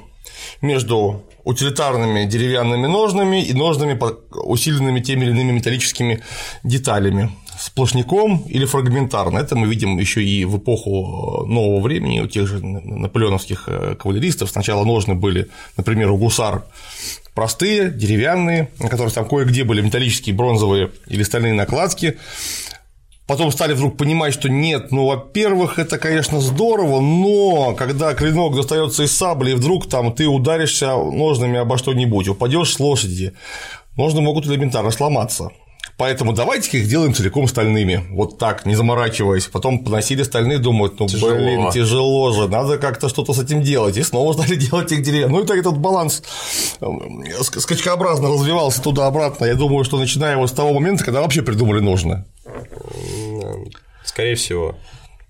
[0.60, 6.22] между утилитарными деревянными ножнами и ножнами, по- усиленными теми или иными металлическими
[6.64, 7.30] деталями.
[7.60, 9.38] Сплошняком или фрагментарно.
[9.38, 14.50] Это мы видим еще и в эпоху нового времени у тех же наполеоновских э, кавалеристов.
[14.50, 16.64] Сначала ножны были, например, у гусар
[17.34, 22.16] простые, деревянные, на которых там кое-где были металлические, бронзовые или стальные накладки.
[23.26, 29.04] Потом стали вдруг понимать, что нет, ну, во-первых, это, конечно, здорово, но когда клинок достается
[29.04, 33.34] из сабли, вдруг там ты ударишься ножными обо что-нибудь, упадешь с лошади,
[33.96, 35.50] ножны могут элементарно сломаться.
[36.00, 38.06] Поэтому давайте их делаем целиком стальными.
[38.10, 39.44] Вот так, не заморачиваясь.
[39.48, 41.34] Потом поносили стальные, думают, ну Тяжело.
[41.34, 43.98] блин, тяжело же, надо как-то что-то с этим делать.
[43.98, 45.36] И снова стали делать их деревянными.
[45.36, 46.22] Ну и так этот баланс
[46.80, 49.44] э, ск- скачкообразно развивался туда-обратно.
[49.44, 52.24] Я думаю, что начиная вот с того момента, когда вообще придумали ножны.
[52.46, 53.66] М,
[54.02, 54.76] Скорее всего.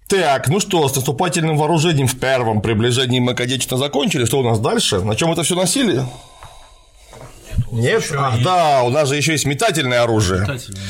[0.06, 4.24] Так, ну что, с наступательным вооружением в первом приближении мы, конечно, закончили.
[4.24, 5.00] Что у нас дальше?
[5.00, 6.04] На чем это все носили?
[7.70, 8.04] Нет?
[8.16, 8.44] Ах, есть.
[8.44, 10.42] да, у нас же еще есть метательное оружие.
[10.42, 10.82] Метательное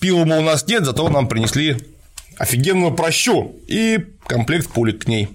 [0.00, 1.76] Пилума у нас нет, зато нам принесли
[2.38, 5.28] офигенную прощу и комплект пулек к ней.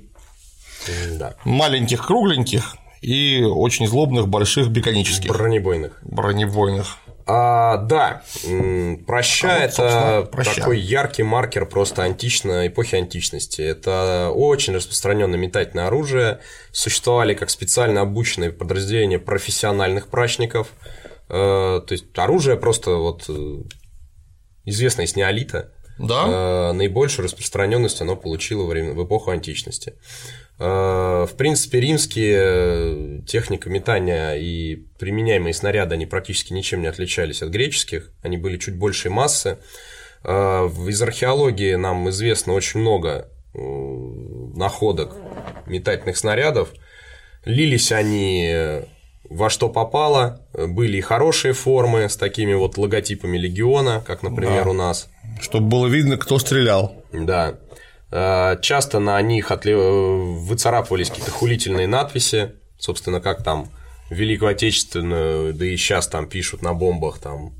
[1.17, 1.35] Да.
[1.43, 5.29] Маленьких, кругленьких и очень злобных, больших, беконических.
[5.29, 5.99] Бронебойных.
[6.03, 6.97] Бронебойных.
[7.25, 8.23] А, да,
[9.05, 10.55] проща А вот, это проща.
[10.55, 13.61] такой яркий маркер просто антично, эпохи античности.
[13.61, 16.39] Это очень распространенное метательное оружие.
[16.71, 20.69] Существовали как специально обученные подразделения профессиональных прачников.
[21.29, 23.61] Э, то есть оружие просто вот э,
[24.65, 25.71] известное из неолита.
[25.99, 26.25] Да?
[26.27, 29.95] Э, наибольшую распространенность оно получило в эпоху античности.
[30.63, 37.41] Э, В принципе, римские э, техника метания и применяемые снаряды, они практически ничем не отличались
[37.41, 39.57] от греческих, они были чуть большей массы.
[40.23, 45.15] Э, Из археологии нам известно очень много находок
[45.65, 46.69] метательных снарядов.
[47.43, 48.53] Лились они
[49.29, 54.69] во что попало, были и хорошие формы с такими вот логотипами легиона, как, например, Да.
[54.69, 55.09] у нас.
[55.41, 57.03] Чтобы было видно, кто стрелял.
[57.11, 57.55] Да.
[58.11, 63.69] Э, Часто на них отле- э, выцарапывались какие-то хулительные надписи, собственно, как там
[64.09, 67.53] Великую Отечественную, да и сейчас там пишут на бомбах там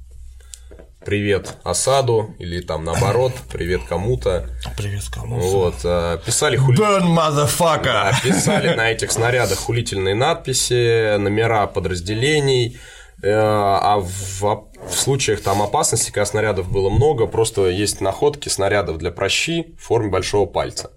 [1.06, 4.48] привет осаду или там наоборот привет кому-то
[4.78, 5.40] Привет, кому?
[5.40, 6.78] вот э, писали хули...
[6.78, 7.84] Burn, motherfucker!
[7.84, 12.80] Да, писали на этих снарядах хулительные надписи, номера подразделений,
[13.24, 19.12] а в, в случаях там опасности, когда снарядов было много, просто есть находки снарядов для
[19.12, 20.92] прощи в форме большого пальца.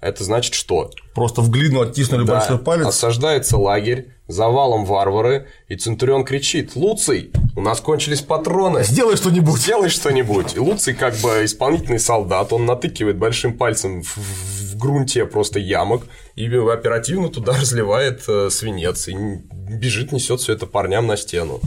[0.00, 0.90] Это значит что?
[1.14, 2.86] Просто в глину оттиснули Да, большой палец.
[2.86, 9.60] Осаждается лагерь, завалом варвары, и Центурион кричит «Луций, у нас кончились патроны!» Сделай что-нибудь.
[9.60, 10.56] Сделай что-нибудь.
[10.56, 16.02] И Луций, как бы исполнительный солдат, он натыкивает большим пальцем в грунте просто ямок
[16.34, 21.60] и оперативно туда разливает э, свинец и бежит, несет все это парням на стену.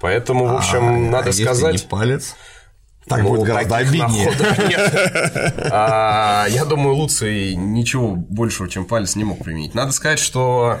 [0.00, 1.72] Поэтому, в общем, А, надо если сказать.
[1.74, 2.34] не палец.
[3.08, 4.32] Так ну, будет гораздо обиднее.
[5.70, 9.74] А, Я думаю, Луций ничего большего, чем палец, не мог применить.
[9.74, 10.80] Надо сказать, что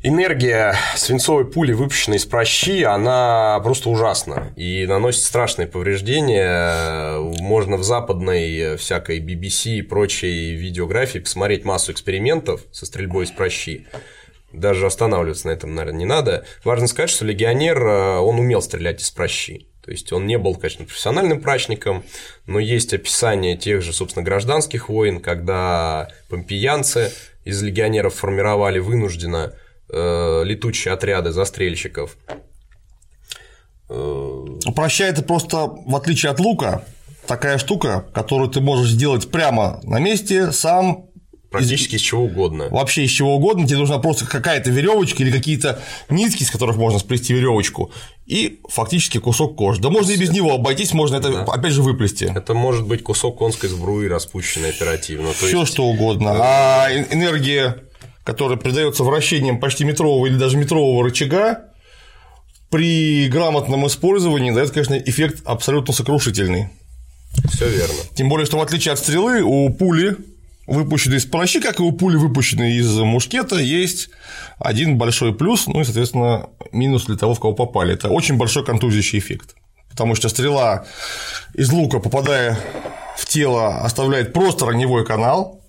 [0.00, 7.18] Энергия свинцовой пули, выпущенной из прощи, она просто ужасна и наносит страшные повреждения.
[7.40, 13.88] Можно в западной всякой BBC и прочей видеографии посмотреть массу экспериментов со стрельбой из прощи.
[14.52, 16.44] Даже останавливаться на этом, наверное, не надо.
[16.62, 19.66] Важно сказать, что легионер, э, он умел стрелять из прощи.
[19.84, 22.04] То есть он не был, конечно, профессиональным прачником,
[22.46, 27.12] но есть описание тех же, собственно, гражданских войн, когда помпеянцы
[27.44, 29.54] из легионеров формировали вынужденно
[29.92, 32.16] э, летучие отряды застрельщиков.
[33.88, 36.84] Э, Прощай это просто, в отличие от лука,
[37.26, 41.08] такая штука, которую ты можешь сделать прямо на месте, сам
[41.50, 42.68] практически из чего угодно.
[42.70, 46.98] вообще из чего угодно, тебе нужна просто какая-то веревочка или какие-то нитки, из которых можно
[46.98, 47.90] сплести веревочку,
[48.26, 49.80] и фактически кусок кожи.
[49.80, 52.30] Да можно и без него обойтись, можно это опять же выплести.
[52.34, 55.32] Это может быть кусок конской сбруи, распущенной оперативно.
[55.32, 56.36] Все есть, что угодно.
[56.38, 57.82] А энергия,
[58.28, 61.62] которая придается вращением почти метрового или даже метрового рычага,
[62.68, 66.68] при грамотном использовании дает, конечно, эффект абсолютно сокрушительный.
[67.50, 67.94] Все верно.
[68.14, 70.18] Тем более, что в отличие от стрелы, у пули,
[70.66, 74.10] выпущенной из прощи, как и у пули, выпущенной из мушкета, есть
[74.58, 77.94] один большой плюс, ну и, соответственно, минус для того, в кого попали.
[77.94, 79.54] Это очень большой контузящий эффект.
[79.88, 80.84] Потому что стрела
[81.54, 82.58] из лука, попадая
[83.16, 85.64] в тело, оставляет просто раневой канал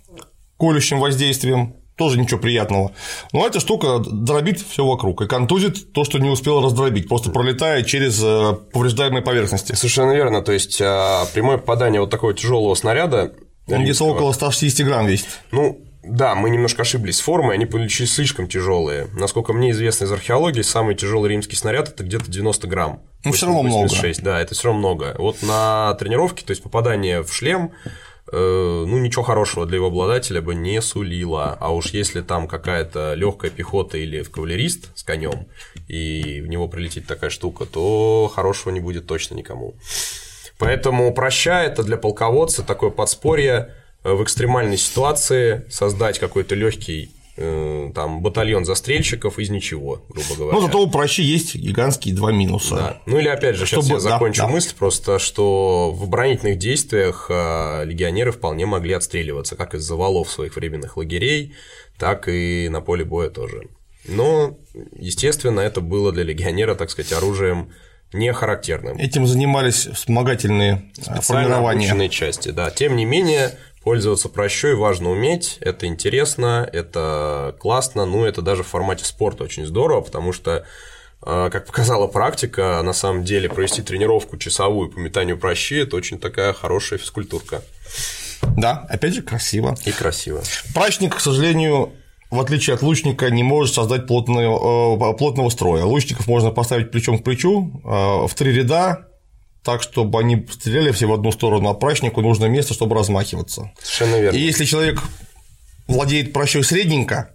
[0.57, 2.93] колющим воздействием, тоже ничего приятного.
[3.33, 7.83] Но эта штука дробит все вокруг и контузит то, что не успел раздробить, просто пролетая
[7.83, 9.73] через э, повреждаемые поверхности.
[9.73, 10.41] Совершенно верно.
[10.41, 13.33] То есть а, прямое попадание вот такого тяжелого снаряда.
[13.67, 15.27] Он где-то около 160 грамм весит.
[15.51, 19.07] Ну, да, мы немножко ошиблись формой, они получились слишком тяжелые.
[19.13, 23.01] Насколько мне известно из археологии, самый тяжелый римский снаряд это где-то 90 грамм.
[23.25, 23.89] Ну, все равно много.
[24.21, 25.15] Да, это все равно много.
[25.19, 27.91] Вот на тренировке, то есть попадание в шлем, Э,
[28.31, 31.57] ну, ничего хорошего для его обладателя бы не сулило.
[31.59, 35.47] А уж если там какая-то легкая пехота или кавалерист с конем,
[35.87, 39.75] и в него прилетит такая штука, то хорошего не будет точно никому.
[40.57, 47.18] Поэтому проща это для полководца такое подспорье э, в экстремальной ситуации создать какой-то легкий Э,
[47.95, 50.57] там батальон застрельщиков из ничего, грубо говоря.
[50.57, 52.75] Ну, зато у прощи есть гигантские два минуса.
[52.75, 53.01] Да.
[53.05, 53.95] Ну или опять же, сейчас Чтобы...
[53.95, 54.53] я закончу да, да.
[54.53, 60.55] мысль просто, что в оборонительных действиях э, легионеры вполне могли отстреливаться, как из завалов своих
[60.55, 61.53] временных лагерей,
[61.97, 63.69] так и на поле боя тоже.
[64.05, 64.57] Но,
[64.97, 67.69] естественно, это было для легионера, так сказать, оружием
[68.11, 68.97] не характерным.
[68.97, 72.09] Этим занимались вспомогательные э, формирования.
[72.09, 72.71] части, да.
[72.71, 73.51] Тем не менее,
[73.89, 79.65] Пользоваться прощой важно уметь, это интересно, это классно, ну это даже в формате спорта очень
[79.65, 80.63] здорово, потому что
[81.23, 86.19] а, как показала практика, на самом деле провести тренировку часовую по метанию прощи– это очень
[86.19, 87.63] такая хорошая физкультурка.
[88.55, 89.75] Да, опять же, красиво.
[89.85, 90.43] И красиво.
[90.75, 91.91] Прачник, к сожалению,
[92.29, 95.83] в отличие от лучника, не может создать плотного, э, плотного строя.
[95.83, 97.87] Лучников можно поставить плечом к плечу э,
[98.27, 99.08] в три ряда,
[99.63, 103.71] так, чтобы они стреляли все в одну сторону, а прачнику нужно место, чтобы размахиваться.
[103.81, 104.37] Совершенно верно.
[104.37, 105.01] И если человек
[105.87, 107.31] владеет пращой средненько,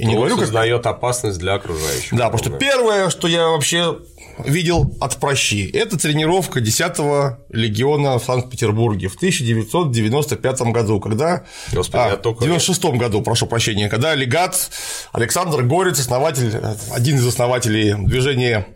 [0.00, 0.96] и не говорю, создает как...
[0.96, 2.12] опасность для окружающих.
[2.12, 3.98] Да, потому что первое, что я вообще
[4.38, 11.44] видел от прощи, это тренировка 10-го легиона в Санкт-Петербурге в 1995 году, когда...
[11.70, 14.70] Господи, а, в 96 году, прошу прощения, когда легат
[15.12, 16.50] Александр Горец, основатель,
[16.92, 18.66] один из основателей движения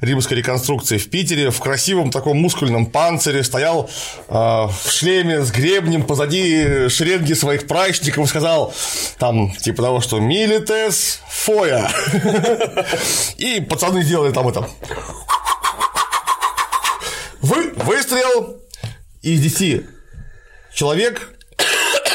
[0.00, 3.88] римской реконструкции в Питере в красивом таком мускульном панцире стоял
[4.28, 8.74] э, в шлеме с гребнем позади шеренги своих прачников и сказал
[9.18, 11.90] там типа того, что «Милитес фоя».
[13.36, 14.68] И пацаны сделали там это.
[17.40, 18.60] Вы выстрел
[19.22, 19.84] из 10
[20.74, 21.35] человек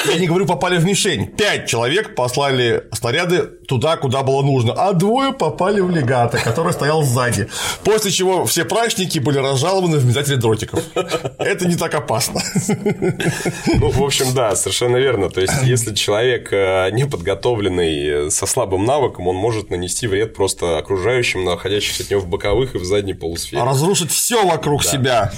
[0.05, 1.27] я не говорю, попали в мишень.
[1.27, 7.03] Пять человек послали снаряды туда, куда было нужно, а двое попали в легата, который стоял
[7.03, 7.47] сзади.
[7.83, 10.83] После чего все прачники были разжалованы в метатели дротиков.
[11.39, 12.41] Это не так опасно.
[13.67, 15.29] Ну, в общем, да, совершенно верно.
[15.29, 20.35] То есть, если человек э, не подготовленный, э, со слабым навыком, он может нанести вред
[20.35, 23.63] просто окружающим, находящимся от него в боковых и в задней полусфере.
[23.63, 24.89] Разрушить все вокруг да.
[24.89, 25.31] себя.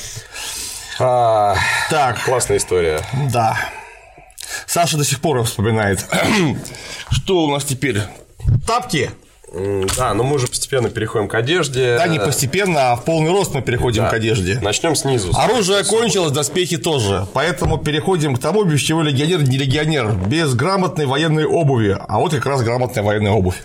[0.99, 1.55] А,
[1.89, 2.23] так.
[2.23, 3.01] Классная история.
[3.31, 3.57] Да.
[4.65, 6.05] Саша до сих пор вспоминает.
[7.11, 8.01] Что у нас теперь?
[8.65, 9.11] Тапки.
[9.97, 11.95] Да, но мы уже постепенно переходим к одежде.
[11.95, 14.09] Да, не постепенно, а в полный рост мы переходим да.
[14.09, 14.59] к одежде.
[14.59, 15.31] Начнем снизу.
[15.35, 17.27] Оружие кончилось, доспехи тоже.
[17.33, 20.11] Поэтому переходим к тому, без чего легионер не легионер.
[20.13, 21.95] Без грамотной военной обуви.
[21.99, 23.57] А вот как раз грамотная военная обувь.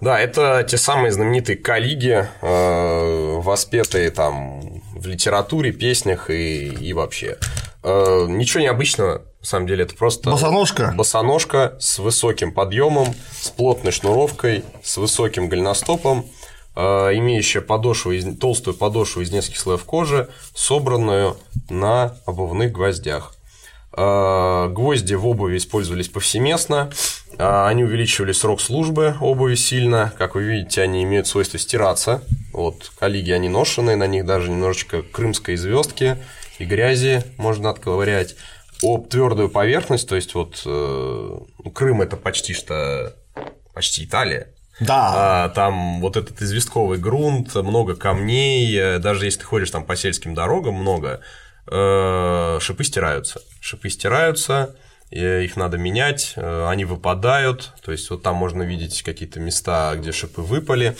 [0.00, 7.36] Да, это те самые знаменитые коллиги, э, воспетые там в литературе, песнях и, и вообще.
[7.82, 10.28] Э, ничего необычного, на самом деле, это просто...
[10.28, 10.92] Босоножка?
[10.96, 16.26] Босоножка с высоким подъемом, с плотной шнуровкой, с высоким голеностопом,
[16.74, 16.80] э,
[17.14, 21.36] имеющая подошву из, толстую подошву из нескольких слоев кожи, собранную
[21.70, 23.34] на обувных гвоздях.
[23.96, 26.90] Э, гвозди в обуви использовались повсеместно,
[27.38, 30.12] они увеличивали срок службы обуви сильно.
[30.18, 32.22] Как вы видите, они имеют свойство стираться.
[32.52, 36.16] Вот, коллеги, они ношеные, на них даже немножечко крымской звездки
[36.58, 38.36] и грязи можно отковырять.
[38.82, 43.14] Об твердую поверхность, то есть вот э, ну, Крым это почти что
[43.72, 44.48] почти Италия.
[44.80, 45.44] Да.
[45.44, 49.96] А, там вот этот известковый грунт, много камней, э, даже если ты ходишь там по
[49.96, 51.20] сельским дорогам, много,
[51.66, 53.40] э, шипы стираются.
[53.60, 54.76] Шипы стираются,
[55.10, 60.42] их надо менять, они выпадают, то есть вот там можно видеть какие-то места, где шипы
[60.42, 60.96] выпали.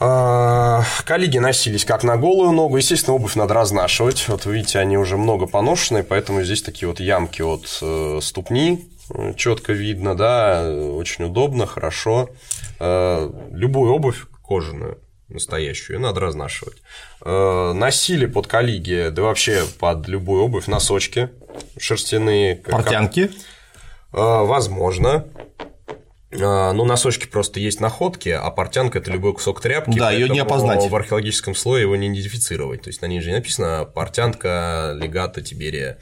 [0.00, 2.76] А, коллеги носились как на голую ногу.
[2.76, 4.28] Естественно, обувь надо разнашивать.
[4.28, 8.88] Вот видите, они уже много поношенные, поэтому здесь такие вот ямки от э, ступни
[9.36, 12.30] четко видно, да, очень удобно, хорошо.
[12.78, 14.98] Э, любую обувь, кожаную
[15.28, 16.78] настоящую, надо разнашивать.
[17.24, 21.30] Э, носили под коллеги, да вообще под любую обувь, носочки
[21.78, 22.56] шерстяные.
[22.56, 23.30] Портянки?
[24.12, 25.26] Э, возможно.
[26.30, 29.96] Э, ну, носочки просто есть находки, а портянка– это любой кусок тряпки.
[29.98, 30.88] Да, ее не опознать.
[30.88, 32.82] В археологическом слое его не идентифицировать.
[32.82, 35.98] То есть, на ней же не написано портянка, легата, тиберия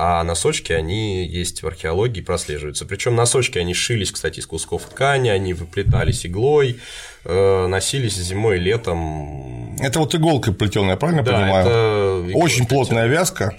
[0.00, 2.86] а носочки, они есть в археологии, прослеживаются.
[2.86, 6.78] Причем носочки, они шились, кстати, из кусков ткани, они выплетались иглой,
[7.24, 9.74] э, носились зимой и летом.
[9.80, 11.66] Это вот иголкой плетеная, правильно да, понимаю?
[11.66, 13.56] Это Очень плотная вязка.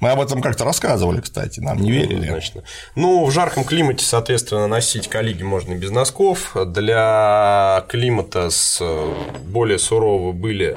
[0.00, 2.28] Мы об этом как-то рассказывали, кстати, нам не верили.
[2.28, 2.62] Значит,
[2.94, 6.56] ну, в жарком климате, соответственно, носить коллеги можно без носков.
[6.66, 8.80] Для климата с
[9.46, 10.76] более сурового были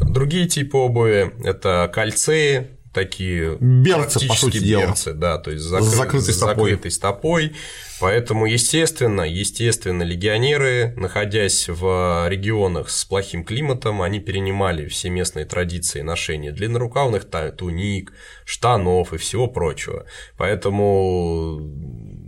[0.00, 1.32] другие типы обуви.
[1.44, 5.16] Это кольцеи, такие берцы, по сути берцы, дела.
[5.16, 5.86] да, то есть закры...
[5.86, 6.70] с закрытой, стопой.
[6.70, 7.52] закрытой стопой.
[8.00, 16.02] Поэтому, естественно, естественно, легионеры, находясь в регионах с плохим климатом, они перенимали все местные традиции
[16.02, 17.24] ношения длиннорукавных
[17.56, 18.12] туник,
[18.44, 20.06] штанов и всего прочего.
[20.36, 21.60] Поэтому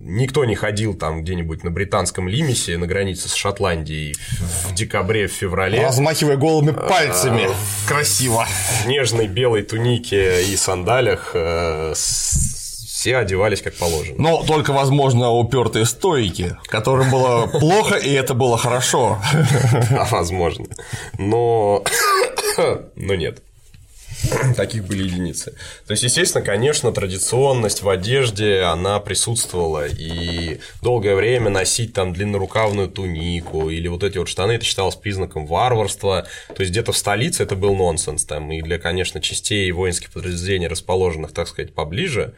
[0.03, 4.17] никто не ходил там где-нибудь на британском лимисе на границе с Шотландией
[4.65, 5.83] в декабре, в феврале.
[5.83, 7.49] Размахивая голыми пальцами.
[7.49, 8.47] А, Красиво.
[8.83, 14.17] В нежной белой тунике и сандалях э, все одевались как положено.
[14.19, 19.19] Но только, возможно, упертые стойки, которым было плохо, и это было хорошо.
[19.91, 20.67] А возможно.
[21.19, 21.85] Но...
[22.97, 23.43] Но нет.
[24.57, 25.53] Таких были единицы.
[25.87, 29.87] То есть, естественно, конечно, традиционность в одежде, она присутствовала.
[29.87, 35.47] И долгое время носить там длиннорукавную тунику или вот эти вот штаны, это считалось признаком
[35.47, 36.27] варварства.
[36.55, 38.25] То есть, где-то в столице это был нонсенс.
[38.25, 42.35] Там, и для, конечно, частей воинских подразделений, расположенных, так сказать, поближе,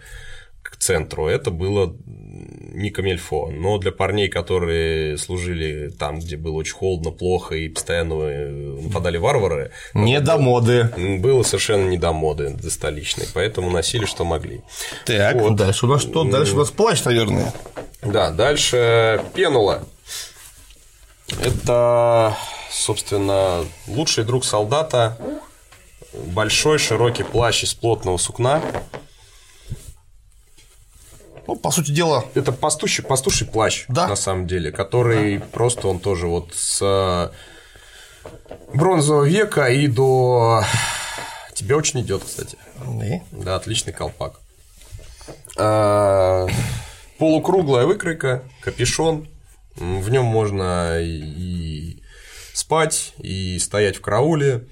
[0.63, 3.51] к центру, это было не камельфо.
[3.53, 8.49] Но для парней, которые служили там, где было очень холодно, плохо и постоянно э,
[8.83, 9.73] нападали варвары...
[9.95, 10.91] Не до моды.
[11.21, 14.63] Было совершенно не до моды, до столичной, поэтому носили, что могли.
[15.05, 15.57] Так, вот.
[15.57, 16.25] дальше у нас что?
[16.25, 17.53] Дальше у нас плащ, наверное.
[18.03, 19.85] Да, дальше пенула.
[21.41, 22.37] Это,
[22.71, 25.17] собственно, лучший друг солдата,
[26.13, 28.61] большой широкий плащ из плотного сукна,
[31.47, 32.25] ну, по сути дела.
[32.35, 34.09] Это пастуший, пастуший плащ, да?
[34.09, 35.45] на самом деле, который да.
[35.53, 37.33] просто он тоже вот с
[38.73, 40.65] бронзового века и до.
[41.55, 42.57] Тебе очень идет, кстати.
[42.85, 43.21] Да.
[43.33, 44.41] Да, отличный колпак.
[45.57, 46.47] А,
[47.19, 49.29] полукруглая выкройка, капюшон.
[49.77, 52.03] В нем можно и
[52.53, 54.69] спать, и стоять в карауле,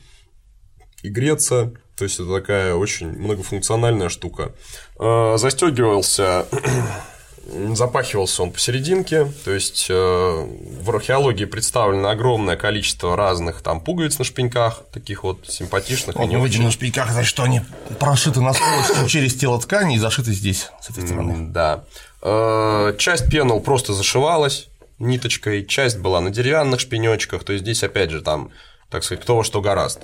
[1.03, 1.73] и греться.
[1.97, 4.55] То есть это такая очень многофункциональная штука.
[5.03, 6.47] А, Застегивался
[7.75, 14.25] запахивался он посерединке, то есть э, в археологии представлено огромное количество разных там пуговиц на
[14.25, 16.17] шпеньках, таких вот симпатичных.
[16.17, 17.63] Вот мы видим на шпеньках, значит, что они
[17.99, 21.49] прошиты насквозь через тело ткани и зашиты здесь, с этой стороны.
[21.49, 21.85] Да.
[22.23, 24.69] Э, часть пенал просто зашивалась
[24.99, 28.51] ниточкой, часть была на деревянных шпенечках, то есть здесь опять же там
[28.91, 30.01] так сказать, кто во что гораст.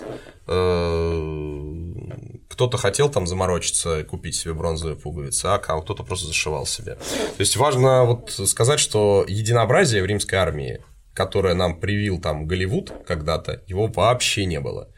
[2.48, 6.94] Кто-то хотел там заморочиться и купить себе бронзовые пуговицы, а кто-то просто зашивал себе.
[6.94, 10.80] То есть важно вот сказать, что единообразие в римской армии,
[11.12, 14.90] которое нам привил там Голливуд когда-то, его вообще не было.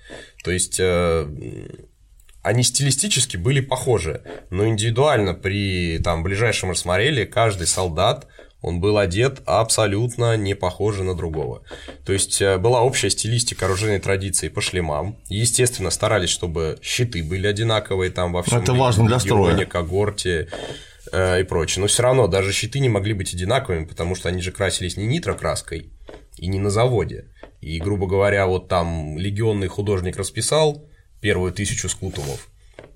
[0.45, 1.27] То есть э,
[2.43, 8.27] они стилистически были похожи, но индивидуально при там ближайшем рассмотрели каждый солдат
[8.61, 11.63] он был одет абсолютно не похоже на другого.
[12.05, 15.17] То есть э, была общая стилистика оружейной традиции по шлемам.
[15.29, 18.61] Естественно, старались, чтобы щиты были одинаковые там во всем.
[18.61, 19.65] Это важно для строя.
[19.65, 20.49] когорте
[21.13, 21.83] э, и прочее.
[21.83, 25.07] Но все равно даже щиты не могли быть одинаковыми, потому что они же красились не
[25.07, 25.93] нитрокраской
[26.37, 27.27] и не на заводе.
[27.61, 30.85] И, грубо говоря, вот там легионный художник расписал
[31.21, 32.49] первую тысячу скутумов,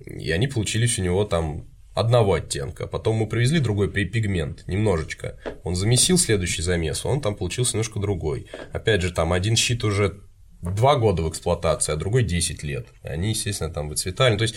[0.06, 2.86] и они получились у него там одного оттенка.
[2.86, 5.38] Потом мы привезли другой пигмент, немножечко.
[5.64, 8.46] Он замесил следующий замес, он там получился немножко другой.
[8.72, 10.20] Опять же, там один щит уже
[10.62, 12.86] два года в эксплуатации, а другой 10 лет.
[13.02, 14.36] Они, естественно, там выцветали.
[14.36, 14.54] То есть,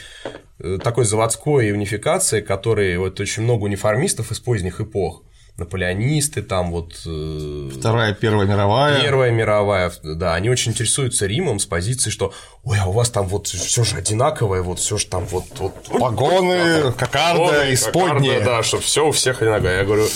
[0.59, 5.23] э, такой заводской унификации, который вот очень много униформистов из поздних эпох–
[5.57, 7.01] наполеонисты, там вот...
[7.05, 9.01] Э, Вторая, Первая мировая.
[9.01, 12.33] Первая мировая, да, они очень интересуются Римом с позиции, что,
[12.63, 15.45] ой, а у вас там вот все же одинаковое, вот все же там вот...
[15.57, 18.41] вот Погоны, да, кокарда, исподние.
[18.41, 19.79] Да, что все у всех одинаковое.
[19.79, 20.07] Я говорю,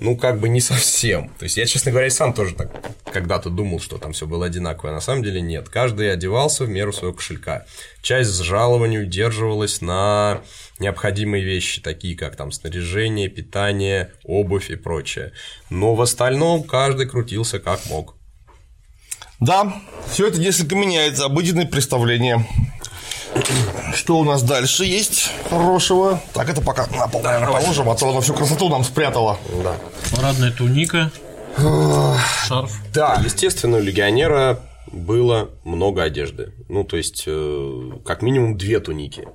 [0.00, 1.30] ну, как бы не совсем.
[1.38, 2.70] То есть, я, честно говоря, и сам тоже так
[3.12, 4.92] когда-то думал, что там все было одинаковое.
[4.92, 5.68] На самом деле нет.
[5.68, 7.66] Каждый одевался в меру своего кошелька.
[8.02, 10.40] Часть с жалованию удерживалась на
[10.82, 15.32] необходимые вещи, такие как там снаряжение, питание, обувь и прочее.
[15.70, 18.16] Но в остальном каждый крутился как мог.
[19.40, 19.74] Да,
[20.10, 22.46] все это несколько меняется, обыденное представление.
[23.94, 26.20] Что у нас дальше есть хорошего?
[26.34, 29.38] Так, это пока на пол, наверное, положим, а то оно всю красоту нам спрятало.
[29.64, 29.74] Да.
[30.14, 31.10] Парадная туника,
[31.56, 32.72] шарф.
[32.92, 34.60] Да, естественно, у легионера
[34.92, 36.52] было много одежды.
[36.68, 39.26] Ну, то есть, э, как минимум две туники.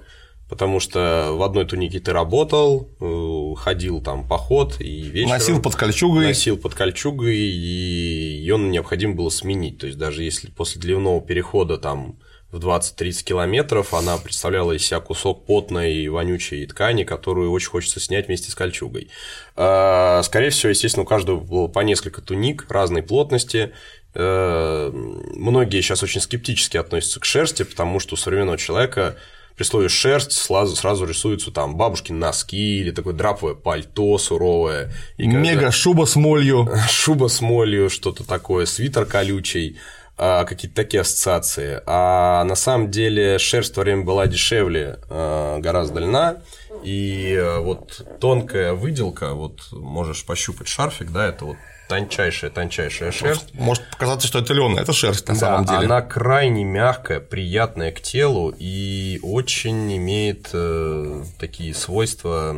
[0.49, 5.31] Потому что в одной тунике ты работал, э, ходил там поход и вечером...
[5.31, 6.25] Носил под кольчугой.
[6.25, 9.79] Носил под кольчугой, и ее необходимо было сменить.
[9.79, 12.17] То есть, даже если после дневного перехода там
[12.51, 17.99] в 20-30 километров, она представляла из себя кусок потной и вонючей ткани, которую очень хочется
[17.99, 19.09] снять вместе с кольчугой.
[19.57, 23.73] А, скорее всего, естественно, у каждого было по несколько туник разной плотности.
[24.13, 29.17] А, многие сейчас очень скептически относятся к шерсти, потому что у современного человека
[29.57, 34.91] при слове шерсть сразу, сразу рисуются там бабушки носки или такое драповое пальто суровое.
[35.17, 36.69] И Мега шуба с молью.
[36.89, 39.77] Шуба с молью, что-то такое, свитер колючий.
[40.19, 41.81] А, какие-то такие ассоциации.
[41.85, 46.37] А на самом деле шерсть в то время была дешевле а, гораздо льна,
[46.83, 53.53] и а, вот тонкая выделка, вот можешь пощупать шарфик, да, это вот тончайшая, тончайшая шерсть.
[53.53, 55.85] Может показаться, что это лен, это шерсть на да, самом деле.
[55.85, 62.55] Она крайне мягкая, приятная к телу и очень имеет э, такие свойства.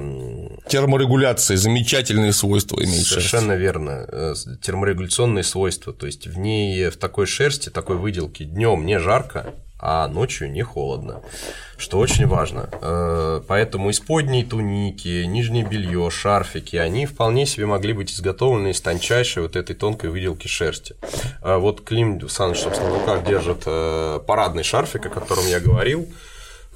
[0.68, 3.62] Терморегуляции, замечательные свойства имеет Совершенно шерсть.
[3.62, 4.06] верно.
[4.08, 5.94] Э, терморегуляционные свойства.
[5.94, 10.62] То есть в ней, в такой шерсти, такой выделке днем не жарко, а ночью не
[10.62, 11.22] холодно,
[11.78, 12.70] что очень важно.
[12.82, 19.44] Э, поэтому исподние туники, нижнее белье, шарфики, они вполне себе могли быть изготовлены из тончайшей
[19.44, 20.96] вот этой тонкой выделки шерсти.
[21.42, 26.08] Э, вот Клим Саныч, собственно, в руках держит э, парадный шарфик, о котором я говорил.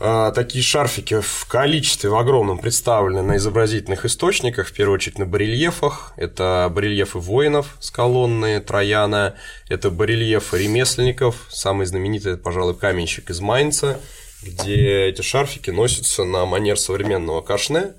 [0.03, 6.11] Такие шарфики в количестве в огромном представлены на изобразительных источниках, в первую очередь на барельефах.
[6.17, 9.37] Это барельефы воинов с колонны Трояна,
[9.69, 14.01] это барельефы ремесленников, самый знаменитый, пожалуй, каменщик из Майнца,
[14.41, 17.93] где эти шарфики носятся на манер современного кашне,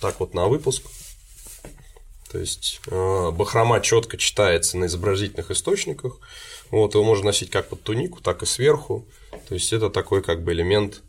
[0.00, 0.84] так вот на выпуск.
[2.32, 6.16] То есть бахрома четко читается на изобразительных источниках.
[6.70, 9.06] Вот, его можно носить как под тунику, так и сверху.
[9.48, 11.02] То есть это такой как бы элемент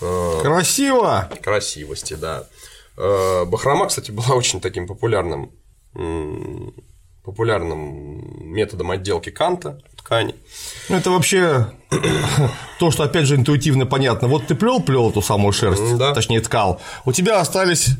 [0.00, 2.46] э, красиво красивости, да.
[2.96, 5.50] Э, бахрома, кстати, была очень таким популярным
[7.22, 10.34] популярным методом отделки канта ткани.
[10.88, 11.72] Ну, это вообще
[12.78, 14.28] то, что, опять же, интуитивно понятно.
[14.28, 16.12] Вот ты плел плел эту самую шерсть, да.
[16.12, 17.90] точнее, ткал, у тебя остались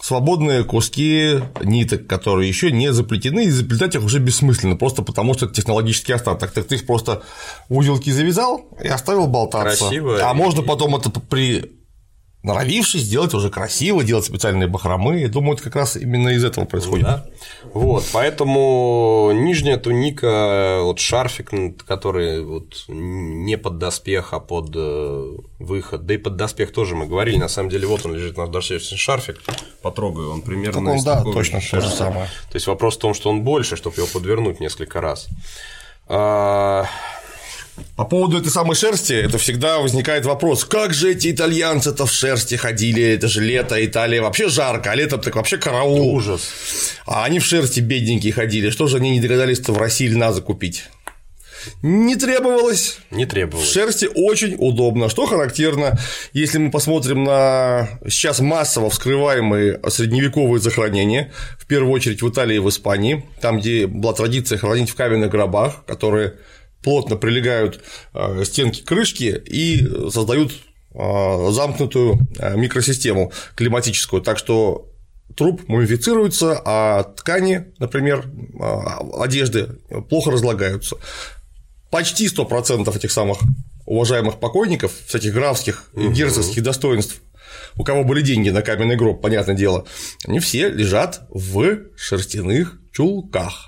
[0.00, 5.46] свободные куски ниток, которые еще не заплетены, и заплетать их уже бессмысленно, просто потому что
[5.46, 6.52] это технологический остаток.
[6.52, 7.22] Так ты их просто
[7.68, 9.84] узелки завязал и оставил болтаться.
[9.84, 10.18] Красиво.
[10.22, 10.36] А и...
[10.36, 11.72] можно потом это при
[12.46, 15.18] норовившись сделать уже красиво, делать специальные бахромы.
[15.18, 17.04] Я думаю, это как раз именно из этого происходит.
[17.04, 17.26] Да.
[17.74, 21.50] Вот, поэтому нижняя туника, вот шарфик,
[21.84, 27.06] который вот не под доспех, а под э, выход, да и под доспех тоже мы
[27.06, 29.42] говорили, на самом деле, вот он лежит наш доспехный шарфик,
[29.82, 32.26] потрогаю, он примерно так он, да, точно то же самое.
[32.50, 35.26] То есть вопрос в том, что он больше, чтобы его подвернуть несколько раз.
[37.96, 42.54] По поводу этой самой шерсти, это всегда возникает вопрос, как же эти итальянцы-то в шерсти
[42.54, 46.14] ходили, это же лето, Италия вообще жарко, а летом так вообще караул.
[46.14, 46.42] Ужас.
[47.06, 50.84] А они в шерсти бедненькие ходили, что же они не догадались-то в России льна закупить?
[51.82, 52.98] Не требовалось.
[53.10, 53.68] Не требовалось.
[53.68, 55.08] В шерсти очень удобно.
[55.08, 55.98] Что характерно,
[56.32, 62.60] если мы посмотрим на сейчас массово вскрываемые средневековые захоронения, в первую очередь в Италии и
[62.60, 66.34] в Испании, там, где была традиция хранить в каменных гробах, которые
[66.86, 67.82] плотно прилегают
[68.14, 70.52] э, стенки крышки и создают
[70.94, 74.22] э, замкнутую э, микросистему климатическую.
[74.22, 74.88] Так что
[75.36, 78.30] труп мумифицируется, а ткани, например,
[79.18, 80.94] одежды плохо разлагаются.
[81.90, 83.38] Почти 100% этих самых
[83.84, 87.20] уважаемых покойников, всяких графских и герцогских достоинств,
[87.74, 89.86] у кого были деньги на каменный гроб, понятное дело,
[90.24, 93.65] они все лежат в шерстяных чулках.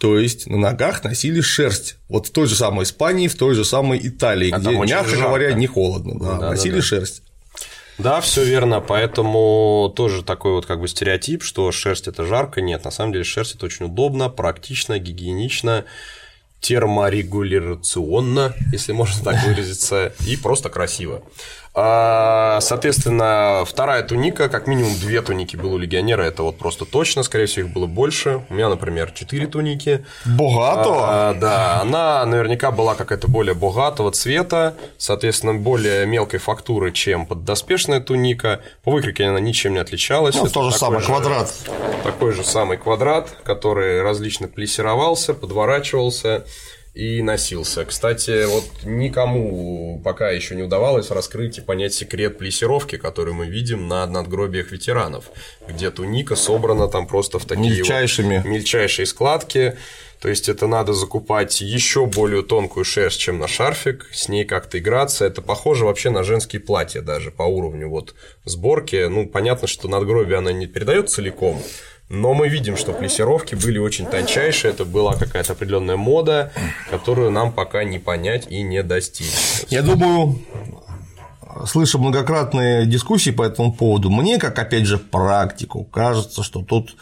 [0.00, 1.96] То есть на ногах носили шерсть.
[2.08, 5.26] Вот в той же самой Испании, в той же самой Италии, а где, мягко жарко.
[5.26, 6.18] говоря, не холодно.
[6.18, 6.82] Да, да, носили да, да.
[6.82, 7.22] шерсть.
[7.98, 8.80] Да, все верно.
[8.80, 12.62] Поэтому тоже такой вот как бы стереотип, что шерсть это жарко.
[12.62, 15.84] Нет, на самом деле шерсть это очень удобно, практично, гигиенично
[16.60, 21.22] терморегуляционно, если можно так выразиться, и просто красиво.
[21.72, 27.22] А, соответственно, вторая туника, как минимум две туники было у легионера, это вот просто точно,
[27.22, 28.44] скорее всего, их было больше.
[28.50, 30.04] У меня, например, четыре туники.
[30.24, 30.90] Богато?
[30.90, 38.00] А, да, она наверняка была какая-то более богатого цвета, соответственно, более мелкой фактуры, чем поддоспешная
[38.00, 38.60] туника.
[38.82, 40.34] По выкройке она ничем не отличалась.
[40.34, 41.54] Ну, то же самое, квадрат.
[42.02, 46.44] Такой же самый квадрат, который различно плессировался, подворачивался
[46.94, 47.84] и носился.
[47.84, 53.86] Кстати, вот никому пока еще не удавалось раскрыть и понять секрет плессировки, который мы видим
[53.86, 55.26] на надгробиях ветеранов,
[55.68, 58.38] где туника собрана там просто в такие Мельчайшими.
[58.38, 59.76] вот мельчайшие складки.
[60.20, 64.78] То есть это надо закупать еще более тонкую шерсть, чем на шарфик, с ней как-то
[64.78, 65.24] играться.
[65.24, 68.14] Это похоже вообще на женские платья даже по уровню вот
[68.44, 69.06] сборки.
[69.08, 71.62] Ну, понятно, что надгробие она не передает целиком,
[72.10, 76.52] но мы видим, что плессировки были очень тончайшие, это была какая-то определенная мода,
[76.90, 79.64] которую нам пока не понять и не достичь.
[79.68, 80.40] Я думаю,
[81.66, 86.96] слыша многократные дискуссии по этому поводу, мне, как опять же практику, кажется, что тут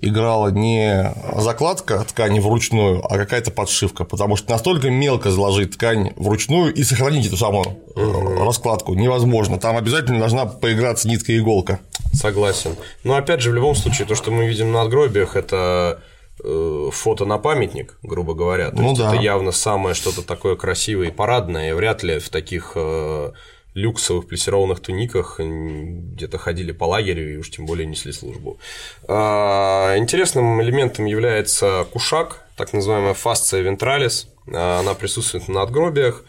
[0.00, 6.74] играла не закладка ткани вручную, а какая-то подшивка, потому что настолько мелко заложить ткань вручную
[6.74, 9.58] и сохранить эту самую раскладку невозможно.
[9.58, 11.80] Там обязательно должна поиграться нитка и иголка.
[12.12, 12.76] Согласен.
[13.04, 16.02] Но опять же, в любом случае, то, что мы видим на надгробиях, это
[16.44, 18.70] э, фото на памятник, грубо говоря.
[18.70, 19.14] То Ну есть да.
[19.14, 23.32] это явно самое что-то такое красивое и парадное, и вряд ли в таких э,
[23.76, 28.58] люксовых плессированных туниках где-то ходили по лагерю и уж тем более несли службу.
[29.06, 34.28] А, Интересным элементом является кушак, так называемая фасция вентралис.
[34.50, 36.24] А, Она присутствует на надгробиях.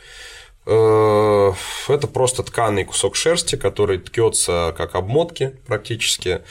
[0.66, 1.54] Э,
[1.88, 6.42] Это просто тканый кусок шерсти, который ткется как обмотки практически.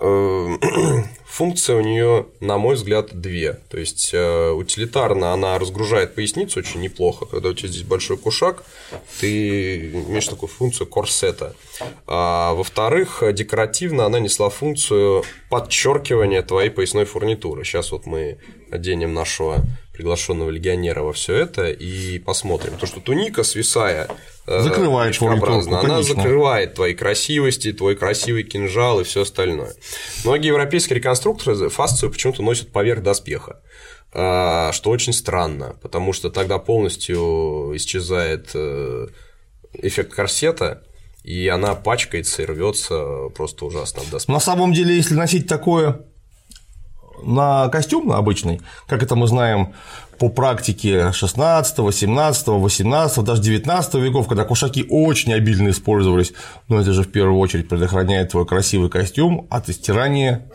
[1.32, 3.54] Функция у нее, на мой взгляд, две.
[3.70, 7.24] То есть э, утилитарно она разгружает поясницу очень неплохо.
[7.24, 8.64] Когда у тебя здесь большой кушак,
[9.18, 11.54] ты имеешь такую функцию корсета.
[12.06, 17.64] А, во-вторых, декоративно она несла функцию подчеркивания твоей поясной фурнитуры.
[17.64, 18.36] Сейчас вот мы
[18.70, 22.78] оденем нашего приглашенного легионера во все это и посмотрим.
[22.78, 24.08] То, что туника, свисая,
[24.46, 26.14] э, Закрывает фурнитурку, она конечно.
[26.14, 29.74] закрывает твои красивости, твой красивый кинжал и все остальное.
[30.24, 33.60] Многие европейские реконструкторы фасцию почему-то носят поверх доспеха.
[34.12, 39.06] а, Что очень странно, потому что тогда полностью исчезает э,
[39.74, 40.82] эффект корсета,
[41.22, 44.34] и она пачкается и рвется просто ужасно об доспех.
[44.34, 46.00] На самом деле, если носить такое
[47.22, 49.74] на костюм на обычный, как это мы знаем
[50.18, 56.32] по практике 16, 17, 18, даже 19 веков, когда кушаки очень обильно использовались,
[56.68, 60.50] но это же в первую очередь предохраняет твой красивый костюм от истирания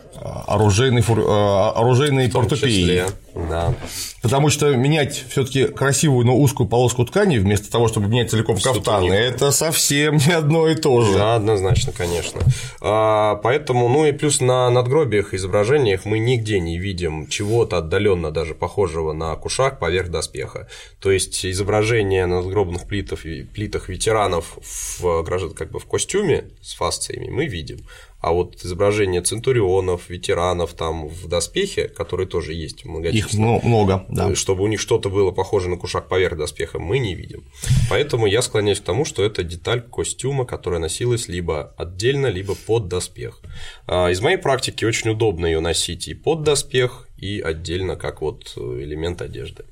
[0.46, 3.04] оружейной, фур- а, оружейной портупеи.
[3.34, 3.74] да.
[4.22, 9.02] Потому что менять все-таки красивую, но узкую полоску ткани вместо того, чтобы менять целиком кафтан,
[9.02, 9.14] тунику.
[9.14, 11.14] это совсем не одно и то же.
[11.14, 12.40] Да, однозначно, конечно.
[12.80, 18.54] А, поэтому, ну и плюс на надгробиях изображениях мы нигде не видим чего-то отдаленно даже
[18.54, 20.68] похожего на кушак поверх доспеха.
[21.00, 23.20] То есть изображение на надгробных плитах,
[23.54, 24.58] плитах ветеранов
[25.00, 25.24] в,
[25.54, 27.78] как бы в костюме с фасциями мы видим.
[28.20, 34.30] А вот изображение центурионов, ветеранов там в доспехе, которые тоже есть Их много, да.
[34.30, 37.44] Э, чтобы у них что-то было похоже на кушак поверх доспеха, мы не видим.
[37.88, 42.88] Поэтому я склоняюсь к тому, что это деталь костюма, которая носилась либо отдельно, либо под
[42.88, 43.40] доспех.
[43.86, 48.52] А, Из моей практики очень удобно ее носить и под доспех, и отдельно как вот
[48.56, 49.64] э, элемент одежды.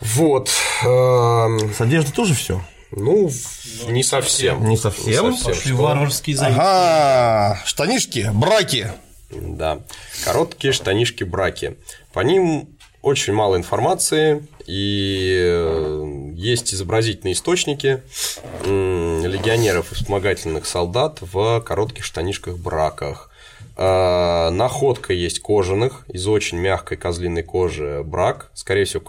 [0.00, 0.50] Вот.
[0.82, 2.62] эм, С одеждой тоже все.
[2.90, 3.30] Ну,
[3.88, 4.66] не совсем.
[4.68, 5.36] Не совсем?
[5.36, 5.82] Пошли Что?
[5.82, 6.60] варварские заявки.
[6.60, 8.92] Ага, штанишки, браки.
[9.30, 9.80] Да.
[10.24, 11.76] Короткие штанишки браки.
[12.12, 12.68] По ним
[13.02, 18.02] очень мало информации, и э, есть изобразительные источники
[18.64, 23.30] легионеров и вспомогательных солдат в коротких штанишках браках.
[23.76, 29.00] Э, Находка есть кожаных, из очень мягкой козлиной кожи брак, скорее всего,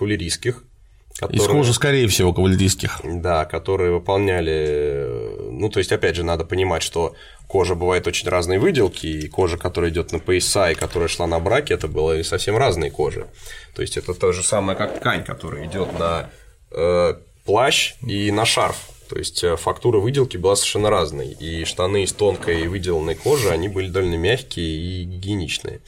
[1.20, 1.44] кавалерийских.
[1.44, 3.02] Из которые- кожи, скорее всего, кавалерийских.
[3.04, 5.08] да, которые выполняли...
[5.52, 7.14] Ну, то есть, опять же, надо понимать, что
[7.48, 11.40] кожа бывает очень разной выделки, и кожа, которая идет на пояса, и которая шла на
[11.40, 13.28] браке, это было и совсем разные кожи.
[13.76, 16.30] То есть, это то же самое, как ткань, которая идет на
[16.72, 17.14] э,
[17.46, 18.78] плащ и на шарф.
[19.10, 21.30] То есть, э, фактура выделки была совершенно разной.
[21.32, 25.82] И штаны из тонкой выделанной кожи, они были довольно мягкие и гигиеничные.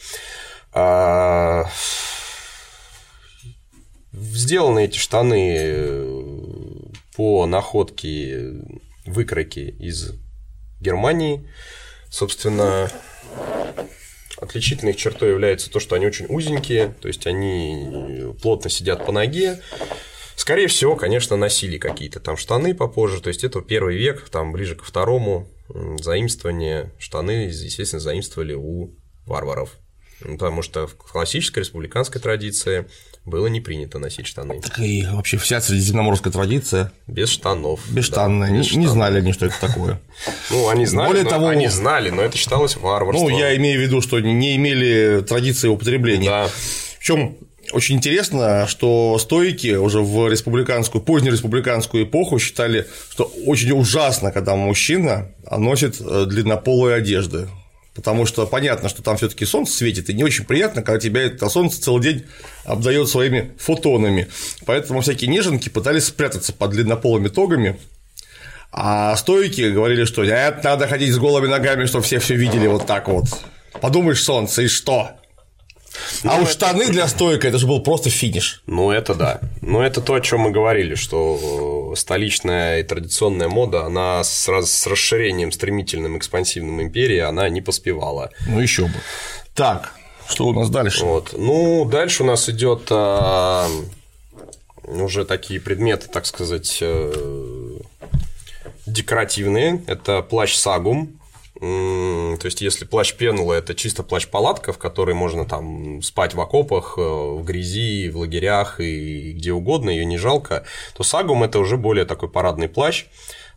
[0.74, 1.66] А,
[4.14, 6.22] Сделаны эти штаны э,
[7.16, 8.54] по находке
[9.06, 10.14] выкройки из
[10.82, 11.48] Германии.
[12.10, 12.92] Собственно,
[14.38, 19.12] отличительной их чертой является то, что они очень узенькие, то есть они плотно сидят по
[19.12, 19.62] ноге.
[20.36, 24.76] Скорее всего, конечно, носили какие-то там штаны попозже, то есть это первый век, там ближе
[24.76, 25.48] ко второму
[26.02, 28.94] заимствование штаны, естественно, заимствовали у
[29.26, 29.78] варваров.
[30.20, 32.88] Потому что в классической республиканской традиции
[33.26, 34.62] было не принято носить штаны.
[34.62, 37.80] Так и вообще вся средиземноморская традиция Без штанов.
[37.90, 38.48] бесштанная.
[38.50, 38.92] да, не, без не штанов.
[38.92, 40.00] знали они, что это такое.
[40.50, 43.30] Ну, они знали, Более но, того- они знали, но это считалось варварством.
[43.32, 46.30] Ну, я имею в виду, что не имели традиции употребления.
[46.30, 46.50] Да.
[47.00, 47.38] Причем
[47.74, 54.56] очень интересно, что стойки уже в республиканскую, позднюю республиканскую эпоху считали, что очень ужасно, когда
[54.56, 57.48] мужчина носит э, длиннополые одежды.
[57.94, 61.50] Потому что понятно, что там все-таки солнце светит, и не очень приятно, когда тебя это
[61.50, 62.26] солнце целый день
[62.64, 64.30] обдает своими фотонами.
[64.66, 67.78] Поэтому всякие неженки пытались спрятаться под длиннополыми тогами,
[68.72, 72.88] а стойки говорили, что нет, надо ходить с голыми ногами, чтобы все все видели вот
[72.88, 73.26] так вот.
[73.82, 75.12] Подумаешь, солнце, и что?
[76.24, 78.64] А Ну, уж штаны для стойка это же был просто финиш.
[78.66, 79.42] Ну, это да.
[79.62, 81.36] Но это то, о чем мы говорили, что
[81.96, 88.32] столичная и традиционная мода, она с, с расширением стремительным, экспансивным империи, она не поспевала.
[88.48, 88.94] Ну еще бы.
[89.56, 89.94] Так,
[90.28, 91.06] что у нас дальше?
[91.06, 91.34] Вот.
[91.38, 93.68] Ну, дальше у нас идет а,
[94.84, 97.78] уже такие предметы, так сказать, э,
[98.86, 99.84] декоративные.
[99.88, 101.20] Это плащ сагум.
[101.62, 106.96] То есть, если плащ пенула, это чисто плащ-палатка, в которой можно там спать в окопах,
[106.98, 110.66] э, в грязи, в лагерях и где угодно, ее не жалко,
[110.96, 113.06] то сагум это уже более такой парадный плащ,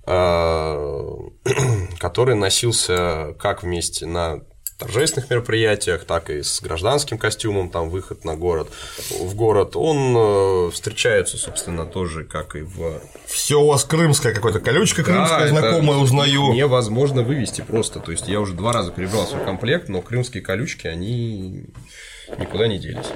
[0.07, 1.19] э,
[1.99, 4.43] который носился как вместе на
[4.79, 8.69] торжественных мероприятиях, так и с гражданским костюмом, там выход на город,
[9.21, 14.61] в город, он э, встречается, собственно, тоже, как и в Все у вас крымская какая-то
[14.61, 16.53] колючка крымская да, знакомая узнаю.
[16.53, 18.01] Невозможно вывести просто.
[18.01, 21.67] То есть я уже два раза перебрал свой комплект, но крымские колючки, они
[22.39, 23.07] никуда не делись.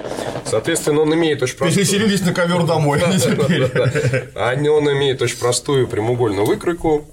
[0.45, 1.85] Соответственно, он имеет очень простую...
[1.85, 3.01] Переселились на ковер домой.
[4.35, 7.09] А Он имеет очень простую прямоугольную выкройку,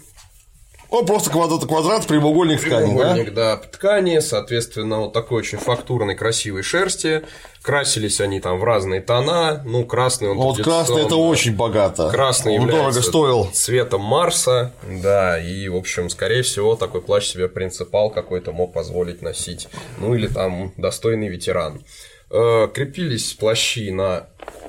[0.90, 2.86] Он просто квадрат, квадрат прямоугольник ткани, да?
[2.86, 7.24] Прямоугольник, да, ткани, соответственно, вот такой очень фактурной, красивой шерсти.
[7.62, 9.64] Красились они там в разные тона.
[9.66, 12.10] Ну, красный он Вот красный это очень богато.
[12.10, 13.50] Красный Он дорого стоил.
[13.52, 19.22] цветом Марса, да, и, в общем, скорее всего, такой плащ себе принципал какой-то мог позволить
[19.22, 19.68] носить,
[19.98, 21.82] ну, или там достойный ветеран.
[22.30, 24.28] Э, Крепились плащи на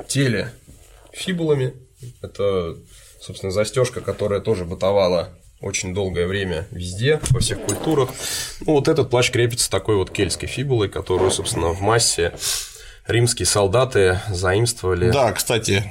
[0.09, 0.53] теле
[1.13, 1.75] фибулами,
[2.23, 2.77] это,
[3.21, 5.31] собственно, застежка, которая тоже бытовала
[5.67, 8.11] очень долгое время везде, во всех культурах.
[8.61, 12.33] Ну, вот этот плащ крепится такой вот кельтской фибулой, которую, собственно, в массе
[13.07, 15.11] римские солдаты заимствовали.
[15.11, 15.85] Да, кстати,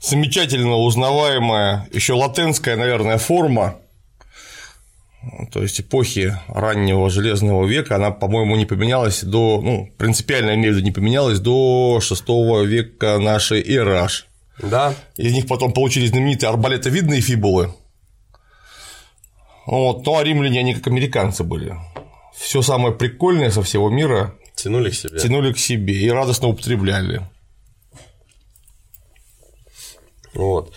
[0.00, 3.78] замечательно узнаваемая, еще латенская, наверное, форма,
[5.52, 10.76] то есть эпохи раннего железного века, она, по-моему, не поменялась до, ну, принципиально, имею в
[10.76, 12.22] виду, не поменялась до 6
[12.66, 14.26] века нашей эры аж.
[14.60, 17.72] Да, Из них потом получились знаменитые арбалетовидные фибулы.
[19.66, 21.76] Вот, ну а римляне, они как американцы были.
[22.34, 25.18] Все самое прикольное со всего мира тянули к себе.
[25.18, 27.22] тянули к себе и радостно употребляли.
[30.34, 30.72] Вот.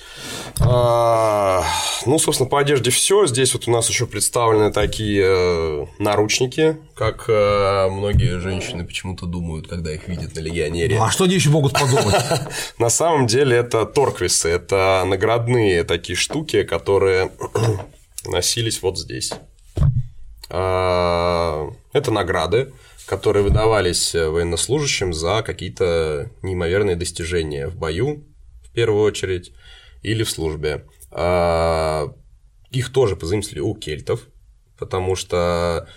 [0.60, 1.64] А,
[2.06, 3.26] ну, собственно, по одежде все.
[3.26, 9.68] Здесь вот у нас еще представлены такие э, наручники, как э, многие женщины почему-то думают,
[9.68, 11.00] когда их видят на легионере.
[11.00, 12.16] А что они еще могут подумать?
[12.80, 17.32] На самом деле это торквисы, это наградные такие штуки, которые
[18.30, 19.32] носились вот здесь.
[20.50, 22.74] А, Это награды,
[23.06, 28.26] которые выдавались военнослужащим за какие-то неимоверные достижения в бою,
[28.64, 29.54] в первую очередь,
[30.02, 30.86] или в службе.
[31.12, 32.14] А,
[32.72, 34.28] Их тоже позаимствовали у кельтов,
[34.78, 35.88] потому что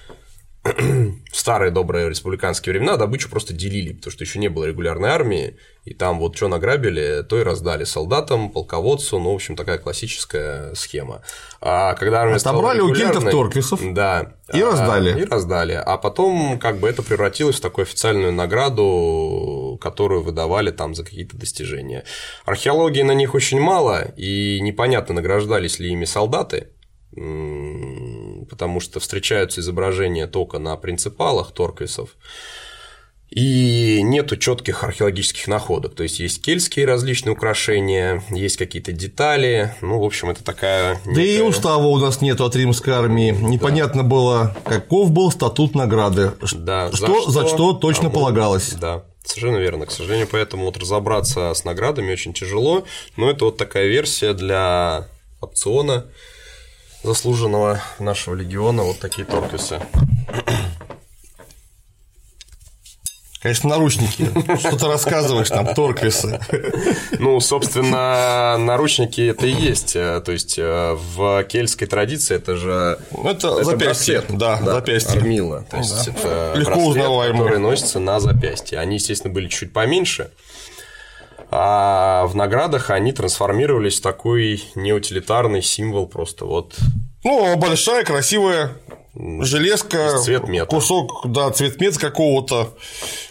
[1.32, 5.94] старые добрые республиканские времена добычу просто делили, потому что еще не было регулярной армии, и
[5.94, 11.22] там вот что награбили, то и раздали солдатам, полководцу, ну, в общем, такая классическая схема.
[11.60, 14.34] А когда армия Отобрали у кельтов торквисов Да.
[14.52, 15.20] и А, раздали.
[15.20, 15.72] И раздали.
[15.72, 21.36] А потом как бы это превратилось в такую официальную награду, которую выдавали там за какие-то
[21.36, 22.04] достижения.
[22.44, 26.68] Археологии на них очень мало, и непонятно, награждались ли ими солдаты,
[28.48, 32.16] потому что встречаются изображения только на принципалах торквисов,
[33.30, 35.94] и нету четких археологических находок.
[35.94, 39.74] То есть есть кельтские различные украшения, есть какие-то детали.
[39.82, 40.98] Ну, в общем, это такая.
[41.04, 43.32] Да и некая- устава у нас нету от римской армии.
[43.38, 46.32] Непонятно было, каков был статут награды.
[46.54, 48.14] Да, что, за что точно кому.
[48.14, 48.72] полагалось.
[48.72, 49.84] Да, совершенно верно.
[49.84, 52.86] К сожалению, поэтому вот разобраться с наградами очень тяжело.
[53.18, 55.06] Но это вот такая версия для
[55.42, 56.06] опциона
[57.02, 58.82] заслуженного нашего легиона.
[58.82, 59.80] Вот такие торквисы.
[63.40, 64.28] Конечно, наручники.
[64.58, 66.40] Что ты рассказываешь там, торквисы.
[67.20, 69.94] Ну, собственно, наручники это и есть.
[69.94, 74.18] Э, То есть э, в кельтской традиции это же Ну, это, Это запястье.
[74.22, 74.38] браслет.
[74.38, 75.20] Да, запястье.
[75.20, 75.64] Армила.
[75.70, 77.38] То есть это Легко браслет, узнаваемый.
[77.38, 78.80] который носится на запястье.
[78.80, 80.32] Они, естественно, были чуть поменьше.
[81.50, 86.76] А в наградах они трансформировались в такой неутилитарный символ просто вот
[87.24, 88.72] Ну, большая, красивая
[89.14, 90.66] железка, Цвет мета.
[90.66, 92.74] кусок, да, цвет мета какого-то.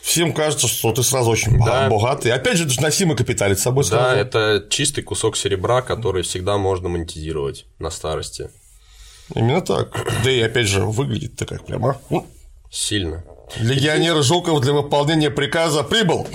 [0.02, 1.88] Всем кажется, что ты сразу очень Да.
[1.89, 2.31] богатый.
[2.31, 4.15] Опять же, это же носимый капиталец с собой Да, сразу.
[4.18, 8.49] это чистый кусок серебра, который всегда можно монетизировать на старости.
[9.35, 10.06] Именно так.
[10.23, 11.98] Да и опять же, выглядит-то как прямо.
[12.72, 13.23] Сильно.
[13.57, 16.27] Легионер Жуков для выполнения приказа прибыл.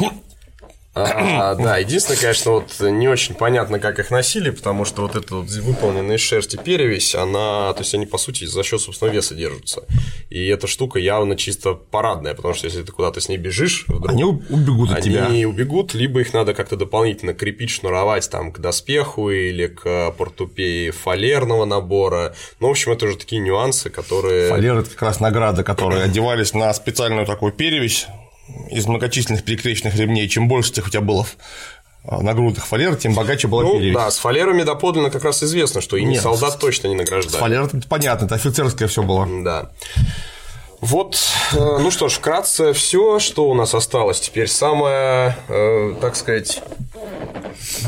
[0.94, 5.36] А, да, единственное, конечно, вот не очень понятно, как их носили, потому что вот эта
[5.36, 9.34] вот выполненная из шерсти перевесь, она, то есть они, по сути, за счет собственного веса
[9.34, 9.84] держатся.
[10.28, 14.10] И эта штука явно чисто парадная, потому что если ты куда-то с ней бежишь, вдруг
[14.10, 15.48] Они убегут от они тебя.
[15.48, 21.64] убегут, либо их надо как-то дополнительно крепить, шнуровать там к доспеху или к портупее фалерного
[21.64, 22.34] набора.
[22.60, 24.50] Ну, в общем, это уже такие нюансы, которые...
[24.50, 28.06] Фалеры– это как раз награды, которые одевались на специальную такую перевесь
[28.70, 30.28] из многочисленных перекрещенных ремней.
[30.28, 31.26] Чем больше тех у тебя было
[32.04, 33.94] в нагрудных фалер, тем богаче была Ну, перевесь.
[33.94, 37.38] да, с фалерами доподлинно как раз известно, что ими Нет, солдат точно не награждают.
[37.38, 39.28] Фалер– это понятно, это офицерское все было.
[39.44, 39.70] Да.
[40.80, 41.16] Вот,
[41.52, 44.48] э, ну что ж, вкратце все, что у нас осталось теперь.
[44.48, 46.60] Самое, э, так сказать,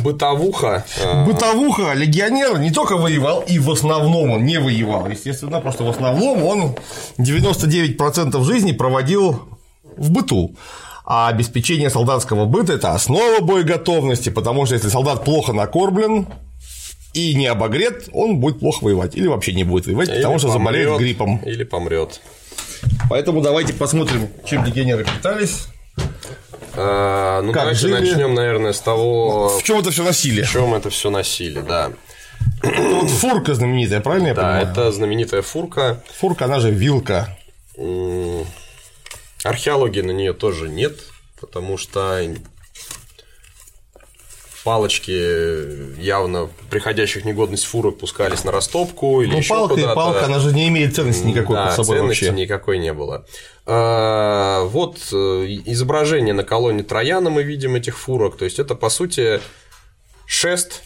[0.03, 0.85] бытовуха.
[1.03, 5.91] э, Бытовуха, легионер не только воевал, и в основном он не воевал, естественно, просто в
[5.91, 6.77] основном он
[7.19, 9.43] 99% жизни проводил
[9.97, 10.55] в быту.
[11.07, 16.27] А обеспечение солдатского быта– это основа боеготовности, потому что если солдат плохо накормлен
[17.13, 19.15] и не обогрет, он будет плохо воевать.
[19.15, 21.37] Или вообще не будет воевать, или потому что заболеет помрёт, гриппом.
[21.45, 22.21] Или помрет.
[23.11, 25.67] Поэтому давайте посмотрим, чем легионеры питались,
[26.77, 27.93] Э, ну, Как давайте жили?
[27.93, 30.43] начнем, наверное, с того, в чем это все носили.
[30.43, 31.93] в чем это все носили, да.
[32.65, 34.67] Вот фурка знаменитая, правильно я Да, понимаю?
[34.67, 36.03] это знаменитая фурка.
[36.19, 37.29] Фурка, она же вилка.
[39.45, 40.99] Археологии на нее тоже нет,
[41.41, 42.21] потому что
[44.65, 49.95] палочки явно приходящих в негодность фурок пускались на растопку или Ну, еще палка и куда-то.
[49.95, 52.41] палка, она же не имеет ценности никакой да, под собой ценности вообще.
[52.41, 53.27] никакой не было.
[53.67, 55.17] А, Вот э,
[55.67, 58.39] изображение на колонне Трояна мы видим этих фурок.
[58.39, 59.41] То есть это по сути
[60.27, 60.83] шест,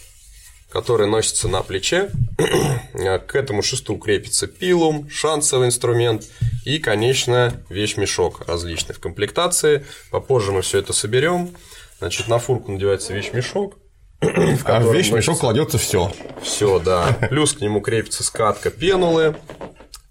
[0.71, 2.11] который носится на плече.
[3.27, 6.25] К этому шесту крепится пилум, шансовый инструмент
[6.65, 9.85] и, конечно, вещмешок различный в комплектации.
[10.11, 11.51] Попозже мы все это соберем.
[11.99, 13.77] Значит, на фурку надевается вещмешок.
[14.21, 16.13] А в котором вещь мешок носится- кладется все.
[16.43, 17.17] Все, да.
[17.31, 19.37] Плюс к нему крепится скатка пенулы.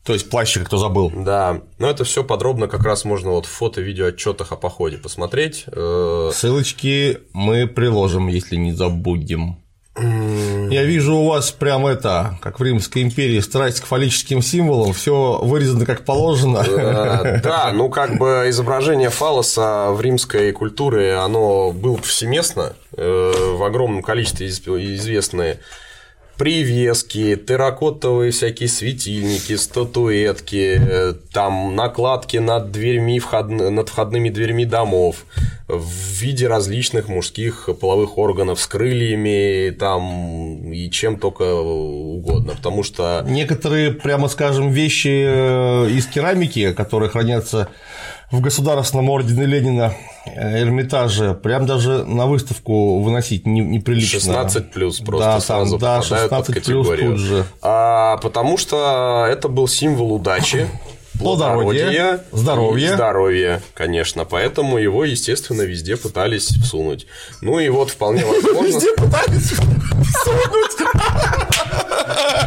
[0.05, 1.11] То есть плащик, кто забыл.
[1.13, 5.65] Да, но это все подробно как раз можно вот в фото-видео-отчетах о походе посмотреть.
[5.67, 9.61] Э, Ссылочки мы приложим, если не забудем.
[9.99, 15.39] Я вижу у вас прям это, как в Римской империи, страсть к фаллическим символам, все
[15.41, 16.63] вырезано как положено.
[16.67, 23.63] э, Да, ну как бы изображение фалоса в римской культуре, оно было повсеместно, э, в
[23.63, 25.57] огромном количестве из- известны
[26.37, 35.25] привески, терракотовые всякие светильники, статуэтки, э, там накладки над дверьми, входн- над входными дверьми домов
[35.67, 43.23] в виде различных мужских половых органов с крыльями там и чем только угодно, потому что
[43.27, 47.69] Некоторые, прямо скажем, вещи э, из керамики, которые хранятся
[48.31, 49.93] в Государственном ордене Ленина
[50.25, 54.19] э, Эрмитаже, прям даже на выставку выносить не- неприлично.
[54.19, 57.11] 16 плюс просто да, там, сразу да, попадают под 16 плюс категорию.
[57.11, 57.45] тут же.
[57.61, 60.67] А, потому что это был символ удачи,
[61.19, 62.91] Плодородия, здоровья.
[62.91, 64.23] и здоровья, конечно.
[64.25, 67.07] Поэтому его, естественно, везде пытались всунуть.
[67.41, 68.79] Ну и вот вполне возможно.
[68.97, 70.27] пытались С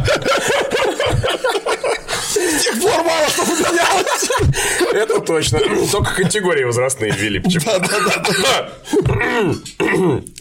[2.61, 4.29] тех пор мало что поменялось.
[4.93, 5.59] Это точно.
[5.91, 7.39] Только категории возрастные ввели.
[7.39, 8.71] почему-то.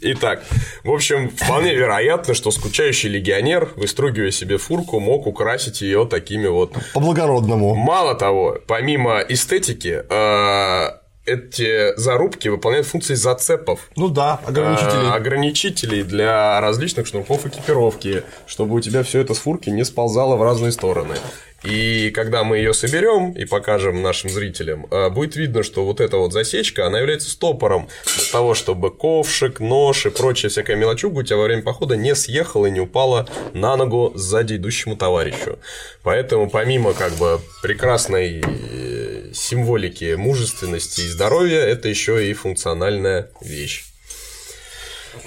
[0.02, 0.42] Итак,
[0.84, 6.74] в общем, вполне вероятно, что скучающий легионер, выстругивая себе фурку, мог украсить ее такими вот
[6.94, 7.74] По-благородному.
[7.74, 13.80] Мало того, помимо эстетики, э, эти зарубки выполняют функции зацепов.
[13.96, 15.06] Ну да, ограничители.
[15.06, 20.36] э, ограничителей для различных шнурков экипировки, чтобы у тебя все это с фурки не сползало
[20.36, 21.14] в разные стороны.
[21.62, 26.16] И когда мы ее соберем и покажем нашим зрителям, э, будет видно, что вот эта
[26.16, 31.22] вот засечка, она является стопором для того, чтобы ковшик, нож и прочая всякая мелочуга у
[31.22, 35.58] тебя во время похода не съехала и не упала на ногу сзади идущему товарищу.
[36.02, 43.89] Поэтому помимо как бы прекрасной э, символики мужественности и здоровья, это еще и функциональная вещь.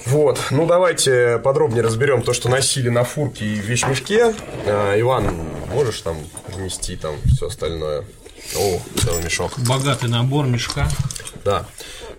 [0.05, 4.33] Вот, ну давайте подробнее разберем то, что носили на фурке и в вещмешке.
[4.65, 5.35] А, Иван,
[5.71, 8.05] можешь там внести там все остальное?
[8.57, 9.57] О, целый мешок.
[9.59, 10.87] Богатый набор мешка.
[11.43, 11.65] Да.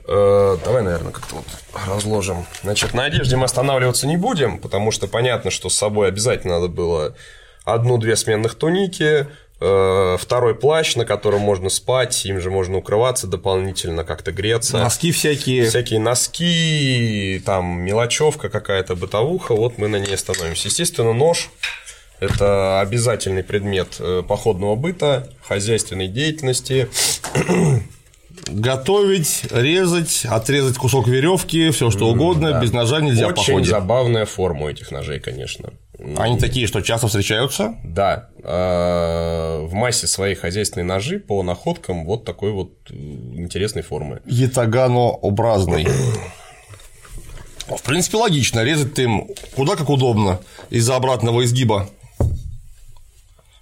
[0.07, 1.47] Э, давай, наверное, как-то вот
[1.87, 2.47] разложим.
[2.63, 6.69] Значит, на одежде мы останавливаться не будем, потому что понятно, что с собой обязательно надо
[6.69, 7.15] было
[7.65, 9.27] одну-две сменных туники,
[9.65, 14.79] э, второй плащ, на котором можно спать, им же можно укрываться дополнительно, как-то греться.
[14.79, 15.69] Носки всякие.
[15.69, 20.69] Всякие носки, там мелочевка какая-то, бытовуха, вот мы на ней остановимся.
[20.69, 21.51] Естественно, нож–
[22.21, 26.89] это обязательный предмет э, походного быта, хозяйственной деятельности.
[28.49, 32.61] Готовить, резать, отрезать кусок веревки, все что угодно, да.
[32.61, 33.71] без ножа нельзя Очень походе.
[33.71, 35.73] забавная форма у этих ножей, конечно.
[36.17, 37.77] Они такие, что часто встречаются.
[37.85, 44.21] Да, э, в массе своей хозяйственные ножи по находкам вот такой вот интересной формы.
[44.27, 45.87] Ятаганообразный.
[47.69, 48.63] В принципе, логично.
[48.63, 50.41] Резать ты им куда как удобно
[50.71, 51.89] из-за обратного изгиба.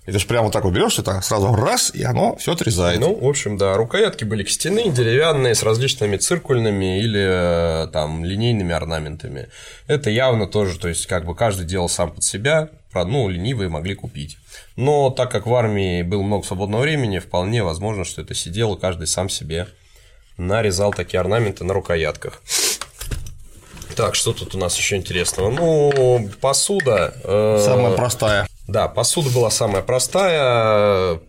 [0.05, 2.99] Это ж прямо вот так вот берешь это, сразу раз, и оно все отрезает.
[2.99, 8.75] Ну, в общем, да, рукоятки были костяные, деревянные, с различными циркульными или э, там линейными
[8.75, 9.49] орнаментами.
[9.87, 13.95] Это явно тоже, то есть, как бы каждый делал сам под себя, ну, ленивые могли
[13.95, 14.39] купить.
[14.75, 19.07] Но так как в армии было много свободного времени, вполне возможно, что это сидело каждый
[19.07, 19.69] сам себе
[20.37, 22.43] нарезал такие орнаменты на рукоятках.
[23.95, 25.51] Так, что тут у нас еще интересного?
[25.51, 27.15] Ну, посуда.
[27.23, 28.49] э, Самая простая.
[28.69, 31.21] Да, посуда была самая простая.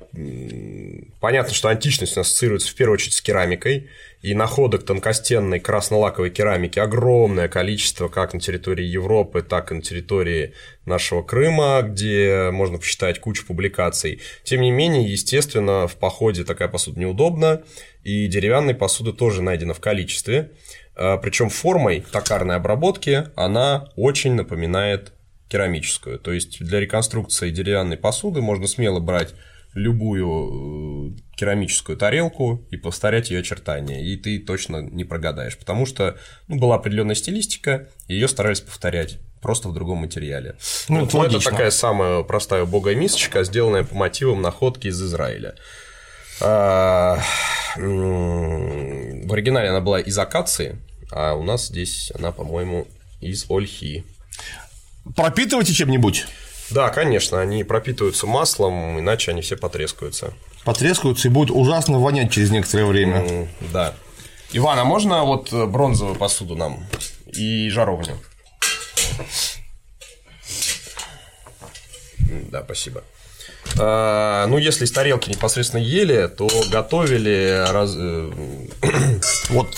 [1.20, 3.90] Понятно, что античность ассоциируется в первую очередь с керамикой.
[4.22, 10.54] И находок тонкостенной краснолаковой керамики огромное количество как на территории Европы, так и на территории
[10.86, 14.22] нашего Крыма, где можно посчитать кучу публикаций.
[14.44, 17.64] Тем не менее, естественно, в походе такая посуда неудобна,
[18.06, 20.52] и деревянной посуды тоже найдено в количестве.
[20.96, 25.12] Причем формой токарной обработки она очень напоминает
[25.54, 26.18] керамическую.
[26.18, 29.36] То есть для реконструкции деревянной посуды можно смело брать
[29.76, 36.18] любую керамическую тарелку и повторять ее очертания, и ты точно не прогадаешь, потому что
[36.48, 40.56] ну, была определенная стилистика, и ее старались повторять просто в другом материале.
[40.90, 41.52] Ну, вот, это, это логично.
[41.52, 45.54] такая самая простая убогая мисочка, сделанная по мотивам находки из Израиля.
[46.42, 47.20] А,
[47.76, 50.78] в оригинале она была из акации,
[51.12, 52.88] а у нас здесь она, по-моему,
[53.22, 54.04] из ольхи.
[55.16, 56.26] Пропитывайте чем-нибудь.
[56.70, 60.34] Да, конечно, они пропитываются маслом, иначе они все потрескаются.
[60.64, 63.18] Потрескаются и будут ужасно вонять через некоторое время.
[63.18, 63.94] М, Да.
[64.54, 66.86] Иван, а можно вот бронзовую посуду нам
[67.28, 68.18] и жаровню?
[72.52, 73.04] Да, спасибо.
[73.80, 77.94] А, ну, если из тарелки непосредственно ели, то готовили раз...
[77.96, 78.32] э,
[79.50, 79.76] Вот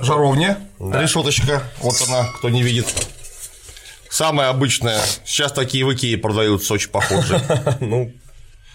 [0.00, 2.86] жаровня, решеточка, вот она, кто не видит.
[4.16, 4.98] Самая обычная.
[5.26, 7.38] Сейчас такие в Икее продаются, очень похожие.
[7.80, 8.14] ну,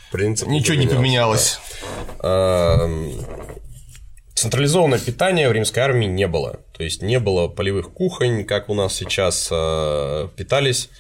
[0.08, 0.52] в принципе...
[0.52, 1.60] Ничего не поменялось.
[2.22, 3.12] Эм,
[4.36, 6.60] Централизованное питание в римской армии не было.
[6.78, 10.92] То есть не было полевых кухонь, как у нас сейчас э, питались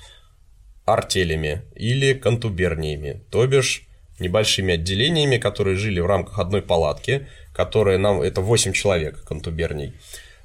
[0.86, 3.84] артелями или контуберниями, то бишь
[4.18, 9.94] небольшими отделениями, которые жили в рамках одной палатки, которые нам это 8 человек контуберний.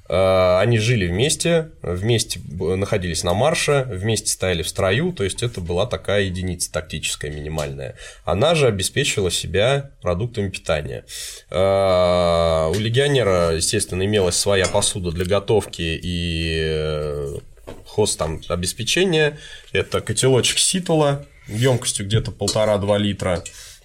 [0.09, 5.61] Э, Они жили вместе, вместе находились на марше, вместе стояли в строю, то есть это
[5.61, 7.95] была такая единица тактическая минимальная.
[8.23, 11.05] Она же обеспечивала себя продуктами питания.
[11.49, 17.37] Э, У легионера, естественно, имелась своя посуда для готовки и э,
[17.85, 19.37] хост там обеспечения.
[19.73, 23.43] Это котелочек ситула емкостью где-то полтора-два литра.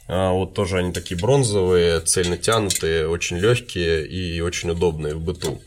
[0.09, 5.63] Вот тоже они такие бронзовые, цельно тянутые, очень легкие и очень удобные в быту.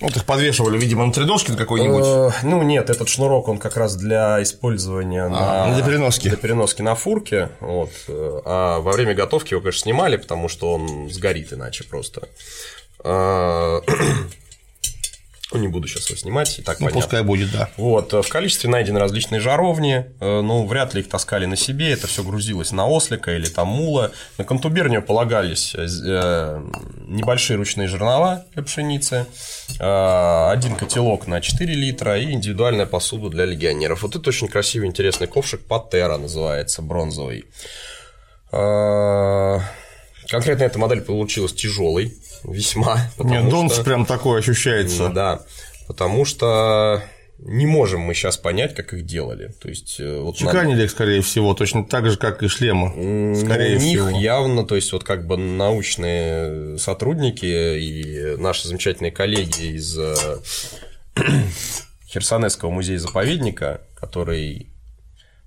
[0.00, 2.04] Вот их подвешивали, видимо, на треножке на какой-нибудь.
[2.04, 6.28] Э, Ну нет, этот шнурок он как раз для использования А, на для переноски.
[6.28, 7.50] для переноски на фурке.
[7.60, 7.90] Вот.
[8.08, 12.22] А во время готовки его, конечно, снимали, потому что он сгорит иначе просто.
[15.52, 17.00] Ну, не буду сейчас его снимать, и так Ну, понятно.
[17.02, 17.68] пускай будет, да.
[17.76, 21.90] Вот, э, в количестве найдены различные жаровни, э, но вряд ли их таскали на себе,
[21.90, 24.12] это все грузилось на ослика или там мула.
[24.38, 26.62] На контубернию полагались э,
[27.08, 29.26] небольшие ручные жернова для пшеницы,
[29.78, 34.02] один котелок на 4 литра и индивидуальная посуда для легионеров.
[34.02, 37.46] Вот это очень красивый, интересный ковшик, Патера называется, бронзовый.
[40.28, 42.14] Конкретно эта модель получилась тяжелой,
[42.44, 42.98] весьма.
[43.18, 45.08] Нет, Донс что- прям такой ощущается.
[45.08, 45.42] да,
[45.86, 47.02] потому что
[47.42, 49.54] не можем мы сейчас понять, как их делали.
[49.62, 52.90] То есть, э, вот Чеканили их, скорее всего, точно так же, как и шлемы.
[52.94, 54.20] ну, Скорее у них всего.
[54.20, 60.14] явно, то есть, вот как бы научные сотрудники и наши замечательные коллеги из э,
[62.08, 64.69] Херсонесского музея-заповедника, который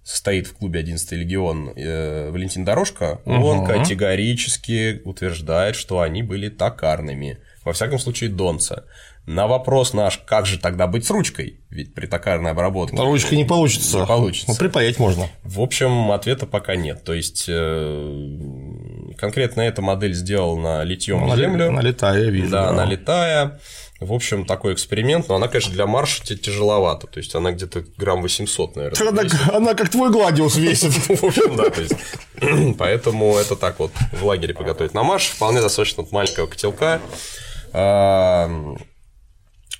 [0.04, 3.66] состоит в клубе 11 легион э, Валентин Дорожко, он Мгм.
[3.66, 7.38] категорически утверждает, что они были токарными.
[7.64, 8.84] Во всяком случае, Донца.
[9.26, 11.62] На вопрос наш, как же тогда быть с ручкой?
[11.70, 12.98] Ведь при токарной обработке...
[12.98, 14.00] Ручка не получится.
[14.02, 14.52] Не получится.
[14.52, 15.30] Ну, припаять можно.
[15.44, 17.06] В общем, ответа пока нет.
[17.06, 21.70] То есть, э, конкретно эта модель сделала на литьем Она землю.
[21.70, 22.50] Она летая, я вижу.
[22.52, 23.60] Да, она летая.
[24.00, 27.08] В общем, такой эксперимент, но она, конечно, для марша тяжеловата.
[27.08, 29.10] То есть, она где-то грамм 800, наверное.
[29.10, 30.92] Она, она как твой гладиус весит.
[31.22, 31.96] В общем, да, то есть,
[32.78, 34.94] поэтому это так вот в лагере приготовить.
[34.94, 37.02] На марш вполне достаточно маленького котелка.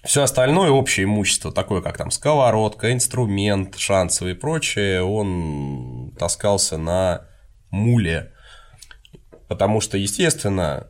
[0.04, 7.26] Все остальное общее имущество, такое как там сковородка, инструмент, шансовый и прочее, он таскался на
[7.72, 8.34] муле.
[9.48, 10.88] Потому что, естественно,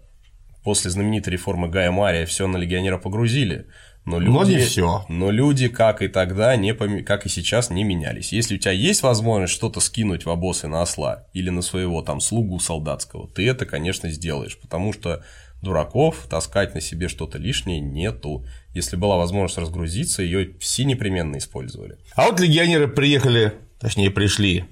[0.64, 3.68] после знаменитой реформы Гая Мария все на легионера погрузили.
[4.06, 5.06] Но люди, но не все.
[5.08, 7.04] Но люди, как и тогда, не пом...
[7.06, 8.34] как и сейчас, не менялись.
[8.34, 12.20] Если у тебя есть возможность что-то скинуть в обосы на осла или на своего там
[12.20, 15.24] слугу солдатского, ты это, конечно, сделаешь, потому что
[15.62, 18.46] дураков таскать на себе что-то лишнее нету.
[18.74, 21.98] Если была возможность разгрузиться, ее все непременно использовали.
[22.16, 24.66] А вот легионеры приехали, точнее пришли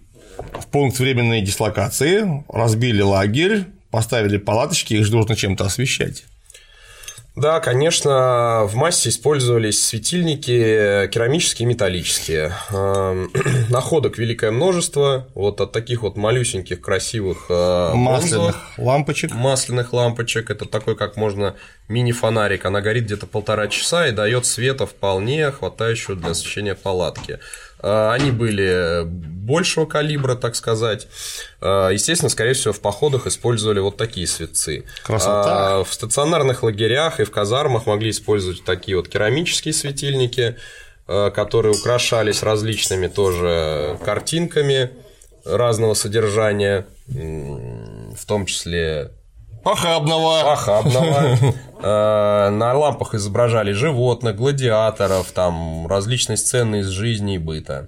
[0.60, 6.24] в пункт временной дислокации, разбили лагерь, поставили палаточки, их же нужно чем-то освещать.
[7.36, 12.54] Да, конечно, в массе использовались светильники керамические и металлические.
[12.72, 13.32] Эм,
[13.70, 15.28] находок великое множество.
[15.34, 19.34] Вот от таких вот малюсеньких красивых э, масляных лампочек.
[19.34, 20.50] Масляных лампочек.
[20.50, 21.56] Это такой, как можно
[21.88, 22.66] мини-фонарик.
[22.66, 27.40] Она горит где-то полтора часа и дает света вполне хватающего для освещения палатки.
[27.82, 31.08] Э, они были большего калибра, так сказать.
[31.62, 34.86] Э, естественно, скорее всего, в походах использовали вот такие светцы.
[35.04, 35.84] Красота.
[35.84, 40.58] В стационарных лагерях и в казармах могли использовать такие вот керамические светильники,
[41.08, 44.92] э, которые украшались различными тоже картинками
[45.44, 49.12] разного содержания, в том числе
[49.64, 50.42] Похабного.
[50.44, 51.38] Похабного.
[52.52, 57.88] На лампах изображали животных, гладиаторов, там различные сцены из жизни и быта.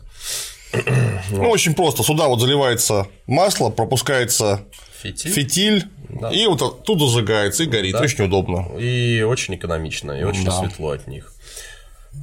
[1.29, 2.03] Ну, очень просто.
[2.03, 4.61] Сюда вот заливается масло, пропускается
[5.01, 6.31] фитиль, фитиль да.
[6.31, 7.93] и вот оттуда зажигается и горит.
[7.93, 8.01] Да.
[8.01, 8.67] Очень удобно.
[8.79, 10.51] И очень экономично, и очень да.
[10.51, 11.32] светло от них.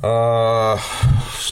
[0.02, 0.78] А,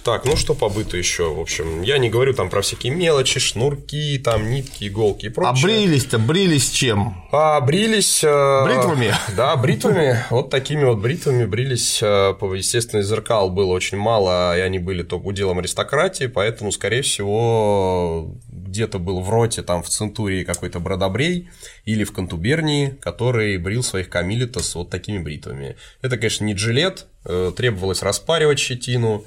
[0.05, 3.41] так, ну что по быту еще, в общем, я не говорю там про всякие мелочи,
[3.41, 5.53] шнурки, там нитки, иголки и прочее.
[5.55, 7.23] А брились-то, брились чем?
[7.31, 8.25] А брились...
[8.25, 9.13] Э, бритвами?
[9.37, 14.79] Да, бритвами, вот такими вот бритвами брились, э, естественно, зеркал было очень мало, и они
[14.79, 18.35] были только уделом аристократии, поэтому, скорее всего,
[18.69, 21.51] где-то был в роте, там, в Центурии какой-то бродобрей
[21.85, 25.77] или в Контубернии, который брил своих камилита с вот такими бритвами.
[26.03, 29.23] Это, конечно, не джилет, Э, требовалось распаривать щетину,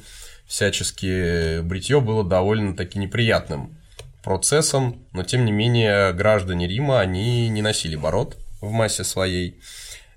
[0.48, 3.78] всячески бритье было довольно-таки неприятным
[4.24, 9.62] процессом, но тем не менее граждане Рима, они не носили бород в массе своей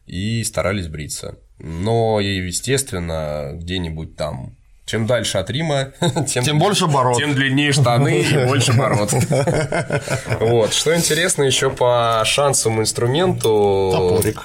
[0.06, 1.38] и старались бриться.
[1.59, 4.56] Но, естественно, где-нибудь там
[4.86, 5.93] чем дальше от Рима,
[6.28, 7.16] тем, тем больше бород.
[7.16, 9.12] Тем длиннее штаны и больше бород.
[10.40, 10.73] Вот.
[10.73, 13.90] Что интересно еще по шансовому инструменту.
[13.93, 14.43] Топорик.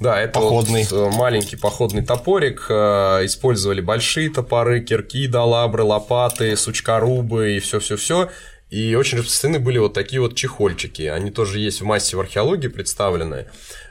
[0.00, 0.86] Да, это походный.
[0.90, 2.66] Вот э, маленький походный топорик.
[2.68, 8.30] Э, использовали большие топоры, кирки, далабры, лопаты, сучкорубы и все-все-все.
[8.70, 11.02] И очень распространены были вот такие вот чехольчики.
[11.02, 13.46] Они тоже есть в массе в археологии представлены.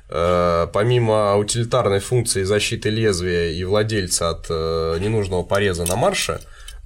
[0.09, 6.39] Э, помимо утилитарной функции защиты лезвия и владельца от ненужного пореза на марше,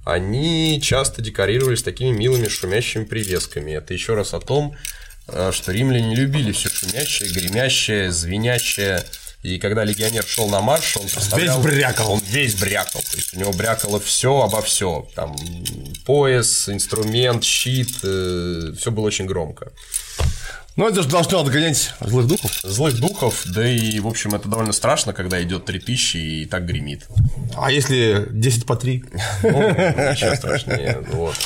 [0.04, 3.72] они часто декорировались такими милыми шумящими привесками.
[3.72, 4.74] Это еще раз о том,
[5.28, 9.04] Э, что римляне любили все шумящее, гремящее, звенящее.
[9.42, 12.12] И когда легионер шел на марш, он Весь брякал.
[12.12, 13.00] Он весь брякал.
[13.02, 15.08] То есть у него брякало все обо все.
[15.14, 15.36] Там
[16.04, 17.98] пояс, инструмент, щит.
[18.02, 19.72] Э, все было очень громко.
[20.76, 22.60] Ну, это же должно отгонять злых духов.
[22.62, 27.06] Злых духов, да и, в общем, это довольно страшно, когда идет 3000 и так гремит.
[27.56, 29.04] А если 10 по 3?
[29.42, 31.04] Ну, ничего страшнее.
[31.12, 31.36] Вот.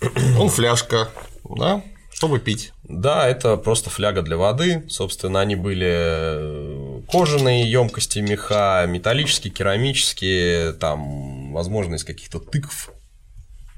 [0.00, 1.08] Ну, фляжка,
[1.48, 1.82] да?
[2.12, 2.72] Чтобы пить.
[2.82, 4.84] Да, это просто фляга для воды.
[4.88, 12.90] Собственно, они были э, кожаные емкости меха, металлические, керамические, там, возможно, из каких-то тыкв,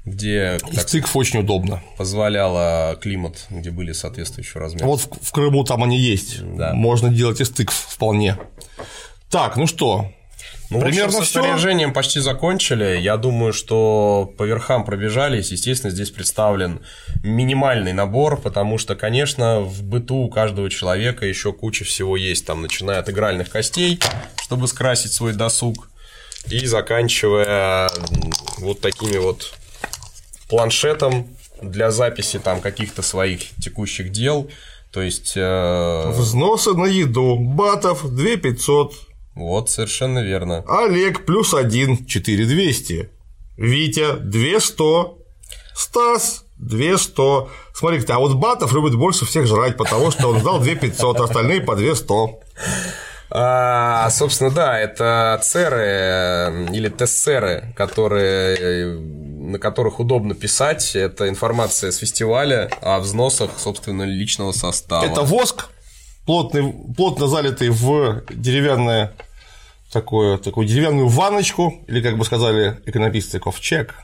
[0.05, 1.81] где из тыкв очень удобно.
[1.97, 4.87] Позволяло климат, где были соответствующие размеры.
[4.87, 6.41] Вот в, в Крыму там они есть.
[6.55, 6.73] Да.
[6.73, 8.37] Можно делать из тыкв вполне.
[9.29, 10.11] Так, ну что,
[10.71, 12.97] ну, Примерно общем, со снаряжением почти закончили.
[12.97, 15.51] Я думаю, что по верхам пробежались.
[15.51, 16.79] Естественно, здесь представлен
[17.23, 22.61] минимальный набор, потому что, конечно, в быту у каждого человека еще куча всего есть, там,
[22.61, 23.99] начиная от игральных костей,
[24.41, 25.89] чтобы скрасить свой досуг,
[26.47, 27.89] и заканчивая
[28.59, 29.53] вот такими вот
[30.51, 31.29] планшетом
[31.61, 34.49] для записи там каких-то своих текущих дел.
[34.91, 35.33] То есть...
[35.37, 36.11] Э...
[36.11, 37.37] Взносы на еду.
[37.39, 38.93] Батов 2500
[39.35, 40.63] Вот, совершенно верно.
[40.67, 43.09] Олег плюс один, 4200.
[43.57, 45.21] Витя 200.
[45.73, 47.47] Стас 200.
[47.73, 51.77] Смотрите, а вот Батов любит больше всех жрать, потому что он сдал 2500, остальные по
[51.77, 52.13] 200.
[53.33, 58.97] А, собственно, да, это церы э, или тессеры, которые,
[59.41, 60.95] на которых удобно писать.
[60.95, 65.03] Это информация с фестиваля о взносах, собственно, личного состава.
[65.03, 65.69] Это воск,
[66.25, 69.13] плотный, плотно залитый в деревянное
[69.91, 73.95] такое, такую деревянную ванночку, или, как бы сказали экономисты, ковчег,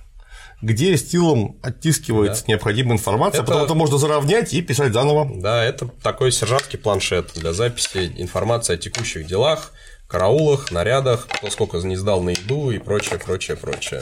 [0.62, 2.54] где стилом оттискивается да.
[2.54, 3.52] необходимая информация, это...
[3.52, 5.30] потом это можно заровнять и писать заново.
[5.40, 9.72] Да, это такой сержантский планшет для записи информации о текущих делах,
[10.08, 14.02] караулах, нарядах, кто сколько не сдал на еду и прочее, прочее, прочее.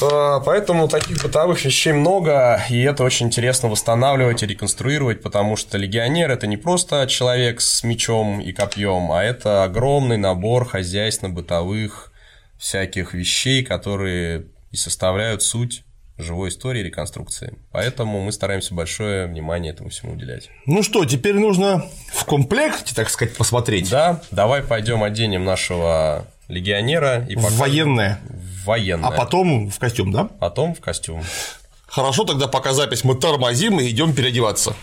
[0.00, 5.78] А, поэтому таких бытовых вещей много, и это очень интересно восстанавливать и реконструировать, потому что
[5.78, 12.12] легионер это не просто человек с мечом и копьем, а это огромный набор хозяйственно-бытовых
[12.58, 15.84] всяких вещей, которые и составляют суть
[16.18, 17.58] живой истории реконструкции.
[17.70, 20.48] Поэтому мы стараемся большое внимание этому всему уделять.
[20.66, 23.90] Ну что, теперь нужно в комплекте, так сказать, посмотреть.
[23.90, 28.20] Да, давай пойдем оденем нашего легионера и в военное.
[28.64, 29.08] Военное.
[29.08, 30.24] А потом в костюм, да?
[30.38, 31.22] Потом в костюм.
[31.86, 34.76] Хорошо, тогда пока запись мы тормозим и идем переодеваться.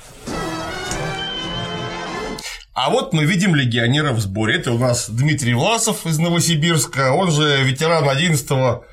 [2.74, 4.56] А вот мы видим легионера в сборе.
[4.56, 8.84] Это у нас Дмитрий Власов из Новосибирска, он же ветеран 11-го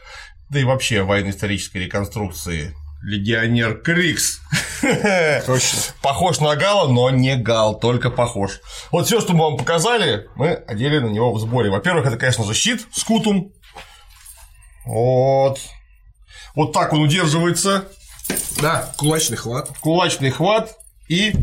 [0.48, 2.74] да и вообще военно-исторической реконструкции.
[3.02, 4.40] Легионер Крикс.
[5.46, 5.78] Точно.
[6.02, 8.60] Похож на Гала, но не Гал, только похож.
[8.90, 11.70] Вот все, что мы вам показали, мы одели на него в сборе.
[11.70, 13.04] Во-первых, это, конечно же, щит с.
[14.84, 15.58] Вот.
[16.54, 17.84] Вот так он удерживается.
[18.60, 19.70] Да, кулачный хват.
[19.80, 20.76] Кулачный хват
[21.08, 21.34] и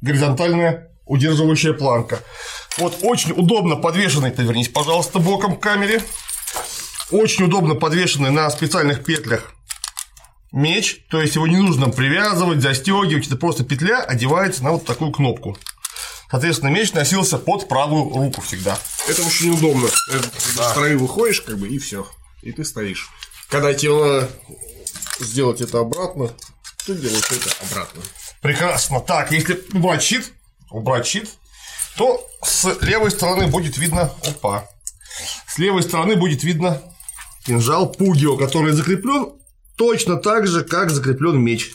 [0.00, 2.20] горизонтальная удерживающая планка.
[2.78, 6.02] Вот очень удобно подвешенный, ты вернись, пожалуйста, боком к камере.
[7.10, 9.52] Очень удобно подвешенный на специальных петлях
[10.52, 15.10] меч, то есть его не нужно привязывать, застегивать, это просто петля одевается на вот такую
[15.10, 15.58] кнопку.
[16.30, 18.78] Соответственно, меч носился под правую руку всегда.
[19.06, 19.88] Это очень удобно.
[19.88, 20.18] Ты
[20.56, 20.70] да.
[20.70, 22.06] стороны выходишь, как бы, и все.
[22.42, 23.10] И ты стоишь.
[23.50, 24.28] Когда тебе
[25.20, 26.30] сделать это обратно,
[26.86, 28.02] ты делаешь это обратно.
[28.40, 29.00] Прекрасно.
[29.00, 30.32] Так, если убрать щит,
[30.70, 31.28] убрать щит,
[31.96, 34.10] то с левой стороны будет видно.
[34.26, 34.66] Опа.
[35.46, 36.80] С левой стороны будет видно
[37.44, 39.32] кинжал Пугио, который закреплен
[39.76, 41.72] точно так же, как закреплен меч.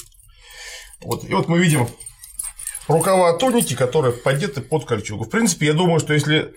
[1.01, 1.23] Вот.
[1.23, 1.87] И вот мы видим
[2.87, 5.25] рукава туники, которые подеты под кольчугу.
[5.25, 6.53] В принципе, я думаю, что если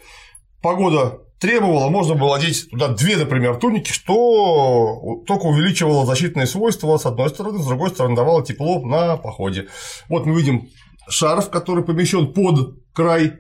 [0.63, 7.07] погода требовала, можно было одеть туда две, например, туники, что только увеличивало защитные свойства с
[7.07, 9.69] одной стороны, с другой стороны давало тепло на походе.
[10.09, 10.69] Вот мы видим
[11.09, 13.39] шарф, который помещен под край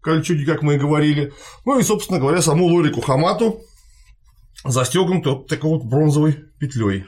[0.00, 1.32] кольчуги, как мы и говорили.
[1.64, 3.60] Ну и, собственно говоря, саму лорику Хамату,
[4.64, 7.04] застегнуто такой вот бронзовой петлей.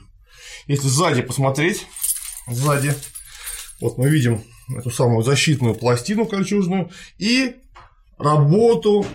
[0.67, 1.87] Если сзади посмотреть,
[2.49, 2.95] сзади,
[3.81, 4.43] вот мы видим
[4.77, 7.57] эту самую защитную пластину кольчужную и
[8.19, 9.07] работу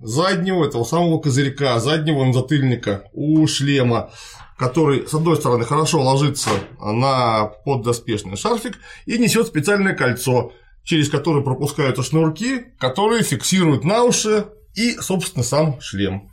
[0.00, 4.10] заднего этого самого козырька, заднего затыльника у шлема,
[4.58, 6.50] который, с одной стороны, хорошо ложится
[6.80, 10.52] на поддоспешный шарфик и несет специальное кольцо,
[10.84, 16.30] через которое пропускаются шнурки, которые фиксируют на уши и, собственно, сам шлем.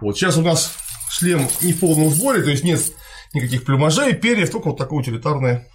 [0.00, 0.74] Вот сейчас у нас
[1.10, 2.80] шлем не в полном сборе, то есть нет
[3.34, 5.68] никаких плюмажей, перьев, только вот такая утилитарная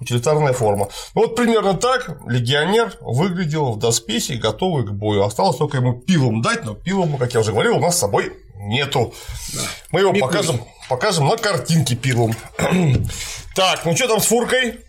[0.00, 0.88] утилитарная форма.
[1.14, 5.24] Ну, вот примерно так легионер выглядел в доспехе, готовый к бою.
[5.24, 8.32] Осталось только ему пилом дать, но пилом, как я уже говорил, у нас с собой
[8.56, 9.14] нету.
[9.54, 9.60] Да.
[9.90, 12.34] Мы его покажем, покажем на картинке пилом.
[13.54, 14.80] так, ну что там с фуркой?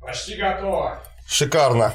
[0.00, 1.02] Почти готово.
[1.26, 1.94] Шикарно.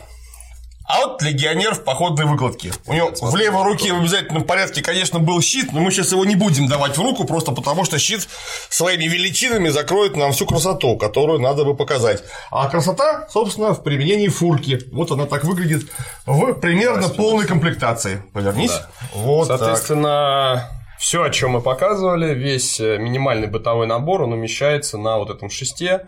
[0.87, 2.71] А вот легионер в походной выкладке.
[2.85, 6.23] У него в левой руке в обязательном порядке, конечно, был щит, но мы сейчас его
[6.23, 8.25] не будем давать в руку, просто потому что щит
[8.69, 12.23] своими величинами закроет нам всю красоту, которую надо бы показать.
[12.51, 14.79] А красота, собственно, в применении фурки.
[14.93, 15.91] Вот она так выглядит
[16.25, 18.23] в примерно полной комплектации.
[18.31, 18.71] Повернись.
[18.71, 18.89] Да.
[19.13, 25.17] Вот Соответственно, все, о чем мы показывали, весь э, минимальный бытовой набор, он умещается на
[25.17, 26.07] вот этом шесте.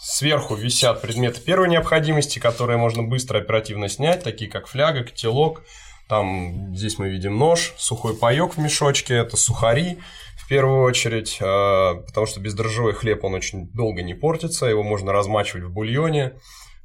[0.00, 5.62] Сверху висят предметы первой необходимости, которые можно быстро оперативно снять, такие как фляга, котелок.
[6.08, 9.98] Там здесь мы видим нож, сухой паек в мешочке, это сухари
[10.36, 15.12] в первую очередь, а, потому что бездрожжевой хлеб, он очень долго не портится, его можно
[15.12, 16.34] размачивать в бульоне,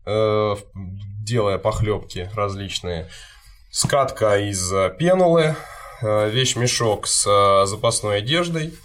[0.06, 3.08] э, делая похлебки различные.
[3.70, 5.56] Скатка из пенулы,
[6.02, 8.74] э, вещь-мешок с э, запасной одеждой–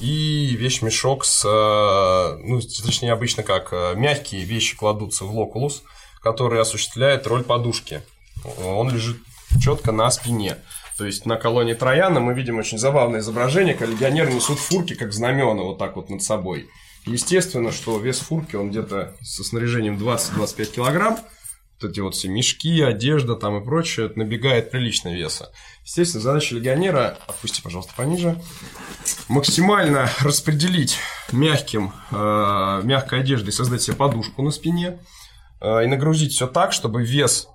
[0.00, 5.82] и вещь-мешок с, э, ну, точнее, обычно как э, мягкие вещи кладутся в локулус,
[6.22, 8.02] который осуществляет роль подушки.
[8.64, 9.18] Он лежит
[9.60, 10.58] четко на спине.
[10.96, 15.12] То есть на колонии Трояна мы видим очень забавное изображение, когда легионеры несут фурки как
[15.12, 16.68] знамена вот так вот над собой.
[17.06, 21.18] Естественно, что вес фурки, он где-то со снаряжением 20-25 килограмм,
[21.80, 25.52] вот эти вот все мешки, одежда там и прочее, набегает прилично веса.
[25.84, 28.40] Естественно, задача легионера, отпусти, пожалуйста, пониже,
[29.28, 30.98] максимально распределить
[31.32, 34.98] мягким, э, мягкой одеждой, создать себе подушку на спине
[35.60, 37.48] э, и нагрузить все так, чтобы вес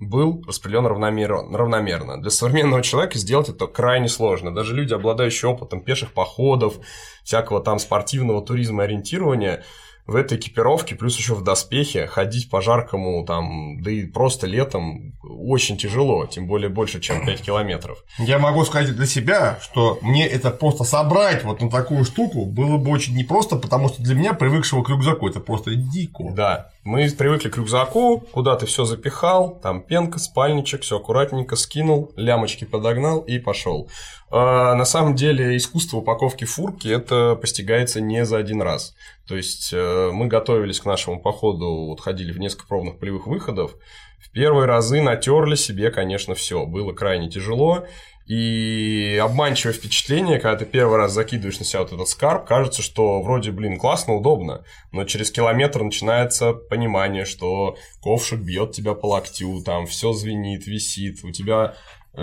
[0.00, 2.20] был распределен равномерно, равномерно.
[2.20, 4.54] Для современного человека сделать это крайне сложно.
[4.54, 6.78] Даже люди, обладающие опытом пеших походов,
[7.22, 9.62] всякого там спортивного туризма ориентирования,
[10.10, 15.14] в этой экипировке, плюс еще в доспехе, ходить по жаркому, там, да и просто летом
[15.22, 18.04] очень тяжело, тем более больше, чем 5 километров.
[18.18, 22.76] Я могу сказать для себя, что мне это просто собрать вот на такую штуку было
[22.76, 26.24] бы очень непросто, потому что для меня, привыкшего к рюкзаку, это просто дико.
[26.32, 32.12] Да, мы привыкли к рюкзаку, куда ты все запихал, там пенка, спальничек, все аккуратненько скинул,
[32.16, 33.88] лямочки подогнал и пошел.
[34.30, 38.94] А на самом деле искусство упаковки фурки это постигается не за один раз.
[39.26, 43.74] То есть э, мы готовились к нашему походу, вот ходили в несколько пробных полевых выходов.
[44.20, 46.64] В первые разы натерли себе, конечно, все.
[46.64, 47.86] Было крайне тяжело.
[48.30, 53.20] И обманчивое впечатление, когда ты первый раз закидываешь на себя вот этот скарб, кажется, что
[53.22, 59.60] вроде, блин, классно, удобно, но через километр начинается понимание, что ковшик бьет тебя по локтю,
[59.64, 61.74] там все звенит, висит, у тебя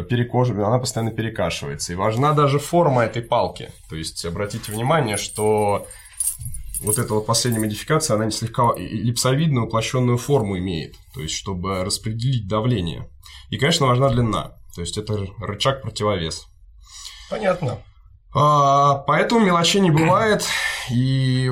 [0.09, 1.93] перекожа, она постоянно перекашивается.
[1.93, 3.72] И важна даже форма этой палки.
[3.89, 5.88] То есть обратите внимание, что
[6.81, 12.47] вот эта вот последняя модификация, она слегка эллипсовидную уплощенную форму имеет, то есть чтобы распределить
[12.47, 13.09] давление.
[13.49, 16.47] И, конечно, важна длина, то есть это рычаг противовес.
[17.30, 17.80] Понятно.
[18.35, 20.45] А, поэтому мелочей не бывает,
[20.89, 21.49] и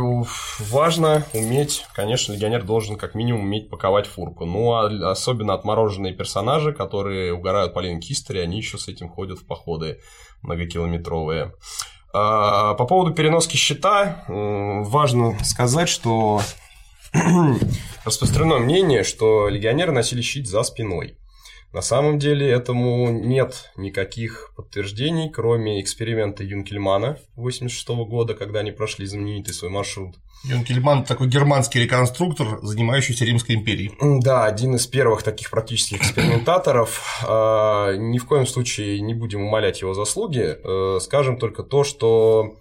[0.59, 4.45] важно уметь, конечно, легионер должен как минимум уметь паковать фурку.
[4.45, 9.39] Ну, а особенно отмороженные персонажи, которые угорают по Линк History, они еще с этим ходят
[9.39, 9.99] в походы
[10.41, 11.53] многокилометровые.
[12.13, 16.41] А, по поводу переноски щита, важно сказать, что
[18.05, 21.17] распространено мнение, что легионеры носили щит за спиной.
[21.73, 29.05] На самом деле этому нет никаких подтверждений, кроме эксперимента Юнкельмана 86 года, когда они прошли
[29.05, 30.15] знаменитый свой маршрут.
[30.45, 33.91] Юнкельман– такой германский реконструктор, занимающийся Римской империей.
[34.21, 37.23] Да, один из первых таких практических экспериментаторов.
[37.27, 40.57] А, ни в коем случае не будем умалять его заслуги.
[40.63, 42.57] Э, скажем только то, что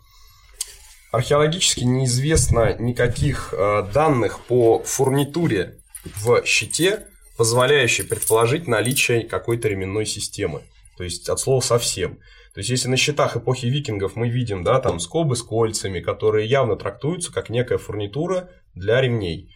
[1.13, 7.07] археологически неизвестно никаких э, данных по фурнитуре в щите,
[7.37, 10.63] позволяющей предположить наличие какой-то ременной системы.
[10.97, 12.19] То есть от слова совсем.
[12.55, 16.49] То есть, если на счетах эпохи викингов мы видим, да, там скобы с кольцами, которые
[16.49, 19.51] явно трактуются как некая фурнитура для ремней.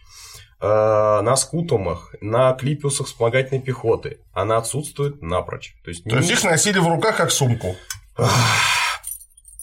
[0.61, 5.75] Э, на скутумах, на клипиусах вспомогательной пехоты она отсутствует напрочь.
[5.85, 7.77] То есть, То есть их носили в руках как сумку.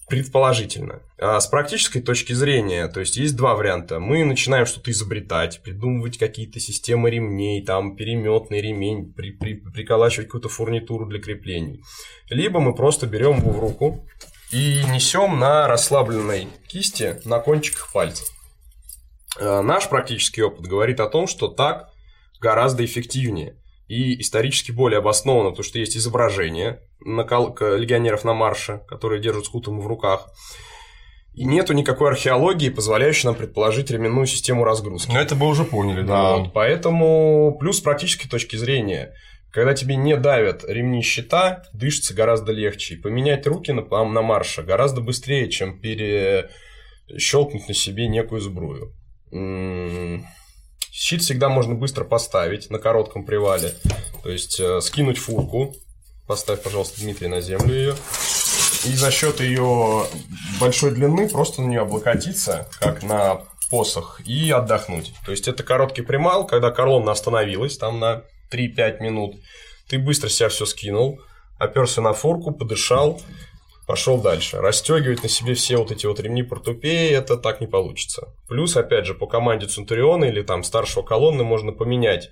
[0.09, 1.03] Предположительно.
[1.19, 3.99] А с практической точки зрения, то есть есть два варианта.
[3.99, 10.49] Мы начинаем что-то изобретать, придумывать какие-то системы ремней, там переметный ремень, при, при, приколачивать какую-то
[10.49, 11.83] фурнитуру для креплений.
[12.31, 14.07] Либо мы просто берем его в руку
[14.53, 18.29] и несем на расслабленной кисти на кончиках пальцев.
[19.41, 21.91] А наш практический опыт говорит о том, что так
[22.41, 23.57] гораздо эффективнее
[23.89, 29.81] и исторически более обоснованно, потому что есть изображение на легионеров на марше, которые держат скутом
[29.81, 30.29] в руках.
[31.35, 35.11] И нету никакой археологии, позволяющей нам предположить ременную систему разгрузки.
[35.13, 36.37] Но это мы уже поняли, да.
[36.37, 39.13] Вот, поэтому плюс с практической точки зрения,
[39.53, 42.95] когда тебе не давят ремни щита, дышится гораздо легче.
[42.95, 48.95] И поменять руки на, на марше гораздо быстрее, чем перещелкнуть на себе некую сбрую.
[50.91, 53.75] Щит всегда можно быстро поставить на коротком привале.
[54.23, 55.75] То есть э, скинуть фурку.
[56.27, 57.95] Поставь, пожалуйста, Дмитрий, на землю ее.
[58.85, 60.07] И за счет ее
[60.61, 65.13] большой длины просто на нее облокотиться, как на посох, и отдохнуть.
[65.25, 68.23] То есть это короткий примал, когда колонна остановилась там на
[68.53, 69.37] 3-5 минут.
[69.89, 71.21] Ты быстро себя все скинул,
[71.59, 73.21] оперся на фурку, подышал,
[73.87, 74.59] пошел дальше.
[74.59, 78.35] Расстегивать на себе все вот эти вот ремни портупеи, это так не получится.
[78.49, 82.31] Плюс, опять же, по команде Центуриона или там старшего колонны можно поменять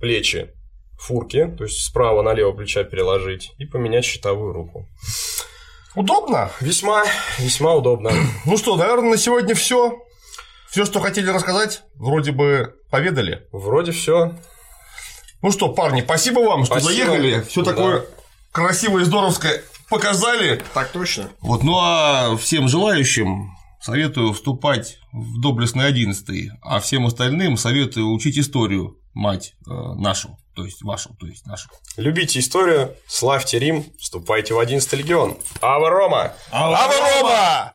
[0.00, 0.52] плечи
[0.98, 4.88] фурки, то есть справа налево плеча переложить и поменять щитовую руку.
[5.94, 6.50] Удобно?
[6.60, 7.04] Весьма,
[7.38, 8.10] весьма удобно.
[8.46, 9.98] Ну что, наверное, на сегодня все.
[10.68, 13.46] Все, что хотели рассказать, вроде бы поведали.
[13.52, 14.36] Вроде все.
[15.40, 17.06] Ну что, парни, спасибо вам, что спасибо.
[17.06, 17.42] заехали.
[17.42, 17.70] Все да.
[17.70, 18.06] такое
[18.50, 20.62] красивое и здоровское показали.
[20.72, 21.28] Так точно.
[21.40, 23.50] Вот, ну а всем желающим
[23.80, 30.64] советую вступать в доблестный одиннадцатый, а всем остальным советую учить историю, мать э, нашу, то
[30.64, 31.68] есть вашу, то есть нашу.
[31.96, 35.36] Любите историю, славьте Рим, вступайте в 11 легион.
[35.60, 36.32] Ава Рома!
[36.50, 37.73] Ава Рома!